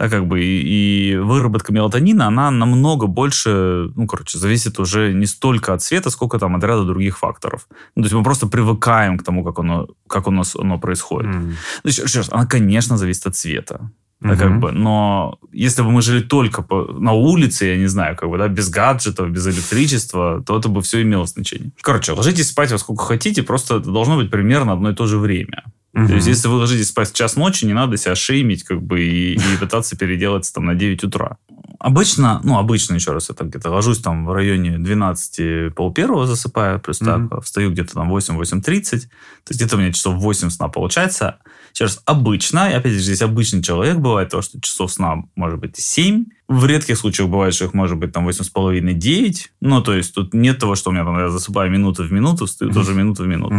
Да, 0.00 0.08
как 0.08 0.26
бы, 0.26 0.42
и, 0.42 1.12
и 1.12 1.16
выработка 1.16 1.74
мелатонина, 1.74 2.26
она 2.26 2.50
намного 2.50 3.06
больше, 3.06 3.90
ну, 3.94 4.06
короче, 4.06 4.38
зависит 4.38 4.80
уже 4.80 5.12
не 5.12 5.26
столько 5.26 5.74
от 5.74 5.82
света, 5.82 6.08
сколько 6.08 6.38
там 6.38 6.56
от 6.56 6.64
ряда 6.64 6.84
других 6.84 7.18
факторов. 7.18 7.68
Ну, 7.94 8.02
то 8.02 8.06
есть 8.06 8.14
мы 8.14 8.22
просто 8.22 8.46
привыкаем 8.46 9.18
к 9.18 9.22
тому, 9.22 9.44
как 9.44 9.58
оно, 9.58 9.88
как 10.08 10.26
у 10.26 10.30
нас 10.30 10.56
оно 10.56 10.78
происходит. 10.78 11.30
Mm. 11.30 11.52
Ну, 11.84 11.90
еще, 11.90 12.02
еще 12.02 12.20
раз, 12.20 12.32
она, 12.32 12.46
конечно, 12.46 12.96
зависит 12.96 13.26
от 13.26 13.36
цвета. 13.36 13.90
Да, 14.20 14.36
как 14.36 14.60
бы, 14.60 14.72
но 14.72 15.38
если 15.50 15.80
бы 15.80 15.90
мы 15.90 16.02
жили 16.02 16.20
только 16.20 16.62
по, 16.62 16.84
на 16.92 17.12
улице, 17.12 17.64
я 17.64 17.76
не 17.78 17.86
знаю, 17.86 18.16
как 18.16 18.28
бы, 18.28 18.36
да, 18.36 18.48
без 18.48 18.68
гаджетов, 18.68 19.30
без 19.30 19.46
электричества, 19.46 20.44
то 20.46 20.58
это 20.58 20.68
бы 20.68 20.82
все 20.82 21.00
имело 21.00 21.26
значение. 21.26 21.70
Короче, 21.80 22.12
ложитесь 22.12 22.48
спать 22.48 22.70
во 22.70 22.78
сколько 22.78 23.02
хотите, 23.04 23.42
просто 23.42 23.76
это 23.76 23.90
должно 23.90 24.16
быть 24.16 24.30
примерно 24.30 24.74
одно 24.74 24.90
и 24.90 24.94
то 24.94 25.06
же 25.06 25.16
время. 25.16 25.64
Угу. 25.94 26.06
То 26.06 26.14
есть, 26.14 26.26
если 26.26 26.48
вы 26.48 26.56
ложитесь 26.56 26.88
спать 26.88 27.10
в 27.10 27.14
час 27.14 27.36
ночи, 27.36 27.64
не 27.64 27.72
надо 27.72 27.96
себя 27.96 28.14
шеймить, 28.14 28.62
как 28.62 28.82
бы, 28.82 29.00
и, 29.00 29.34
и 29.34 29.56
пытаться 29.60 29.96
переделаться 29.96 30.52
там 30.52 30.66
на 30.66 30.74
9 30.74 31.04
утра. 31.04 31.38
Обычно, 31.78 32.42
ну, 32.44 32.58
обычно, 32.58 32.94
еще 32.94 33.12
раз, 33.12 33.30
я 33.30 33.34
там 33.34 33.48
где-то 33.48 33.70
ложусь 33.70 34.00
там 34.00 34.26
в 34.26 34.32
районе 34.32 34.78
12 34.78 35.74
пол 35.74 35.94
первого 35.94 36.26
засыпаю, 36.26 36.78
плюс 36.78 37.00
mm 37.00 37.28
так, 37.28 37.42
встаю 37.42 37.70
где-то 37.70 37.94
там 37.94 38.14
8-8.30, 38.14 38.60
то 38.60 39.06
есть 39.48 39.60
где-то 39.60 39.76
у 39.76 39.78
меня 39.78 39.92
часов 39.92 40.16
8 40.16 40.50
сна 40.50 40.68
получается. 40.68 41.38
Еще 41.72 41.84
раз, 41.84 42.02
обычно, 42.04 42.70
и 42.70 42.74
опять 42.74 42.92
же, 42.92 42.98
здесь 43.00 43.22
обычный 43.22 43.62
человек 43.62 43.98
бывает, 43.98 44.30
то, 44.30 44.42
что 44.42 44.60
часов 44.60 44.92
сна 44.92 45.24
может 45.36 45.58
быть 45.58 45.76
7, 45.76 46.26
в 46.48 46.66
редких 46.66 46.98
случаях 46.98 47.28
бывает, 47.28 47.54
что 47.54 47.66
их 47.66 47.74
может 47.74 47.96
быть 47.98 48.12
там 48.12 48.28
8,5-9, 48.28 49.34
ну, 49.60 49.82
то 49.82 49.94
есть 49.94 50.14
тут 50.14 50.34
нет 50.34 50.58
того, 50.58 50.74
что 50.74 50.90
у 50.90 50.92
меня 50.92 51.04
там, 51.04 51.18
я 51.18 51.28
засыпаю 51.28 51.70
минуту 51.70 52.04
в 52.04 52.12
минуту, 52.12 52.46
встаю 52.46 52.72
тоже 52.72 52.94
минуту 52.94 53.24
в 53.24 53.26
минуту. 53.26 53.54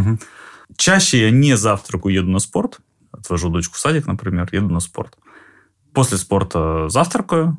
Чаще 0.78 1.21
я 1.21 1.32
не 1.32 1.58
завтракаю, 1.58 2.13
еду 2.13 2.30
на 2.30 2.39
спорт, 2.39 2.80
отвожу 3.12 3.50
дочку 3.50 3.76
в 3.76 3.80
садик, 3.80 4.08
например, 4.08 4.47
еду 4.52 4.69
на 4.69 4.80
спорт. 4.80 5.17
После 5.93 6.17
спорта 6.17 6.88
завтракаю, 6.89 7.58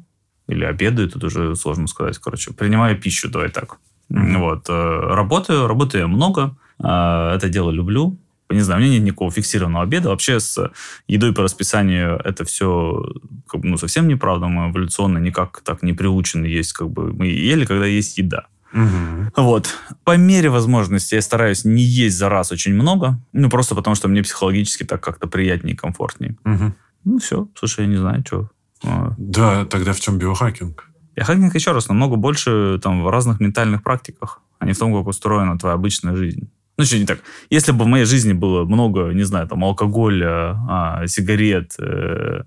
или 0.48 0.64
обедаю, 0.64 1.08
тут 1.08 1.24
уже 1.24 1.54
сложно 1.56 1.86
сказать. 1.86 2.18
Короче, 2.18 2.52
принимаю 2.52 3.00
пищу, 3.00 3.28
давай 3.30 3.48
так. 3.48 3.78
Mm-hmm. 4.10 4.38
Вот. 4.38 4.68
Э, 4.68 5.14
работаю, 5.14 5.66
работаю 5.66 6.08
много. 6.08 6.56
Э, 6.82 7.34
это 7.34 7.48
дело 7.48 7.70
люблю. 7.70 8.18
Не 8.52 8.60
знаю, 8.60 8.80
у 8.80 8.84
меня 8.84 8.94
нет 8.94 9.02
никакого 9.02 9.30
фиксированного 9.30 9.84
обеда. 9.84 10.08
Вообще 10.10 10.40
с 10.40 10.70
едой 11.06 11.34
по 11.34 11.42
расписанию 11.42 12.20
это 12.24 12.44
все 12.44 13.02
как 13.48 13.60
бы, 13.60 13.68
ну, 13.68 13.76
совсем 13.76 14.08
неправда. 14.08 14.46
Мы 14.46 14.70
эволюционно 14.70 15.18
никак 15.18 15.60
так 15.64 15.82
не 15.82 15.92
приучены 15.92 16.46
есть. 16.46 16.72
Как 16.72 16.90
бы 16.90 17.12
мы 17.12 17.26
ели, 17.26 17.64
когда 17.64 17.86
есть 17.86 18.18
еда. 18.18 18.46
Угу. 18.72 19.32
Вот. 19.36 19.74
По 20.04 20.16
мере 20.16 20.48
возможности 20.48 21.14
я 21.14 21.22
стараюсь 21.22 21.64
не 21.64 21.82
есть 21.82 22.16
за 22.16 22.28
раз 22.28 22.52
очень 22.52 22.74
много. 22.74 23.20
Ну, 23.32 23.50
просто 23.50 23.74
потому 23.74 23.96
что 23.96 24.08
мне 24.08 24.22
психологически 24.22 24.84
так 24.84 25.02
как-то 25.02 25.26
приятнее 25.26 25.74
и 25.74 25.76
комфортнее. 25.76 26.36
Угу. 26.44 26.72
Ну, 27.04 27.18
все. 27.18 27.48
Слушай, 27.54 27.84
я 27.84 27.86
не 27.86 27.96
знаю, 27.96 28.22
что 28.26 28.48
а. 28.84 29.14
Да, 29.16 29.64
тогда 29.64 29.92
в 29.92 30.00
чем 30.00 30.18
биохакинг? 30.18 30.88
Биохакинг, 31.14 31.54
еще 31.54 31.72
раз, 31.72 31.88
намного 31.88 32.16
больше 32.16 32.80
там, 32.82 33.02
в 33.02 33.10
разных 33.10 33.40
ментальных 33.40 33.82
практиках, 33.82 34.40
а 34.58 34.66
не 34.66 34.72
в 34.72 34.78
том, 34.78 34.94
как 34.94 35.06
устроена 35.06 35.58
твоя 35.58 35.74
обычная 35.74 36.16
жизнь. 36.16 36.50
Ну, 36.78 36.84
что 36.84 36.98
не 36.98 37.06
так. 37.06 37.20
Если 37.50 37.72
бы 37.72 37.84
в 37.84 37.88
моей 37.88 38.04
жизни 38.06 38.32
было 38.32 38.64
много, 38.64 39.12
не 39.12 39.24
знаю, 39.24 39.46
там, 39.46 39.64
алкоголя, 39.64 40.56
а, 40.68 41.06
сигарет, 41.06 41.74
э, 41.78 42.42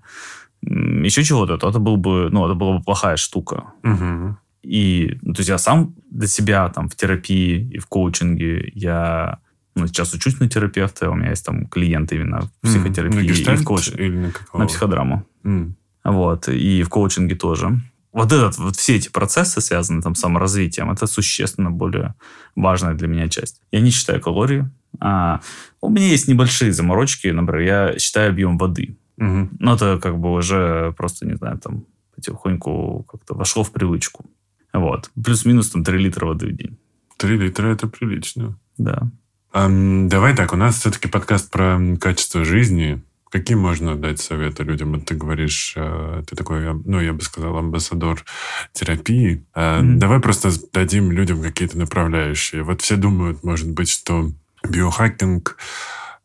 еще 0.62 1.22
чего-то, 1.22 1.58
то 1.58 1.68
это, 1.68 1.78
был 1.78 1.96
бы, 1.96 2.28
ну, 2.30 2.44
это 2.44 2.54
была 2.54 2.78
бы 2.78 2.84
плохая 2.84 3.16
штука. 3.16 3.64
Угу. 3.84 4.36
И, 4.62 5.18
ну, 5.22 5.32
то 5.32 5.40
есть 5.40 5.48
я 5.48 5.58
сам 5.58 5.94
для 6.10 6.26
себя 6.26 6.68
там 6.68 6.88
в 6.88 6.96
терапии 6.96 7.70
и 7.74 7.78
в 7.78 7.86
коучинге, 7.86 8.72
я 8.74 9.38
ну, 9.76 9.86
сейчас 9.86 10.14
учусь 10.14 10.40
на 10.40 10.48
терапевта, 10.48 11.10
у 11.10 11.14
меня 11.14 11.30
есть 11.30 11.44
там 11.44 11.66
клиенты 11.66 12.16
именно 12.16 12.40
в 12.40 12.50
психотерапии 12.66 13.28
mm, 13.28 13.54
и 13.54 13.56
в 13.56 13.64
коучинге. 13.64 14.06
Или 14.06 14.16
на, 14.16 14.30
какого? 14.32 14.62
на 14.62 14.66
психодраму. 14.66 15.26
Mm. 15.44 15.72
Вот, 16.04 16.48
и 16.48 16.82
в 16.82 16.88
коучинге 16.88 17.36
тоже. 17.36 17.78
Вот 18.16 18.32
этот, 18.32 18.56
вот 18.56 18.76
все 18.76 18.96
эти 18.96 19.10
процессы, 19.10 19.60
связанные 19.60 20.00
там 20.00 20.14
с 20.14 20.20
саморазвитием, 20.20 20.90
это 20.90 21.06
существенно 21.06 21.70
более 21.70 22.14
важная 22.54 22.94
для 22.94 23.08
меня 23.08 23.28
часть. 23.28 23.60
Я 23.70 23.82
не 23.82 23.90
считаю 23.90 24.22
калории. 24.22 24.70
А, 25.00 25.42
у 25.82 25.90
меня 25.90 26.06
есть 26.06 26.26
небольшие 26.26 26.72
заморочки, 26.72 27.28
например, 27.28 27.60
я 27.60 27.98
считаю 27.98 28.30
объем 28.30 28.56
воды. 28.56 28.96
Угу. 29.18 29.50
Но 29.58 29.74
это 29.74 29.98
как 30.02 30.18
бы 30.18 30.32
уже 30.32 30.94
просто, 30.96 31.26
не 31.26 31.36
знаю, 31.36 31.58
там 31.58 31.84
потихоньку 32.14 33.04
как-то 33.06 33.34
вошло 33.34 33.62
в 33.62 33.70
привычку. 33.70 34.24
Вот. 34.72 35.10
Плюс-минус 35.22 35.68
там 35.68 35.84
3 35.84 35.98
литра 35.98 36.24
воды 36.24 36.46
в 36.46 36.56
день. 36.56 36.78
3 37.18 37.36
литра 37.36 37.68
это 37.68 37.86
прилично. 37.86 38.58
Да. 38.78 39.10
Um, 39.52 40.08
давай 40.08 40.34
так, 40.34 40.54
у 40.54 40.56
нас 40.56 40.78
все-таки 40.78 41.08
подкаст 41.08 41.50
про 41.50 41.78
качество 42.00 42.46
жизни. 42.46 43.02
Какие 43.30 43.56
можно 43.56 43.96
дать 43.96 44.20
советы 44.20 44.62
людям? 44.62 45.00
Ты 45.00 45.14
говоришь, 45.14 45.74
э, 45.76 46.22
ты 46.26 46.36
такой, 46.36 46.74
ну, 46.84 47.00
я 47.00 47.12
бы 47.12 47.22
сказал, 47.22 47.56
амбассадор 47.56 48.24
терапии. 48.72 49.44
Mm-hmm. 49.54 49.96
Давай 49.96 50.20
просто 50.20 50.50
дадим 50.72 51.10
людям 51.10 51.42
какие-то 51.42 51.76
направляющие. 51.76 52.62
Вот 52.62 52.82
все 52.82 52.96
думают, 52.96 53.42
может 53.42 53.68
быть, 53.68 53.88
что 53.88 54.30
биохакинг, 54.68 55.56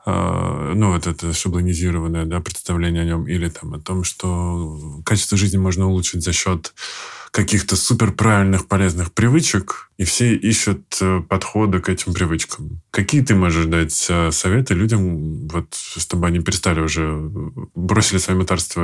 э, 0.06 0.74
ну, 0.76 0.92
вот 0.92 1.08
это 1.08 1.34
шаблонизированное 1.34 2.26
да, 2.26 2.40
представление 2.40 3.02
о 3.02 3.06
нем, 3.06 3.28
или 3.28 3.50
там 3.50 3.74
о 3.74 3.80
том, 3.80 4.04
что 4.04 5.02
качество 5.04 5.38
жизни 5.38 5.58
можно 5.58 5.88
улучшить 5.88 6.24
за 6.24 6.34
счет 6.34 6.74
каких-то 7.32 7.78
суперправильных 7.78 8.68
полезных 8.68 9.14
привычек, 9.14 9.90
и 9.98 10.04
все 10.04 10.36
ищут 10.36 10.98
э, 11.00 11.22
подходы 11.22 11.80
к 11.80 11.88
этим 11.88 12.14
привычкам. 12.14 12.82
Какие 12.92 13.22
ты 13.22 13.36
можешь 13.36 13.68
дать 13.68 14.06
э, 14.10 14.32
советы 14.32 14.74
людям, 14.74 15.48
вот, 15.48 15.74
чтобы 15.74 16.28
они 16.28 16.40
перестали 16.40 16.82
уже, 16.82 17.04
э, 17.04 17.30
бросили 17.74 18.18
свои 18.18 18.36
мытарства 18.36 18.82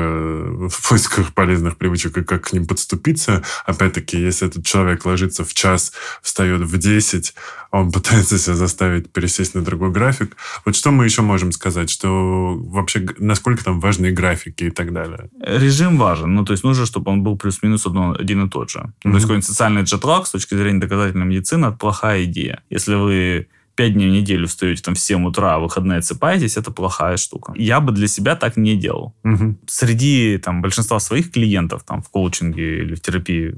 в 0.70 0.90
поисках 0.90 1.34
полезных 1.34 1.76
привычек 1.76 2.18
и 2.18 2.24
как 2.24 2.50
к 2.50 2.54
ним 2.54 2.66
подступиться? 2.66 3.44
Опять-таки, 3.66 4.18
если 4.18 4.48
этот 4.48 4.66
человек 4.66 5.06
ложится 5.06 5.44
в 5.44 5.54
час, 5.54 5.92
встает 6.22 6.62
в 6.62 6.78
10, 6.78 7.34
он 7.72 7.92
пытается 7.92 8.38
себя 8.38 8.56
заставить 8.56 9.12
пересесть 9.12 9.56
на 9.56 9.62
другой 9.62 9.92
график. 9.92 10.38
Вот 10.66 10.76
что 10.76 10.92
мы 10.92 11.04
еще 11.04 11.22
можем 11.22 11.52
сказать? 11.52 11.90
Что 11.90 12.56
вообще, 12.58 13.06
насколько 13.18 13.64
там 13.64 13.80
важны 13.80 14.12
графики 14.12 14.66
и 14.66 14.72
так 14.72 14.94
далее? 14.94 15.30
Режим 15.42 15.98
важен. 15.98 16.34
Ну, 16.34 16.46
то 16.46 16.54
есть 16.54 16.64
нужно, 16.64 16.86
чтобы 16.86 17.12
он 17.12 17.24
был 17.24 17.38
плюс-минус 17.38 17.86
один 17.88 18.37
и 18.46 18.50
тот 18.50 18.70
же. 18.70 18.80
Mm-hmm. 18.80 19.02
То 19.02 19.10
есть 19.10 19.22
какой-нибудь 19.22 19.46
социальный 19.46 19.84
джетлаг 19.84 20.28
с 20.28 20.32
точки 20.32 20.56
зрения 20.56 20.80
доказательной 20.80 21.26
медицины– 21.26 21.66
это 21.68 21.78
плохая 21.78 22.24
идея. 22.26 22.62
Если 22.70 22.96
вы 22.96 23.48
пять 23.76 23.94
дней 23.94 24.10
в 24.10 24.12
неделю 24.12 24.48
встаете 24.48 24.82
там 24.82 24.96
в 24.96 25.00
7 25.00 25.26
утра, 25.28 25.56
а 25.56 25.60
выходные 25.60 26.00
отсыпаетесь, 26.00 26.58
это 26.58 26.72
плохая 26.72 27.16
штука. 27.18 27.54
Я 27.56 27.80
бы 27.80 27.92
для 27.92 28.08
себя 28.08 28.36
так 28.36 28.58
не 28.58 28.76
делал. 28.76 29.16
Угу. 29.24 29.60
Среди 29.68 30.38
там, 30.40 30.62
большинства 30.62 31.00
своих 31.00 31.32
клиентов 31.32 31.84
там, 31.84 32.02
в 32.02 32.10
коучинге 32.10 32.80
или 32.80 32.96
в 32.96 33.02
терапии 33.02 33.56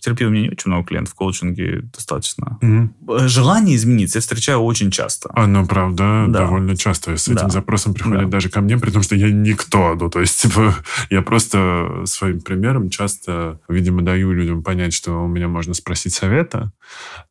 терапии 0.00 0.24
у 0.24 0.30
меня 0.30 0.42
не 0.42 0.50
очень 0.50 0.70
много 0.70 0.86
клиентов, 0.86 1.14
в 1.14 1.16
коучинге 1.16 1.82
достаточно. 1.92 2.58
Угу. 2.62 3.28
Желание 3.28 3.76
измениться 3.76 4.18
я 4.18 4.20
встречаю 4.20 4.60
очень 4.60 4.90
часто. 4.90 5.30
А, 5.34 5.46
ну, 5.46 5.66
правда, 5.66 6.26
да. 6.28 6.40
довольно 6.40 6.76
часто. 6.76 7.16
С 7.16 7.28
этим 7.28 7.46
да. 7.46 7.48
запросом 7.48 7.94
приходят 7.94 8.24
да. 8.24 8.30
даже 8.30 8.48
ко 8.48 8.60
мне, 8.60 8.78
при 8.78 8.90
том, 8.90 9.02
что 9.02 9.14
я 9.14 9.30
никто. 9.30 9.94
Ну, 9.94 10.10
то 10.10 10.20
есть, 10.20 10.40
типа, 10.42 10.74
я 11.10 11.22
просто 11.22 12.02
своим 12.04 12.40
примером 12.40 12.90
часто, 12.90 13.60
видимо, 13.68 14.02
даю 14.02 14.32
людям 14.32 14.62
понять, 14.62 14.92
что 14.92 15.24
у 15.24 15.26
меня 15.28 15.48
можно 15.48 15.74
спросить 15.74 16.14
совета, 16.14 16.72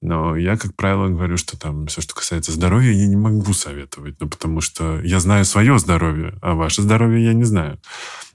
но 0.02 0.36
я, 0.36 0.58
как 0.58 0.76
правило, 0.76 1.08
говорю, 1.08 1.38
что 1.38 1.58
там 1.58 1.88
все, 1.88 2.02
что 2.02 2.16
касается 2.16 2.52
здоровья, 2.52 2.92
я 2.92 3.08
не 3.08 3.16
могу 3.16 3.54
советовать, 3.54 4.16
ну, 4.20 4.28
потому 4.28 4.62
что 4.62 5.00
я 5.02 5.20
знаю 5.20 5.46
свое 5.46 5.80
здоровье, 5.80 6.36
а 6.42 6.54
ваше 6.54 6.82
здоровье 6.82 7.26
я 7.26 7.34
не 7.34 7.44
знаю. 7.44 7.80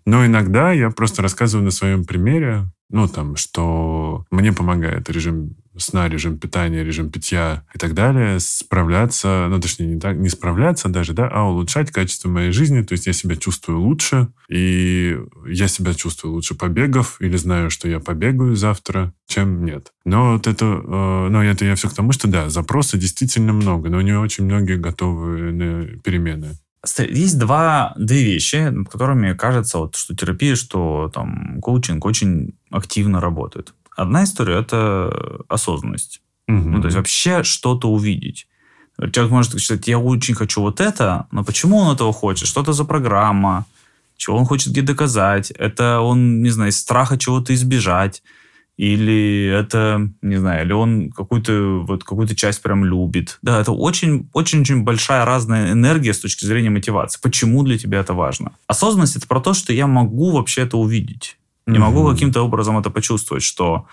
Но 0.05 0.27
иногда 0.27 0.73
я 0.73 0.91
просто 0.91 1.23
рассказываю 1.23 1.65
на 1.65 1.71
своем 1.71 2.05
примере, 2.05 2.67
ну, 2.93 3.09
там, 3.09 3.37
что 3.37 4.27
мне 4.31 4.53
помогает 4.53 5.09
режим 5.11 5.57
сна, 5.79 6.09
режим 6.09 6.39
питания, 6.39 6.85
режим 6.85 7.11
питья 7.11 7.65
и 7.75 7.79
так 7.79 7.95
далее, 7.95 8.39
справляться, 8.39 9.47
ну, 9.49 9.59
точнее, 9.59 9.87
не, 9.87 10.01
так, 10.01 10.19
не 10.19 10.29
справляться 10.29 10.91
даже, 10.91 11.15
да, 11.15 11.27
а 11.29 11.45
улучшать 11.45 11.91
качество 11.91 12.29
моей 12.29 12.53
жизни. 12.53 12.83
То 12.83 12.93
есть 12.93 13.07
я 13.07 13.15
себя 13.15 13.37
чувствую 13.37 13.81
лучше, 13.81 14.29
и 14.51 15.19
я 15.49 15.69
себя 15.69 15.95
чувствую 15.95 16.35
лучше 16.35 16.55
побегов, 16.55 17.17
или 17.21 17.37
знаю, 17.37 17.71
что 17.71 17.89
я 17.89 17.99
побегаю 17.99 18.55
завтра, 18.55 19.15
чем 19.27 19.65
нет. 19.65 19.93
Но 20.05 20.35
вот 20.35 20.47
это, 20.47 20.67
э, 20.67 21.29
но 21.31 21.43
это 21.43 21.65
я 21.65 21.75
все 21.75 21.89
к 21.89 21.95
тому, 21.95 22.13
что 22.13 22.29
да, 22.29 22.51
запросы 22.51 22.99
действительно 22.99 23.55
много, 23.55 23.89
но 23.89 24.03
не 24.03 24.13
очень 24.13 24.45
многие 24.45 24.77
готовы 24.77 25.53
на 25.53 25.85
перемены. 26.03 26.59
Есть 26.99 27.39
два, 27.39 27.95
две 27.97 28.25
вещи, 28.25 28.69
над 28.69 28.89
которыми 28.89 29.35
кажется, 29.35 29.79
вот, 29.79 29.95
что 29.97 30.17
терапия, 30.17 30.57
что 30.57 31.11
там 31.15 31.61
коучинг 31.61 32.05
очень 32.05 32.55
активно 32.71 33.21
работает. 33.21 33.73
Одна 33.97 34.25
история– 34.25 34.57
это 34.61 35.13
осознанность. 35.49 36.23
Угу. 36.49 36.57
Ну, 36.57 36.81
то 36.81 36.87
есть 36.87 36.97
вообще 36.97 37.45
что-то 37.45 37.89
увидеть. 37.89 38.49
Человек 39.13 39.33
может 39.33 39.61
сказать, 39.61 39.87
я 39.89 39.99
очень 39.99 40.35
хочу 40.35 40.61
вот 40.61 40.81
это, 40.81 41.27
но 41.31 41.45
почему 41.45 41.79
он 41.79 41.95
этого 41.95 42.13
хочет? 42.13 42.49
Что 42.49 42.63
это 42.63 42.73
за 42.73 42.85
программа? 42.85 43.65
Чего 44.17 44.37
он 44.37 44.45
хочет 44.45 44.73
где 44.73 44.83
доказать? 44.83 45.51
Это 45.53 46.01
он, 46.01 46.43
не 46.43 46.51
знаю, 46.51 46.71
из 46.71 46.79
страха 46.79 47.17
чего-то 47.17 47.55
избежать 47.55 48.23
или 48.77 49.47
это, 49.47 50.11
не 50.23 50.37
знаю, 50.37 50.65
или 50.65 50.73
он 50.73 51.11
какую-то 51.11 51.85
вот 51.87 52.05
какую-то 52.05 52.35
часть 52.35 52.63
прям 52.63 52.85
любит. 52.85 53.39
Да, 53.43 53.61
это 53.61 53.73
очень, 53.73 54.29
очень, 54.33 54.63
очень 54.63 54.83
большая 54.83 55.25
разная 55.25 55.73
энергия 55.73 56.15
с 56.15 56.21
точки 56.21 56.45
зрения 56.45 56.71
мотивации. 56.71 57.21
Почему 57.23 57.63
для 57.63 57.79
тебя 57.79 58.01
это 58.01 58.15
важно? 58.15 58.53
Осознанность 58.67 59.17
это 59.17 59.27
про 59.27 59.41
то, 59.41 59.55
что 59.55 59.73
я 59.73 59.87
могу 59.87 60.33
вообще 60.33 60.63
это 60.63 60.79
увидеть. 60.79 61.37
Не 61.67 61.77
mm-hmm. 61.77 61.81
могу 61.81 62.11
каким-то 62.11 62.43
образом 62.43 62.79
это 62.79 62.91
почувствовать, 62.91 63.45
что 63.45 63.87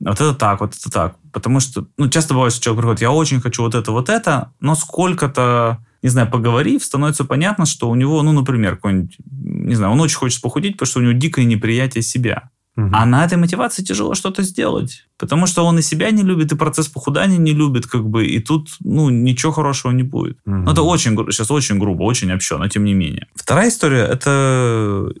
вот 0.00 0.20
это 0.20 0.34
так, 0.34 0.60
вот 0.60 0.74
это 0.74 0.90
так. 0.90 1.16
Потому 1.32 1.60
что, 1.60 1.86
ну, 1.98 2.08
часто 2.08 2.34
бывает, 2.34 2.52
что 2.52 2.62
человек 2.62 2.80
приходит, 2.80 3.02
я 3.02 3.12
очень 3.12 3.40
хочу 3.40 3.62
вот 3.62 3.74
это, 3.74 3.92
вот 3.92 4.08
это, 4.08 4.52
но 4.60 4.74
сколько-то, 4.74 5.84
не 6.02 6.08
знаю, 6.08 6.30
поговорив, 6.30 6.82
становится 6.82 7.24
понятно, 7.24 7.66
что 7.66 7.90
у 7.90 7.94
него, 7.94 8.22
ну, 8.22 8.32
например, 8.32 8.76
какой-нибудь, 8.76 9.16
не 9.30 9.74
знаю, 9.74 9.92
он 9.92 10.00
очень 10.00 10.16
хочет 10.16 10.40
похудеть, 10.40 10.74
потому 10.74 10.86
что 10.86 11.00
у 11.00 11.02
него 11.02 11.12
дикое 11.12 11.44
неприятие 11.44 12.02
себя. 12.02 12.48
Угу. 12.76 12.90
А 12.92 13.06
на 13.06 13.24
этой 13.24 13.36
мотивации 13.36 13.82
тяжело 13.82 14.14
что-то 14.14 14.42
сделать. 14.42 15.06
Потому 15.18 15.46
что 15.46 15.64
он 15.64 15.78
и 15.78 15.82
себя 15.82 16.10
не 16.10 16.22
любит, 16.22 16.52
и 16.52 16.56
процесс 16.56 16.88
похудания 16.88 17.38
не 17.38 17.52
любит, 17.52 17.86
как 17.86 18.08
бы, 18.08 18.26
и 18.26 18.40
тут, 18.40 18.68
ну, 18.80 19.10
ничего 19.10 19.52
хорошего 19.52 19.92
не 19.92 20.02
будет. 20.02 20.38
Угу. 20.46 20.54
Ну, 20.56 20.72
это 20.72 20.82
очень, 20.82 21.16
сейчас 21.32 21.50
очень 21.50 21.78
грубо, 21.78 22.04
очень 22.04 22.32
общо, 22.32 22.58
но 22.58 22.68
тем 22.68 22.84
не 22.84 22.94
менее. 22.94 23.26
Вторая 23.34 23.68
история– 23.68 24.04
это, 24.10 25.12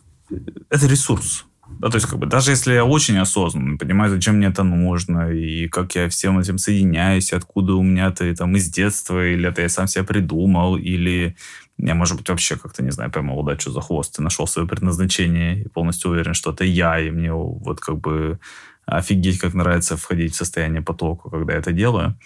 это 0.70 0.86
ресурс. 0.86 1.44
Да, 1.78 1.88
то 1.88 1.96
есть, 1.96 2.06
как 2.06 2.18
бы, 2.18 2.26
даже 2.26 2.50
если 2.50 2.74
я 2.74 2.84
очень 2.84 3.16
осознанный, 3.16 3.78
понимаю, 3.78 4.10
зачем 4.10 4.36
мне 4.36 4.48
это 4.48 4.64
нужно, 4.64 5.30
и 5.30 5.68
как 5.68 5.94
я 5.94 6.08
всем 6.08 6.38
этим 6.38 6.58
соединяюсь, 6.58 7.32
откуда 7.32 7.74
у 7.74 7.82
меня 7.82 8.08
это 8.08 8.34
там 8.34 8.54
из 8.56 8.68
детства, 8.68 9.26
или 9.26 9.48
это 9.48 9.62
я 9.62 9.68
сам 9.68 9.86
себя 9.86 10.04
придумал, 10.04 10.76
или 10.76 11.36
я, 11.82 11.94
может 11.94 12.16
быть, 12.16 12.28
вообще 12.28 12.56
как-то, 12.56 12.82
не 12.82 12.90
знаю, 12.90 13.10
поймал 13.10 13.38
удачу 13.38 13.70
за 13.70 13.80
хвост 13.80 14.18
и 14.18 14.22
нашел 14.22 14.46
свое 14.46 14.68
предназначение 14.68 15.62
и 15.62 15.68
полностью 15.68 16.10
уверен, 16.10 16.34
что 16.34 16.52
это 16.52 16.64
я, 16.64 16.98
и 16.98 17.10
мне 17.10 17.32
вот 17.32 17.80
как 17.80 17.98
бы 17.98 18.38
офигеть, 18.86 19.38
как 19.38 19.54
нравится 19.54 19.96
входить 19.96 20.34
в 20.34 20.36
состояние 20.36 20.82
потока, 20.82 21.30
когда 21.30 21.52
я 21.52 21.58
это 21.58 21.72
делаю. 21.72 22.18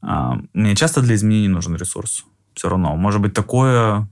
А, 0.00 0.38
мне 0.52 0.74
часто 0.74 1.00
для 1.00 1.14
изменений 1.14 1.48
нужен 1.48 1.76
ресурс. 1.76 2.24
Все 2.54 2.68
равно. 2.68 2.96
Может 2.96 3.20
быть, 3.20 3.34
такое, 3.34 4.08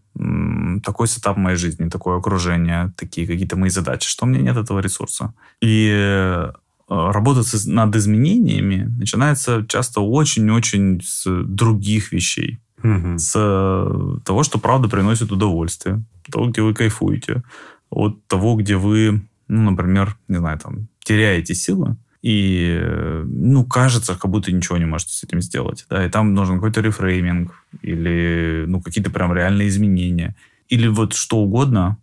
такой 0.82 1.08
сетап 1.08 1.36
моей 1.36 1.56
жизни, 1.56 1.88
такое 1.88 2.18
окружение, 2.18 2.92
такие 2.96 3.26
какие-то 3.26 3.56
мои 3.56 3.70
задачи, 3.70 4.08
что 4.08 4.24
у 4.24 4.28
меня 4.28 4.40
нет 4.40 4.56
этого 4.56 4.80
ресурса. 4.80 5.34
И 5.60 5.90
э, 5.92 6.52
работать 6.88 7.66
над 7.66 7.96
изменениями 7.96 8.86
начинается 8.98 9.66
часто 9.68 10.00
очень-очень 10.00 11.00
с 11.02 11.26
других 11.44 12.12
вещей 12.12 12.60
угу. 12.82 13.18
с 13.18 13.32
э, 13.36 14.18
того, 14.24 14.42
что 14.42 14.58
правда 14.58 14.88
приносит 14.88 15.32
удовольствие, 15.32 16.02
того, 16.30 16.48
где 16.48 16.62
вы 16.62 16.74
кайфуете, 16.74 17.42
от 17.90 18.26
того, 18.26 18.56
где 18.56 18.76
вы, 18.76 19.22
ну, 19.48 19.70
например, 19.70 20.16
не 20.28 20.38
знаю, 20.38 20.58
там, 20.58 20.88
теряете 21.02 21.54
силы, 21.54 21.96
и, 22.22 22.78
э, 22.80 23.24
ну, 23.26 23.64
кажется, 23.64 24.14
как 24.14 24.30
будто 24.30 24.52
ничего 24.52 24.78
не 24.78 24.84
можете 24.84 25.14
с 25.14 25.24
этим 25.24 25.40
сделать, 25.40 25.86
да, 25.88 26.04
и 26.04 26.10
там 26.10 26.34
нужен 26.34 26.56
какой-то 26.56 26.80
рефрейминг 26.80 27.52
или, 27.82 28.64
ну, 28.66 28.80
какие-то 28.80 29.10
прям 29.10 29.32
реальные 29.32 29.68
изменения, 29.68 30.36
или 30.68 30.86
вот 30.86 31.14
что 31.14 31.38
угодно, 31.38 31.96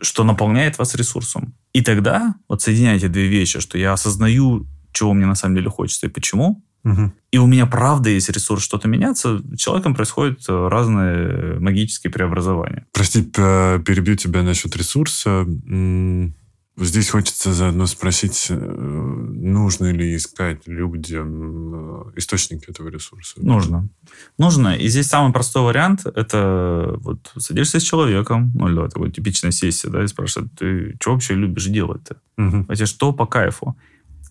что 0.00 0.24
наполняет 0.24 0.78
вас 0.78 0.94
ресурсом. 0.94 1.54
И 1.72 1.82
тогда 1.82 2.34
вот 2.48 2.62
соединяйте 2.62 3.08
две 3.08 3.28
вещи, 3.28 3.60
что 3.60 3.78
я 3.78 3.92
осознаю, 3.92 4.66
чего 4.92 5.12
мне 5.12 5.26
на 5.26 5.34
самом 5.34 5.56
деле 5.56 5.70
хочется 5.70 6.06
и 6.06 6.10
почему, 6.10 6.62
Угу. 6.92 7.12
И 7.32 7.38
у 7.38 7.46
меня 7.46 7.66
правда 7.66 8.10
есть 8.10 8.30
ресурс 8.30 8.62
что-то 8.62 8.88
меняться, 8.88 9.42
человеком 9.56 9.94
происходят 9.94 10.40
э, 10.48 10.68
разные 10.68 11.58
магические 11.60 12.10
преобразования. 12.10 12.86
Прости, 12.92 13.22
перебью 13.22 14.16
тебя 14.16 14.42
насчет 14.42 14.74
ресурса. 14.76 15.46
Здесь 16.80 17.10
хочется 17.10 17.52
заодно 17.52 17.86
спросить, 17.86 18.46
э, 18.50 18.54
нужно 18.54 19.90
ли 19.90 20.14
искать 20.14 20.68
людям 20.68 21.74
э, 21.74 22.12
источники 22.16 22.70
этого 22.70 22.88
ресурса? 22.88 23.34
Нужно. 23.38 23.88
Нужно. 24.38 24.76
И 24.76 24.86
здесь 24.86 25.08
самый 25.08 25.32
простой 25.32 25.64
вариант– 25.64 26.06
это 26.14 26.94
вот 27.00 27.32
садишься 27.36 27.80
с 27.80 27.82
человеком, 27.82 28.52
ну, 28.54 28.68
или 28.68 28.88
такой 28.88 29.10
типичная 29.10 29.50
сессия, 29.50 29.90
да, 29.90 30.04
и 30.04 30.06
спрашиваешь, 30.06 30.50
ты 30.56 30.96
что 31.00 31.12
вообще 31.12 31.34
любишь 31.34 31.66
делать-то? 31.66 32.20
Угу. 32.38 32.66
Вообще, 32.68 32.86
что 32.86 33.12
по 33.12 33.26
кайфу? 33.26 33.76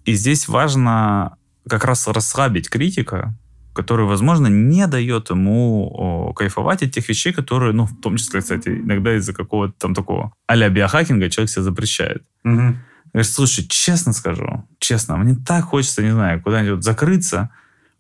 И 0.06 0.14
здесь 0.14 0.48
важно 0.48 1.37
как 1.70 1.86
раз 1.86 2.08
расслабить 2.08 2.70
критика, 2.70 3.36
который, 3.74 4.08
возможно, 4.08 4.48
не 4.48 4.88
дает 4.88 5.30
ему 5.30 5.88
о, 5.94 6.34
кайфовать 6.34 6.82
от 6.82 6.92
тех 6.92 7.08
вещей, 7.08 7.32
которые, 7.32 7.74
ну, 7.74 7.86
в 7.86 8.02
том 8.02 8.18
числе, 8.18 8.42
кстати, 8.42 8.70
иногда 8.70 9.16
из-за 9.16 9.34
какого-то 9.34 9.74
там 9.78 9.94
такого 9.94 10.34
а-ля 10.48 10.70
биохакинга 10.70 11.30
человек 11.30 11.52
себе 11.52 11.62
запрещает. 11.62 12.24
Угу. 12.44 12.76
Говорит, 13.14 13.32
слушай, 13.32 13.68
честно 13.68 14.14
скажу, 14.14 14.68
честно, 14.80 15.18
мне 15.18 15.36
так 15.36 15.66
хочется, 15.66 16.02
не 16.02 16.12
знаю, 16.12 16.42
куда-нибудь 16.42 16.84
закрыться, 16.84 17.50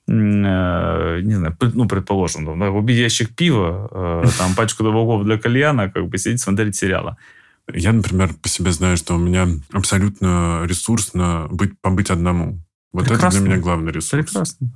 э, 0.07 0.11
не 0.11 1.36
знаю, 1.36 1.55
ну, 1.59 1.88
предположим, 1.88 2.45
там, 2.45 2.59
да, 2.59 2.72
убить 2.72 2.97
ящик 2.97 3.36
пива, 3.36 4.24
э, 4.26 4.30
там, 4.38 4.55
пачку 4.55 4.84
табаков 4.84 5.26
для 5.26 5.38
кальяна, 5.38 5.91
как 5.91 6.07
бы 6.07 6.18
сидеть, 6.18 6.41
смотреть 6.41 6.76
сериалы. 6.76 7.18
Я, 7.74 7.93
например, 7.93 8.34
по 8.41 8.47
себе 8.47 8.72
знаю, 8.72 8.97
что 8.97 9.15
у 9.15 9.20
меня 9.20 9.47
абсолютно 9.74 10.63
ресурсно 10.65 11.47
быть, 11.51 11.80
побыть 11.82 12.09
одному. 12.09 12.61
Вот 12.98 13.08
Прекрасно. 13.08 13.38
это 13.38 13.45
для 13.45 13.54
меня 13.54 13.62
главный 13.62 13.91
ресурс. 13.91 14.26
Прекрасно. 14.26 14.72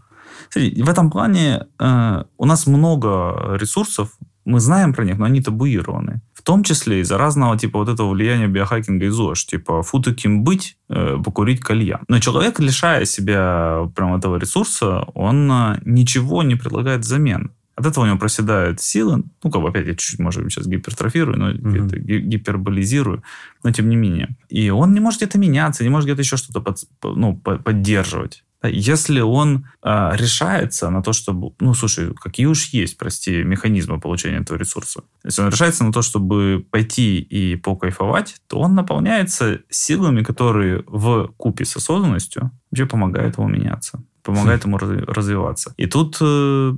Смотри, 0.52 0.84
в 0.84 0.90
этом 0.90 1.10
плане 1.10 1.66
э, 1.80 2.24
у 2.38 2.46
нас 2.46 2.68
много 2.68 3.58
ресурсов, 3.60 4.10
мы 4.46 4.60
знаем 4.60 4.94
про 4.94 5.04
них, 5.06 5.18
но 5.18 5.26
они 5.26 5.42
табуированы. 5.42 6.22
В 6.36 6.44
том 6.44 6.64
числе 6.64 7.00
из-за 7.00 7.18
разного 7.18 7.58
типа 7.58 7.80
вот 7.80 7.90
этого 7.90 8.12
влияния 8.12 8.48
биохакинга 8.48 9.06
и 9.06 9.10
ЗОЖ. 9.10 9.46
Типа 9.46 9.82
фу 9.82 10.00
таким 10.00 10.44
быть, 10.44 10.78
э, 10.90 11.18
покурить 11.24 11.62
кальян. 11.62 12.02
Но 12.08 12.20
человек, 12.20 12.60
лишая 12.60 13.06
себя 13.06 13.90
прям 13.96 14.16
этого 14.16 14.38
ресурса, 14.38 15.00
он 15.16 15.52
э, 15.52 15.80
ничего 15.84 16.44
не 16.44 16.56
предлагает 16.56 17.02
взамен. 17.02 17.52
От 17.76 17.86
этого 17.86 18.04
у 18.04 18.08
него 18.08 18.18
проседают 18.18 18.82
силы. 18.82 19.24
Ну, 19.44 19.52
как 19.52 19.62
бы 19.62 19.70
опять 19.70 19.88
я 19.88 19.94
чуть-чуть, 19.94 20.20
может 20.20 20.44
быть, 20.44 20.54
сейчас 20.54 20.68
гипертрофирую, 20.68 21.38
но 21.38 21.52
mm-hmm. 21.52 21.86
это 21.86 22.00
гиперболизирую, 22.00 23.24
но 23.64 23.72
тем 23.72 23.90
не 23.90 23.96
менее. 23.96 24.36
И 24.50 24.70
он 24.70 24.94
не 24.94 25.00
может 25.00 25.20
где-то 25.20 25.38
меняться, 25.38 25.84
не 25.84 25.90
может 25.90 26.08
где-то 26.08 26.22
еще 26.22 26.38
что-то 26.38 26.62
под, 26.62 26.80
ну, 27.02 27.36
поддерживать. 27.36 28.44
Если 28.64 29.22
он 29.22 29.66
э, 29.84 30.12
решается 30.14 30.92
на 30.92 31.02
то, 31.02 31.14
чтобы... 31.14 31.54
Ну, 31.60 31.74
слушай, 31.74 32.14
какие 32.14 32.46
уж 32.46 32.68
есть, 32.68 32.96
прости, 32.98 33.44
механизмы 33.44 34.00
получения 34.00 34.38
этого 34.38 34.58
ресурса. 34.58 35.04
Если 35.24 35.42
он 35.42 35.50
решается 35.50 35.84
на 35.84 35.92
то, 35.92 36.04
чтобы 36.04 36.64
пойти 36.70 37.20
и 37.20 37.56
покайфовать, 37.56 38.36
то 38.48 38.60
он 38.60 38.76
наполняется 38.76 39.62
силами, 39.70 40.22
которые 40.22 40.84
в 40.86 41.34
купе 41.38 41.66
с 41.66 41.76
осознанностью 41.76 42.52
вообще 42.70 42.86
помогают 42.86 43.38
ему 43.38 43.48
меняться, 43.48 44.04
помогают 44.24 44.64
ему 44.66 44.78
развиваться. 44.78 45.74
И 45.78 45.86
тут 45.88 46.18
э, 46.22 46.74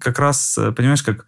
как 0.00 0.18
раз, 0.18 0.58
понимаешь, 0.76 1.02
как 1.02 1.26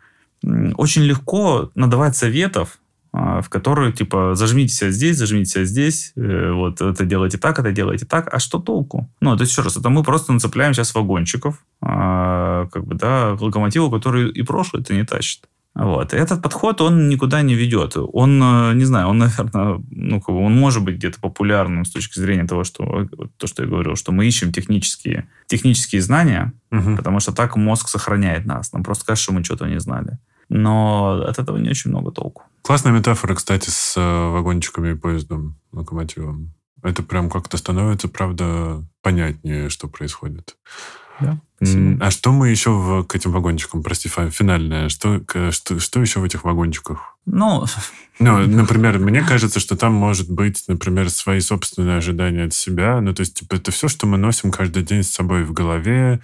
очень 0.76 1.02
легко 1.02 1.70
надавать 1.74 2.16
советов, 2.16 2.78
а, 3.16 3.42
в 3.42 3.48
которую, 3.48 3.92
типа, 3.92 4.34
зажмите 4.34 4.74
себя 4.74 4.90
здесь, 4.90 5.16
зажмите 5.16 5.48
себя 5.48 5.64
здесь, 5.64 6.12
э, 6.16 6.50
вот 6.50 6.80
это 6.80 7.04
делайте 7.04 7.38
так, 7.38 7.60
это 7.60 7.70
делайте 7.70 8.06
так, 8.06 8.34
а 8.34 8.40
что 8.40 8.58
толку? 8.58 9.08
Ну, 9.20 9.36
то 9.36 9.42
есть, 9.42 9.52
еще 9.52 9.62
раз, 9.62 9.76
это 9.76 9.88
мы 9.88 10.02
просто 10.02 10.32
нацепляем 10.32 10.74
сейчас 10.74 10.96
вагончиков, 10.96 11.64
а, 11.80 12.66
как 12.72 12.84
бы, 12.84 12.96
да, 12.96 13.36
локомотиву, 13.38 13.88
который 13.88 14.30
и 14.30 14.42
прошлое 14.42 14.82
это 14.82 14.94
не 14.94 15.04
тащит. 15.04 15.44
Вот. 15.74 16.14
Этот 16.14 16.40
подход, 16.40 16.80
он 16.80 17.08
никуда 17.08 17.42
не 17.42 17.54
ведет. 17.54 17.96
Он, 17.96 18.40
э, 18.42 18.74
не 18.74 18.84
знаю, 18.84 19.08
он, 19.08 19.18
наверное, 19.18 19.82
ну, 19.90 20.20
как 20.20 20.34
бы 20.34 20.40
он 20.40 20.54
может 20.54 20.84
быть 20.84 20.96
где-то 20.96 21.20
популярным 21.20 21.84
с 21.84 21.90
точки 21.90 22.18
зрения 22.20 22.44
того, 22.46 22.62
что, 22.62 23.08
то, 23.36 23.46
что 23.46 23.62
я 23.64 23.68
говорил, 23.68 23.96
что 23.96 24.12
мы 24.12 24.26
ищем 24.26 24.52
технические, 24.52 25.28
технические 25.46 26.00
знания, 26.00 26.52
угу. 26.70 26.96
потому 26.96 27.18
что 27.18 27.32
так 27.32 27.56
мозг 27.56 27.88
сохраняет 27.88 28.46
нас. 28.46 28.72
Нам 28.72 28.84
просто 28.84 29.04
кажется, 29.04 29.24
что 29.24 29.32
мы 29.32 29.42
что-то 29.42 29.66
не 29.66 29.80
знали 29.80 30.18
но 30.48 31.22
от 31.26 31.38
этого 31.38 31.56
не 31.56 31.70
очень 31.70 31.90
много 31.90 32.10
толку. 32.10 32.42
Классная 32.62 32.92
метафора, 32.92 33.34
кстати, 33.34 33.70
с 33.70 33.94
э, 33.96 34.28
вагончиками 34.30 34.92
и 34.92 34.94
поездом, 34.94 35.58
локомотивом. 35.72 36.54
Это 36.82 37.02
прям 37.02 37.30
как-то 37.30 37.56
становится, 37.56 38.08
правда, 38.08 38.84
понятнее, 39.02 39.70
что 39.70 39.88
происходит. 39.88 40.56
Да, 41.20 41.38
А 42.00 42.10
что 42.10 42.32
мы 42.32 42.48
еще 42.48 42.70
в, 42.70 43.04
к 43.04 43.14
этим 43.14 43.32
вагончикам, 43.32 43.82
прости, 43.82 44.08
финальное, 44.08 44.88
что, 44.88 45.22
что, 45.50 45.78
что 45.78 46.00
еще 46.00 46.20
в 46.20 46.24
этих 46.24 46.44
вагончиках? 46.44 47.16
Ну... 47.26 47.64
ну, 48.18 48.38
например, 48.46 48.98
мне 48.98 49.22
кажется, 49.22 49.60
что 49.60 49.76
там 49.76 49.92
может 49.92 50.30
быть, 50.30 50.64
например, 50.68 51.10
свои 51.10 51.40
собственные 51.40 51.98
ожидания 51.98 52.44
от 52.44 52.54
себя. 52.54 53.00
Ну, 53.00 53.14
то 53.14 53.20
есть, 53.20 53.34
типа, 53.34 53.54
это 53.54 53.70
все, 53.70 53.88
что 53.88 54.06
мы 54.06 54.18
носим 54.18 54.50
каждый 54.50 54.82
день 54.82 55.02
с 55.02 55.10
собой 55.10 55.44
в 55.44 55.52
голове, 55.52 56.20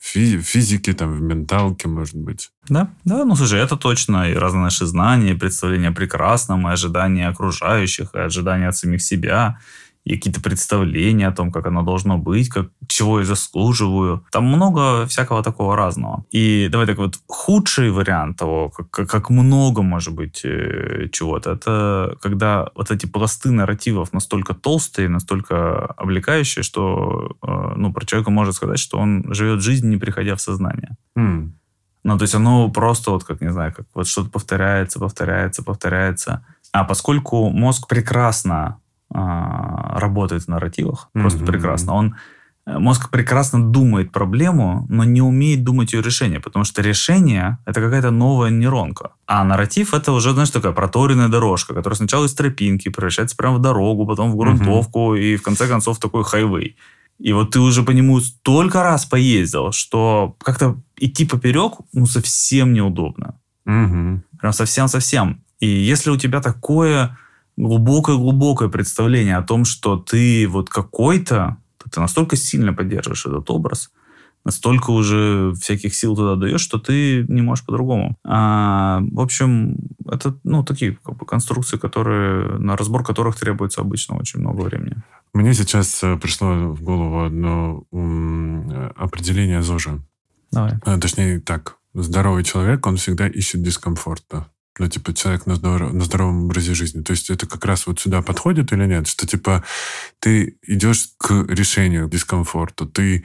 физике, 0.00 0.94
там, 0.94 1.12
в 1.12 1.20
менталке, 1.20 1.86
может 1.86 2.16
быть. 2.16 2.50
Да, 2.68 2.90
да, 3.04 3.24
ну 3.24 3.36
слушай, 3.36 3.60
это 3.60 3.76
точно. 3.76 4.30
И 4.30 4.34
разные 4.34 4.62
наши 4.62 4.86
знания, 4.86 5.34
представления 5.34 5.88
о 5.88 5.92
прекрасном, 5.92 6.66
и 6.66 6.72
ожидания 6.72 7.28
окружающих, 7.28 8.14
и 8.14 8.18
ожидания 8.18 8.68
от 8.68 8.76
самих 8.76 9.02
себя 9.02 9.60
и 10.04 10.16
какие-то 10.16 10.40
представления 10.40 11.28
о 11.28 11.32
том, 11.32 11.52
как 11.52 11.66
оно 11.66 11.82
должно 11.82 12.18
быть, 12.18 12.48
как, 12.48 12.70
чего 12.88 13.20
я 13.20 13.24
заслуживаю. 13.26 14.24
Там 14.32 14.44
много 14.44 15.06
всякого 15.06 15.42
такого 15.42 15.76
разного. 15.76 16.24
И 16.30 16.68
давай 16.70 16.86
так 16.86 16.98
вот, 16.98 17.18
худший 17.26 17.90
вариант 17.90 18.38
того, 18.38 18.70
как, 18.70 18.90
как 18.90 19.30
много 19.30 19.82
может 19.82 20.14
быть 20.14 20.40
э, 20.44 21.08
чего-то, 21.12 21.52
это 21.52 22.16
когда 22.22 22.70
вот 22.74 22.90
эти 22.90 23.06
пласты 23.06 23.50
нарративов 23.50 24.12
настолько 24.12 24.54
толстые, 24.54 25.08
настолько 25.08 25.86
облекающие, 25.86 26.62
что 26.62 27.36
э, 27.42 27.72
ну, 27.76 27.92
про 27.92 28.06
человека 28.06 28.30
можно 28.30 28.52
сказать, 28.52 28.78
что 28.78 28.98
он 28.98 29.24
живет 29.34 29.62
жизнь, 29.62 29.88
не 29.88 29.98
приходя 29.98 30.34
в 30.34 30.40
сознание. 30.40 30.96
Mm. 31.18 31.50
Ну, 32.02 32.18
то 32.18 32.22
есть 32.22 32.34
оно 32.34 32.70
просто 32.70 33.10
вот, 33.10 33.24
как, 33.24 33.42
не 33.42 33.52
знаю, 33.52 33.74
как 33.74 33.86
вот 33.94 34.06
что-то 34.06 34.30
повторяется, 34.30 34.98
повторяется, 34.98 35.62
повторяется. 35.62 36.44
А 36.72 36.84
поскольку 36.84 37.50
мозг 37.50 37.86
прекрасно 37.88 38.78
работает 39.10 40.44
в 40.44 40.48
нарративах, 40.48 41.08
mm-hmm. 41.14 41.20
просто 41.20 41.44
прекрасно. 41.44 41.94
Он 41.94 42.14
э, 42.66 42.78
Мозг 42.78 43.10
прекрасно 43.10 43.72
думает 43.72 44.12
проблему, 44.12 44.86
но 44.88 45.04
не 45.04 45.22
умеет 45.22 45.64
думать 45.64 45.92
ее 45.92 46.02
решение, 46.02 46.40
потому 46.40 46.64
что 46.64 46.82
решение— 46.82 47.58
это 47.66 47.80
какая-то 47.80 48.10
новая 48.10 48.50
нейронка. 48.50 49.10
А 49.26 49.44
нарратив— 49.44 49.94
это 49.94 50.12
уже, 50.12 50.32
знаешь, 50.32 50.50
такая 50.50 50.72
проторенная 50.72 51.28
дорожка, 51.28 51.74
которая 51.74 51.96
сначала 51.96 52.26
из 52.26 52.34
тропинки 52.34 52.88
превращается 52.88 53.36
прямо 53.36 53.56
в 53.56 53.60
дорогу, 53.60 54.06
потом 54.06 54.30
в 54.30 54.36
грунтовку 54.36 55.16
mm-hmm. 55.16 55.20
и, 55.20 55.36
в 55.36 55.42
конце 55.42 55.66
концов, 55.66 55.98
такой 55.98 56.24
хайвей. 56.24 56.76
И 57.18 57.32
вот 57.32 57.50
ты 57.50 57.60
уже 57.60 57.82
по 57.82 57.90
нему 57.90 58.20
столько 58.20 58.82
раз 58.82 59.04
поездил, 59.04 59.72
что 59.72 60.36
как-то 60.42 60.76
идти 60.96 61.26
поперек 61.26 61.74
ну, 61.92 62.06
совсем 62.06 62.72
неудобно. 62.72 63.34
Mm-hmm. 63.66 64.20
Прям 64.40 64.52
совсем-совсем. 64.52 65.42
И 65.60 65.66
если 65.66 66.10
у 66.10 66.16
тебя 66.16 66.40
такое 66.40 67.18
глубокое-глубокое 67.60 68.68
представление 68.68 69.36
о 69.36 69.42
том, 69.42 69.64
что 69.64 69.96
ты 69.96 70.46
вот 70.48 70.70
какой-то, 70.70 71.58
ты 71.90 72.00
настолько 72.00 72.36
сильно 72.36 72.72
поддерживаешь 72.72 73.26
этот 73.26 73.50
образ, 73.50 73.90
настолько 74.44 74.90
уже 74.90 75.52
всяких 75.60 75.94
сил 75.94 76.16
туда 76.16 76.36
даешь, 76.36 76.60
что 76.60 76.78
ты 76.78 77.24
не 77.28 77.42
можешь 77.42 77.64
по-другому. 77.64 78.16
А, 78.24 79.02
в 79.12 79.20
общем, 79.20 79.76
это 80.06 80.38
ну, 80.44 80.64
такие 80.64 80.98
как 81.04 81.16
бы, 81.16 81.26
конструкции, 81.26 81.76
которые, 81.76 82.58
на 82.58 82.76
разбор 82.76 83.04
которых 83.04 83.38
требуется 83.38 83.82
обычно 83.82 84.16
очень 84.16 84.40
много 84.40 84.62
времени. 84.62 84.96
Мне 85.34 85.54
сейчас 85.54 86.02
э, 86.02 86.16
пришло 86.16 86.72
в 86.72 86.82
голову 86.82 87.24
одно 87.24 87.84
определение 88.96 89.62
ЗОЖа. 89.62 90.02
Давай. 90.50 90.72
А, 90.84 90.98
точнее 90.98 91.40
так. 91.40 91.76
Здоровый 91.92 92.44
человек, 92.44 92.86
он 92.86 92.96
всегда 92.96 93.28
ищет 93.28 93.62
дискомфорта 93.62 94.46
ну, 94.78 94.88
типа, 94.88 95.12
человек 95.12 95.46
на, 95.46 95.56
здоров... 95.56 95.92
на 95.92 96.04
здоровом 96.04 96.44
образе 96.44 96.74
жизни. 96.74 97.02
То 97.02 97.12
есть 97.12 97.30
это 97.30 97.46
как 97.46 97.64
раз 97.64 97.86
вот 97.86 98.00
сюда 98.00 98.22
подходит 98.22 98.72
или 98.72 98.86
нет? 98.86 99.06
Что, 99.06 99.26
типа, 99.26 99.64
ты 100.20 100.58
идешь 100.66 101.10
к 101.18 101.44
решению 101.48 102.08
дискомфорта, 102.08 102.86
ты 102.86 103.24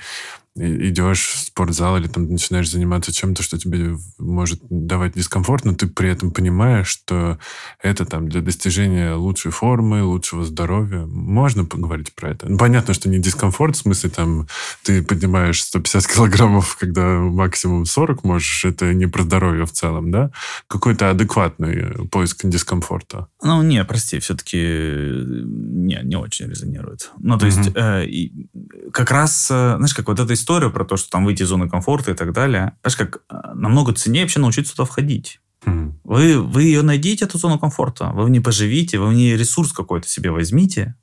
идешь 0.56 1.28
в 1.28 1.40
спортзал 1.40 1.98
или 1.98 2.08
там 2.08 2.30
начинаешь 2.30 2.70
заниматься 2.70 3.12
чем-то, 3.12 3.44
что 3.44 3.58
тебе 3.58 3.98
может 4.18 4.62
давать 4.70 5.14
дискомфорт, 5.14 5.66
но 5.66 5.74
ты 5.74 5.88
при 5.88 6.10
этом 6.10 6.32
понимаешь, 6.32 6.88
что 6.88 7.38
это 7.82 8.06
там 8.06 8.30
для 8.30 8.42
достижения 8.42 9.14
лучшей 9.14 9.52
формы, 9.52 10.04
лучшего 10.04 10.46
здоровья. 10.46 11.06
Можно 11.06 11.66
поговорить 11.66 12.14
про 12.16 12.32
это? 12.32 12.48
Ну, 12.48 12.58
понятно, 12.58 12.94
что 12.94 13.10
не 13.10 13.20
дискомфорт, 13.20 13.76
в 13.76 13.80
смысле 13.80 14.10
там 14.10 14.48
ты 14.84 15.04
поднимаешь 15.04 15.62
150 15.62 16.08
килограммов, 16.16 16.78
когда 16.78 17.20
максимум 17.20 17.86
40 17.86 18.24
можешь, 18.24 18.64
это 18.66 18.94
не 18.94 19.08
про 19.08 19.24
здоровье 19.24 19.66
в 19.66 19.72
целом, 19.72 20.10
да? 20.12 20.32
Какой-то 20.68 21.10
адекватный 21.10 22.08
поиск 22.08 22.46
дискомфорта. 22.46 23.28
Ну, 23.42 23.62
не, 23.62 23.84
прости, 23.84 24.20
все-таки 24.20 24.58
не, 24.58 26.00
не 26.04 26.16
очень 26.16 26.48
резонирует. 26.48 27.12
Ну, 27.20 27.38
то 27.38 27.46
mm-hmm. 27.46 28.06
есть 28.06 28.42
э, 28.86 28.92
как 28.92 29.12
раз, 29.12 29.50
э, 29.52 29.76
знаешь, 29.78 29.94
как 29.94 30.08
вот 30.08 30.20
эта 30.20 30.34
историю 30.46 30.72
про 30.72 30.86
то, 30.86 30.96
что 30.98 31.10
там 31.10 31.26
выйти 31.26 31.44
из 31.44 31.48
зоны 31.48 31.68
комфорта 31.68 32.12
и 32.12 32.14
так 32.14 32.32
далее, 32.34 32.78
знаешь, 32.84 32.96
как 32.96 33.18
э, 33.30 33.54
намного 33.56 33.94
ценнее 33.94 34.24
вообще 34.24 34.40
научиться 34.40 34.76
туда 34.76 34.86
входить. 34.86 35.42
Mm. 35.66 35.94
Вы, 36.04 36.40
вы 36.40 36.64
ее 36.64 36.84
найдите, 36.84 37.26
эту 37.26 37.40
зону 37.40 37.58
комфорта, 37.58 38.12
вы 38.14 38.26
в 38.26 38.30
ней 38.30 38.42
поживите, 38.42 39.00
вы 39.00 39.08
в 39.08 39.14
ней 39.14 39.36
ресурс 39.36 39.72
какой-то 39.72 40.08
себе 40.08 40.30
возьмите 40.30 40.96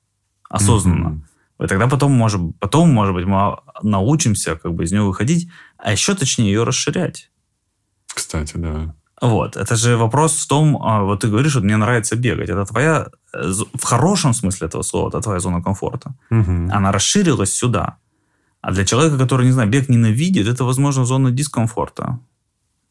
осознанно. 0.49 1.09
Mm-hmm. 1.09 1.65
И 1.65 1.69
тогда 1.69 1.89
потом, 1.89 2.13
может, 2.13 2.41
потом, 2.61 2.91
может 2.91 3.15
быть, 3.15 3.27
мы 3.27 3.57
научимся 3.83 4.57
как 4.57 4.73
бы 4.75 4.85
из 4.85 4.93
нее 4.93 5.03
выходить, 5.03 5.49
а 5.79 5.93
еще 5.93 6.15
точнее 6.15 6.47
ее 6.47 6.65
расширять. 6.65 7.31
Кстати, 8.15 8.57
да. 8.57 8.95
Вот. 9.23 9.57
Это 9.57 9.77
же 9.77 9.97
вопрос 9.97 10.37
в 10.37 10.49
том, 10.49 10.77
а, 10.83 11.03
вот 11.03 11.21
ты 11.21 11.29
говоришь, 11.29 11.55
вот 11.55 11.65
мне 11.65 11.77
нравится 11.77 12.17
бегать. 12.17 12.49
Это 12.49 12.65
твоя, 12.65 13.07
э, 13.33 13.53
в 13.75 13.85
хорошем 13.85 14.35
смысле 14.35 14.67
этого 14.67 14.83
слова, 14.83 15.09
это 15.09 15.21
твоя 15.21 15.39
зона 15.39 15.63
комфорта. 15.63 16.15
Угу. 16.31 16.71
Она 16.73 16.91
расширилась 16.93 17.55
сюда. 17.55 17.99
А 18.63 18.73
для 18.73 18.85
человека, 18.85 19.19
который, 19.19 19.45
не 19.47 19.53
знаю, 19.53 19.69
бег 19.69 19.89
ненавидит, 19.89 20.47
это, 20.47 20.65
возможно, 20.65 21.05
зона 21.05 21.31
дискомфорта. 21.31 22.21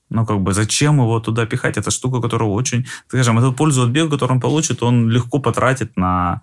Ну, 0.09 0.26
как 0.26 0.41
бы, 0.41 0.53
зачем 0.53 0.97
его 0.97 1.19
туда 1.22 1.45
пихать? 1.45 1.78
Это 1.78 1.91
штука, 1.91 2.19
которая 2.19 2.49
очень... 2.49 2.86
Скажем, 3.07 3.39
эту 3.39 3.53
пользу 3.53 3.84
от 3.84 3.89
бега, 3.89 4.09
которую 4.09 4.36
он 4.36 4.41
получит, 4.41 4.84
он 4.84 5.09
легко 5.09 5.39
потратит 5.39 5.95
на... 5.95 6.41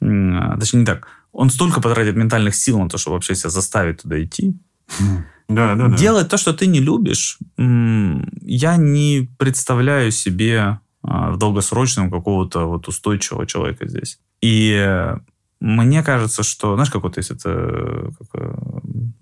Точнее, 0.00 0.80
не 0.80 0.86
так. 0.86 1.06
Он 1.32 1.50
столько 1.50 1.80
потратит 1.82 2.16
ментальных 2.16 2.54
сил 2.54 2.80
на 2.80 2.88
то, 2.88 2.96
чтобы 2.96 3.14
вообще 3.14 3.34
себя 3.34 3.50
заставить 3.50 4.02
туда 4.02 4.22
идти. 4.22 4.56
Да, 5.48 5.74
да, 5.74 5.88
да. 5.88 5.96
Делать 5.96 6.28
то, 6.28 6.38
что 6.38 6.54
ты 6.54 6.66
не 6.66 6.80
любишь, 6.80 7.38
я 7.58 8.76
не 8.76 9.28
представляю 9.38 10.10
себе 10.10 10.80
а, 11.02 11.30
в 11.32 11.36
долгосрочном 11.36 12.10
какого-то 12.10 12.66
вот 12.66 12.88
устойчивого 12.88 13.46
человека 13.46 13.86
здесь. 13.86 14.18
И 14.40 15.12
мне 15.62 16.02
кажется, 16.02 16.42
что, 16.42 16.74
знаешь, 16.74 16.90
как 16.90 17.04
вот 17.04 17.16
есть 17.16 17.30
эта 17.30 18.10
как, 18.18 18.42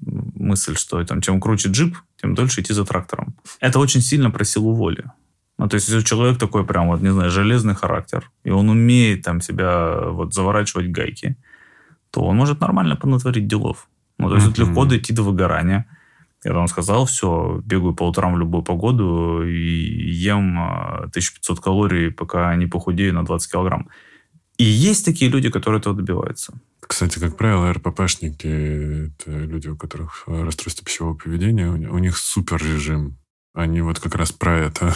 мысль, 0.00 0.74
что 0.74 1.04
там, 1.04 1.20
чем 1.20 1.38
круче 1.38 1.68
джип, 1.68 1.96
тем 2.20 2.34
дольше 2.34 2.62
идти 2.62 2.72
за 2.72 2.86
трактором. 2.86 3.34
Это 3.60 3.78
очень 3.78 4.00
сильно 4.00 4.30
про 4.30 4.44
силу 4.44 4.72
воли. 4.72 5.04
Ну, 5.58 5.68
то 5.68 5.74
есть, 5.74 5.88
если 5.88 6.00
человек 6.00 6.38
такой 6.38 6.64
прям, 6.64 6.88
вот, 6.88 7.02
не 7.02 7.12
знаю, 7.12 7.30
железный 7.30 7.74
характер, 7.74 8.30
и 8.44 8.50
он 8.50 8.70
умеет 8.70 9.22
там 9.22 9.42
себя 9.42 10.00
вот 10.00 10.32
заворачивать 10.32 10.90
гайки, 10.90 11.36
то 12.10 12.22
он 12.22 12.36
может 12.36 12.60
нормально 12.60 12.96
понатворить 12.96 13.46
делов. 13.46 13.86
Ну, 14.16 14.30
то 14.30 14.36
есть, 14.36 14.46
mm-hmm. 14.46 14.66
легко 14.66 14.86
дойти 14.86 15.12
до 15.12 15.22
выгорания. 15.22 15.84
Когда 16.42 16.60
он 16.60 16.68
сказал, 16.68 17.04
все, 17.04 17.60
бегаю 17.66 17.92
по 17.92 18.08
утрам 18.08 18.32
в 18.32 18.38
любую 18.38 18.62
погоду 18.62 19.46
и 19.46 20.10
ем 20.10 20.58
1500 20.58 21.58
а, 21.58 21.62
калорий, 21.62 22.10
пока 22.10 22.56
не 22.56 22.66
похудею 22.66 23.12
на 23.12 23.26
20 23.26 23.52
килограмм. 23.52 23.90
И 24.60 24.62
есть 24.62 25.06
такие 25.06 25.30
люди, 25.30 25.48
которые 25.48 25.80
этого 25.80 25.96
добиваются. 25.96 26.52
Кстати, 26.80 27.18
как 27.18 27.38
правило, 27.38 27.72
РППшники— 27.72 28.46
это 29.26 29.30
люди, 29.30 29.68
у 29.68 29.76
которых 29.76 30.24
расстройство 30.26 30.84
пищевого 30.84 31.14
поведения, 31.14 31.66
у 31.70 31.96
них 31.96 32.18
супер 32.18 32.62
режим. 32.62 33.16
Они 33.54 33.80
вот 33.80 34.00
как 34.00 34.16
раз 34.16 34.32
про 34.32 34.58
это. 34.58 34.94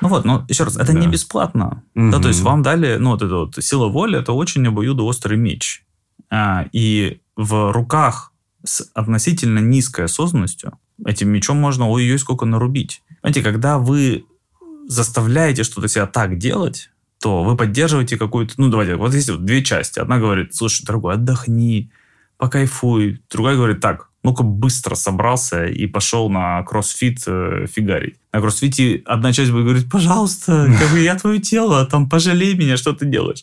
Ну 0.00 0.08
вот, 0.08 0.24
но 0.24 0.44
еще 0.48 0.64
раз, 0.64 0.76
это 0.76 0.92
да. 0.92 0.98
не 0.98 1.06
бесплатно. 1.06 1.84
Угу. 1.94 2.10
Да, 2.10 2.18
то 2.18 2.26
есть 2.26 2.40
вам 2.40 2.62
дали, 2.64 2.96
ну 2.96 3.10
вот 3.10 3.22
эта 3.22 3.36
вот 3.36 3.54
сила 3.60 3.86
воли, 3.86 4.18
это 4.18 4.32
очень 4.32 4.66
обоюдоострый 4.66 5.38
меч. 5.38 5.84
А, 6.28 6.66
и 6.72 7.20
в 7.36 7.70
руках 7.70 8.32
с 8.64 8.90
относительно 8.94 9.60
низкой 9.60 10.06
осознанностью 10.06 10.76
этим 11.06 11.28
мечом 11.28 11.58
можно 11.58 11.88
ой-ой 11.88 12.18
сколько 12.18 12.44
нарубить. 12.44 13.04
Знаете, 13.20 13.42
когда 13.42 13.78
вы 13.78 14.24
заставляете 14.88 15.62
что-то 15.62 15.86
себя 15.86 16.06
так 16.08 16.38
делать, 16.38 16.90
то 17.20 17.42
вы 17.42 17.56
поддерживаете 17.56 18.16
какую-то... 18.16 18.54
Ну, 18.56 18.68
давайте, 18.70 18.96
вот 18.96 19.12
есть 19.12 19.28
вот 19.28 19.44
две 19.44 19.62
части. 19.62 19.98
Одна 19.98 20.18
говорит, 20.18 20.54
слушай, 20.54 20.84
дорогой, 20.84 21.14
отдохни, 21.14 21.90
покайфуй. 22.38 23.22
Другая 23.30 23.56
говорит, 23.56 23.80
так, 23.80 24.08
ну-ка 24.22 24.42
быстро 24.42 24.94
собрался 24.94 25.66
и 25.66 25.86
пошел 25.86 26.30
на 26.30 26.62
кроссфит 26.62 27.18
э, 27.26 27.66
фигарить. 27.66 28.19
На 28.32 28.40
кроссфите 28.40 29.02
одна 29.06 29.32
часть 29.32 29.50
будет 29.50 29.64
говорить, 29.64 29.90
пожалуйста, 29.90 30.72
как 30.78 30.90
бы 30.90 31.00
я 31.00 31.16
твое 31.16 31.40
тело, 31.40 31.84
там 31.84 32.08
пожалей 32.08 32.54
меня, 32.54 32.76
что 32.76 32.92
ты 32.92 33.06
делаешь. 33.06 33.42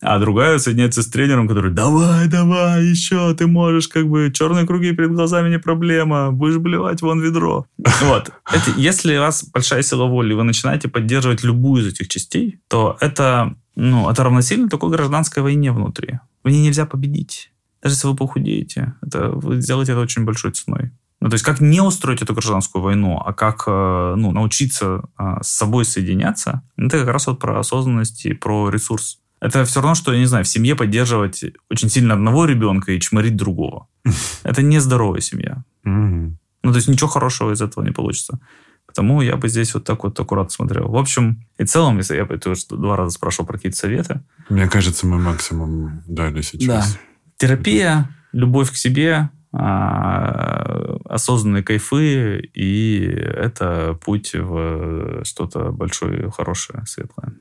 А 0.00 0.20
другая 0.20 0.58
соединяется 0.58 1.02
с 1.02 1.08
тренером, 1.08 1.48
который, 1.48 1.72
давай, 1.72 2.28
давай, 2.28 2.84
еще, 2.84 3.34
ты 3.34 3.48
можешь, 3.48 3.88
как 3.88 4.08
бы, 4.08 4.30
черные 4.32 4.64
круги 4.64 4.92
перед 4.92 5.10
глазами 5.10 5.50
не 5.50 5.58
проблема, 5.58 6.30
будешь 6.30 6.58
блевать 6.58 7.02
вон 7.02 7.20
ведро. 7.20 7.66
Вот. 8.02 8.30
Это, 8.48 8.70
если 8.76 9.16
у 9.16 9.20
вас 9.20 9.44
большая 9.52 9.82
сила 9.82 10.04
воли, 10.04 10.34
вы 10.34 10.44
начинаете 10.44 10.88
поддерживать 10.88 11.42
любую 11.42 11.82
из 11.82 11.88
этих 11.88 12.06
частей, 12.06 12.60
то 12.68 12.96
это, 13.00 13.56
ну, 13.74 14.08
это 14.08 14.22
равносильно 14.22 14.68
такой 14.68 14.90
гражданской 14.90 15.42
войне 15.42 15.72
внутри. 15.72 16.20
В 16.44 16.48
ней 16.48 16.62
нельзя 16.62 16.86
победить. 16.86 17.50
Даже 17.82 17.96
если 17.96 18.06
вы 18.06 18.14
похудеете, 18.14 18.94
это, 19.02 19.30
вы 19.30 19.60
сделаете 19.60 19.92
это 19.92 20.00
очень 20.00 20.24
большой 20.24 20.52
ценой. 20.52 20.92
Ну, 21.20 21.28
то 21.28 21.34
есть 21.34 21.44
как 21.44 21.60
не 21.60 21.80
устроить 21.80 22.22
эту 22.22 22.32
гражданскую 22.32 22.82
войну, 22.82 23.20
а 23.24 23.32
как 23.32 23.64
э, 23.66 24.14
ну, 24.16 24.30
научиться 24.30 25.02
э, 25.18 25.38
с 25.42 25.48
собой 25.48 25.84
соединяться, 25.84 26.62
это 26.76 27.00
как 27.00 27.08
раз 27.08 27.26
вот 27.26 27.40
про 27.40 27.58
осознанность 27.58 28.24
и 28.24 28.34
про 28.34 28.70
ресурс. 28.70 29.18
Это 29.40 29.64
все 29.64 29.80
равно, 29.80 29.94
что, 29.94 30.12
я 30.12 30.18
не 30.18 30.26
знаю, 30.26 30.44
в 30.44 30.48
семье 30.48 30.74
поддерживать 30.74 31.44
очень 31.70 31.88
сильно 31.88 32.14
одного 32.14 32.44
ребенка 32.44 32.92
и 32.92 33.00
чморить 33.00 33.36
другого. 33.36 33.88
Это 34.42 34.62
нездоровая 34.62 35.20
семья. 35.20 35.64
Ну, 35.84 36.72
то 36.72 36.76
есть 36.76 36.88
ничего 36.88 37.08
хорошего 37.08 37.52
из 37.52 37.62
этого 37.62 37.84
не 37.84 37.92
получится. 37.92 38.40
Потому 38.86 39.20
я 39.20 39.36
бы 39.36 39.48
здесь 39.48 39.74
вот 39.74 39.84
так 39.84 40.02
вот 40.02 40.18
аккуратно 40.18 40.50
смотрел. 40.50 40.88
В 40.88 40.96
общем 40.96 41.46
и 41.58 41.64
целом, 41.64 41.98
если 41.98 42.16
я 42.16 42.24
бы 42.24 42.38
тоже 42.38 42.62
два 42.70 42.96
раза 42.96 43.12
спрашивал 43.12 43.46
про 43.46 43.56
какие-то 43.56 43.76
советы. 43.76 44.22
Мне 44.48 44.66
кажется, 44.66 45.06
мы 45.06 45.18
максимум 45.18 46.02
дали 46.06 46.40
сейчас. 46.40 46.94
Да. 46.94 47.00
Терапия, 47.36 48.10
любовь 48.32 48.72
к 48.72 48.76
себе, 48.76 49.30
осознанные 49.50 51.62
кайфы, 51.62 52.38
и 52.54 53.00
это 53.02 53.98
путь 54.04 54.34
в 54.34 55.24
что-то 55.24 55.72
большое, 55.72 56.30
хорошее, 56.30 56.84
светлое. 56.86 57.34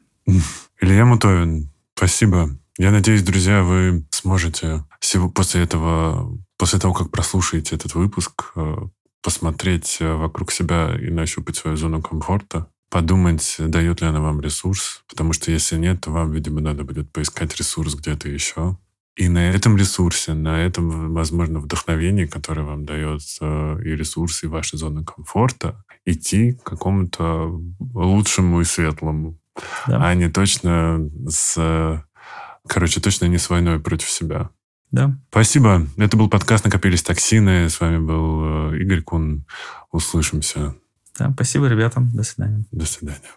Илья 0.80 1.06
Мутовин, 1.06 1.72
спасибо. 1.96 2.50
Я 2.78 2.92
надеюсь, 2.92 3.24
друзья, 3.24 3.64
вы 3.64 4.06
сможете 4.12 4.86
после 5.34 5.64
этого, 5.64 6.38
после 6.58 6.80
того, 6.80 6.94
как 6.94 7.10
прослушаете 7.10 7.76
этот 7.76 7.96
выпуск, 7.96 8.52
э, 8.56 8.76
посмотреть 9.24 9.98
э, 10.00 10.14
вокруг 10.14 10.52
себя 10.52 10.96
и 10.96 11.10
нащупать 11.10 11.56
свою 11.56 11.76
зону 11.76 12.02
комфорта, 12.02 12.68
подумать, 12.90 13.56
дает 13.60 14.02
ли 14.02 14.08
она 14.08 14.22
вам 14.22 14.42
ресурс, 14.42 15.04
потому 15.10 15.34
что 15.34 15.52
если 15.52 15.78
нет, 15.78 16.02
то 16.02 16.12
вам, 16.12 16.32
видимо, 16.32 16.62
надо 16.62 16.84
будет 16.84 17.12
поискать 17.12 17.56
ресурс 17.58 17.96
где-то 17.96 18.30
еще. 18.30 18.78
И 19.18 19.30
на 19.30 19.50
этом 19.50 19.76
ресурсе, 19.78 20.34
на 20.34 20.64
этом, 20.64 21.12
возможно, 21.12 21.60
вдохновении, 21.60 22.28
которое 22.28 22.62
вам 22.62 22.86
дает 22.86 23.22
и 23.42 23.90
ресурсы, 23.96 24.46
и 24.46 24.50
ваша 24.50 24.78
зона 24.78 25.04
комфорта, 25.04 25.84
идти 26.06 26.54
к 26.54 26.64
какому-то 26.64 27.60
лучшему 27.80 28.62
и 28.62 28.64
светлому, 28.64 29.40
да. 29.88 30.08
а 30.08 30.14
не 30.14 30.30
точно 30.30 31.10
с... 31.28 32.04
Короче, 32.68 33.02
точно 33.02 33.26
не 33.26 33.40
с 33.40 33.50
войной 33.50 33.80
против 33.80 34.10
себя. 34.10 34.52
Да. 34.92 35.18
Спасибо. 35.30 35.88
Это 35.98 36.16
был 36.16 36.30
подкаст 36.30 36.66
«Накопились 36.66 37.02
токсины». 37.02 37.70
С 37.70 37.80
вами 37.80 37.98
был 37.98 38.74
э, 38.74 38.80
Игорь 38.80 39.02
Кун. 39.02 39.46
Услышимся. 39.92 40.76
Да, 41.18 41.32
спасибо 41.34 41.68
ребятам. 41.68 42.10
До 42.12 42.24
свидания. 42.24 42.66
До 42.72 42.86
свидания. 42.86 43.32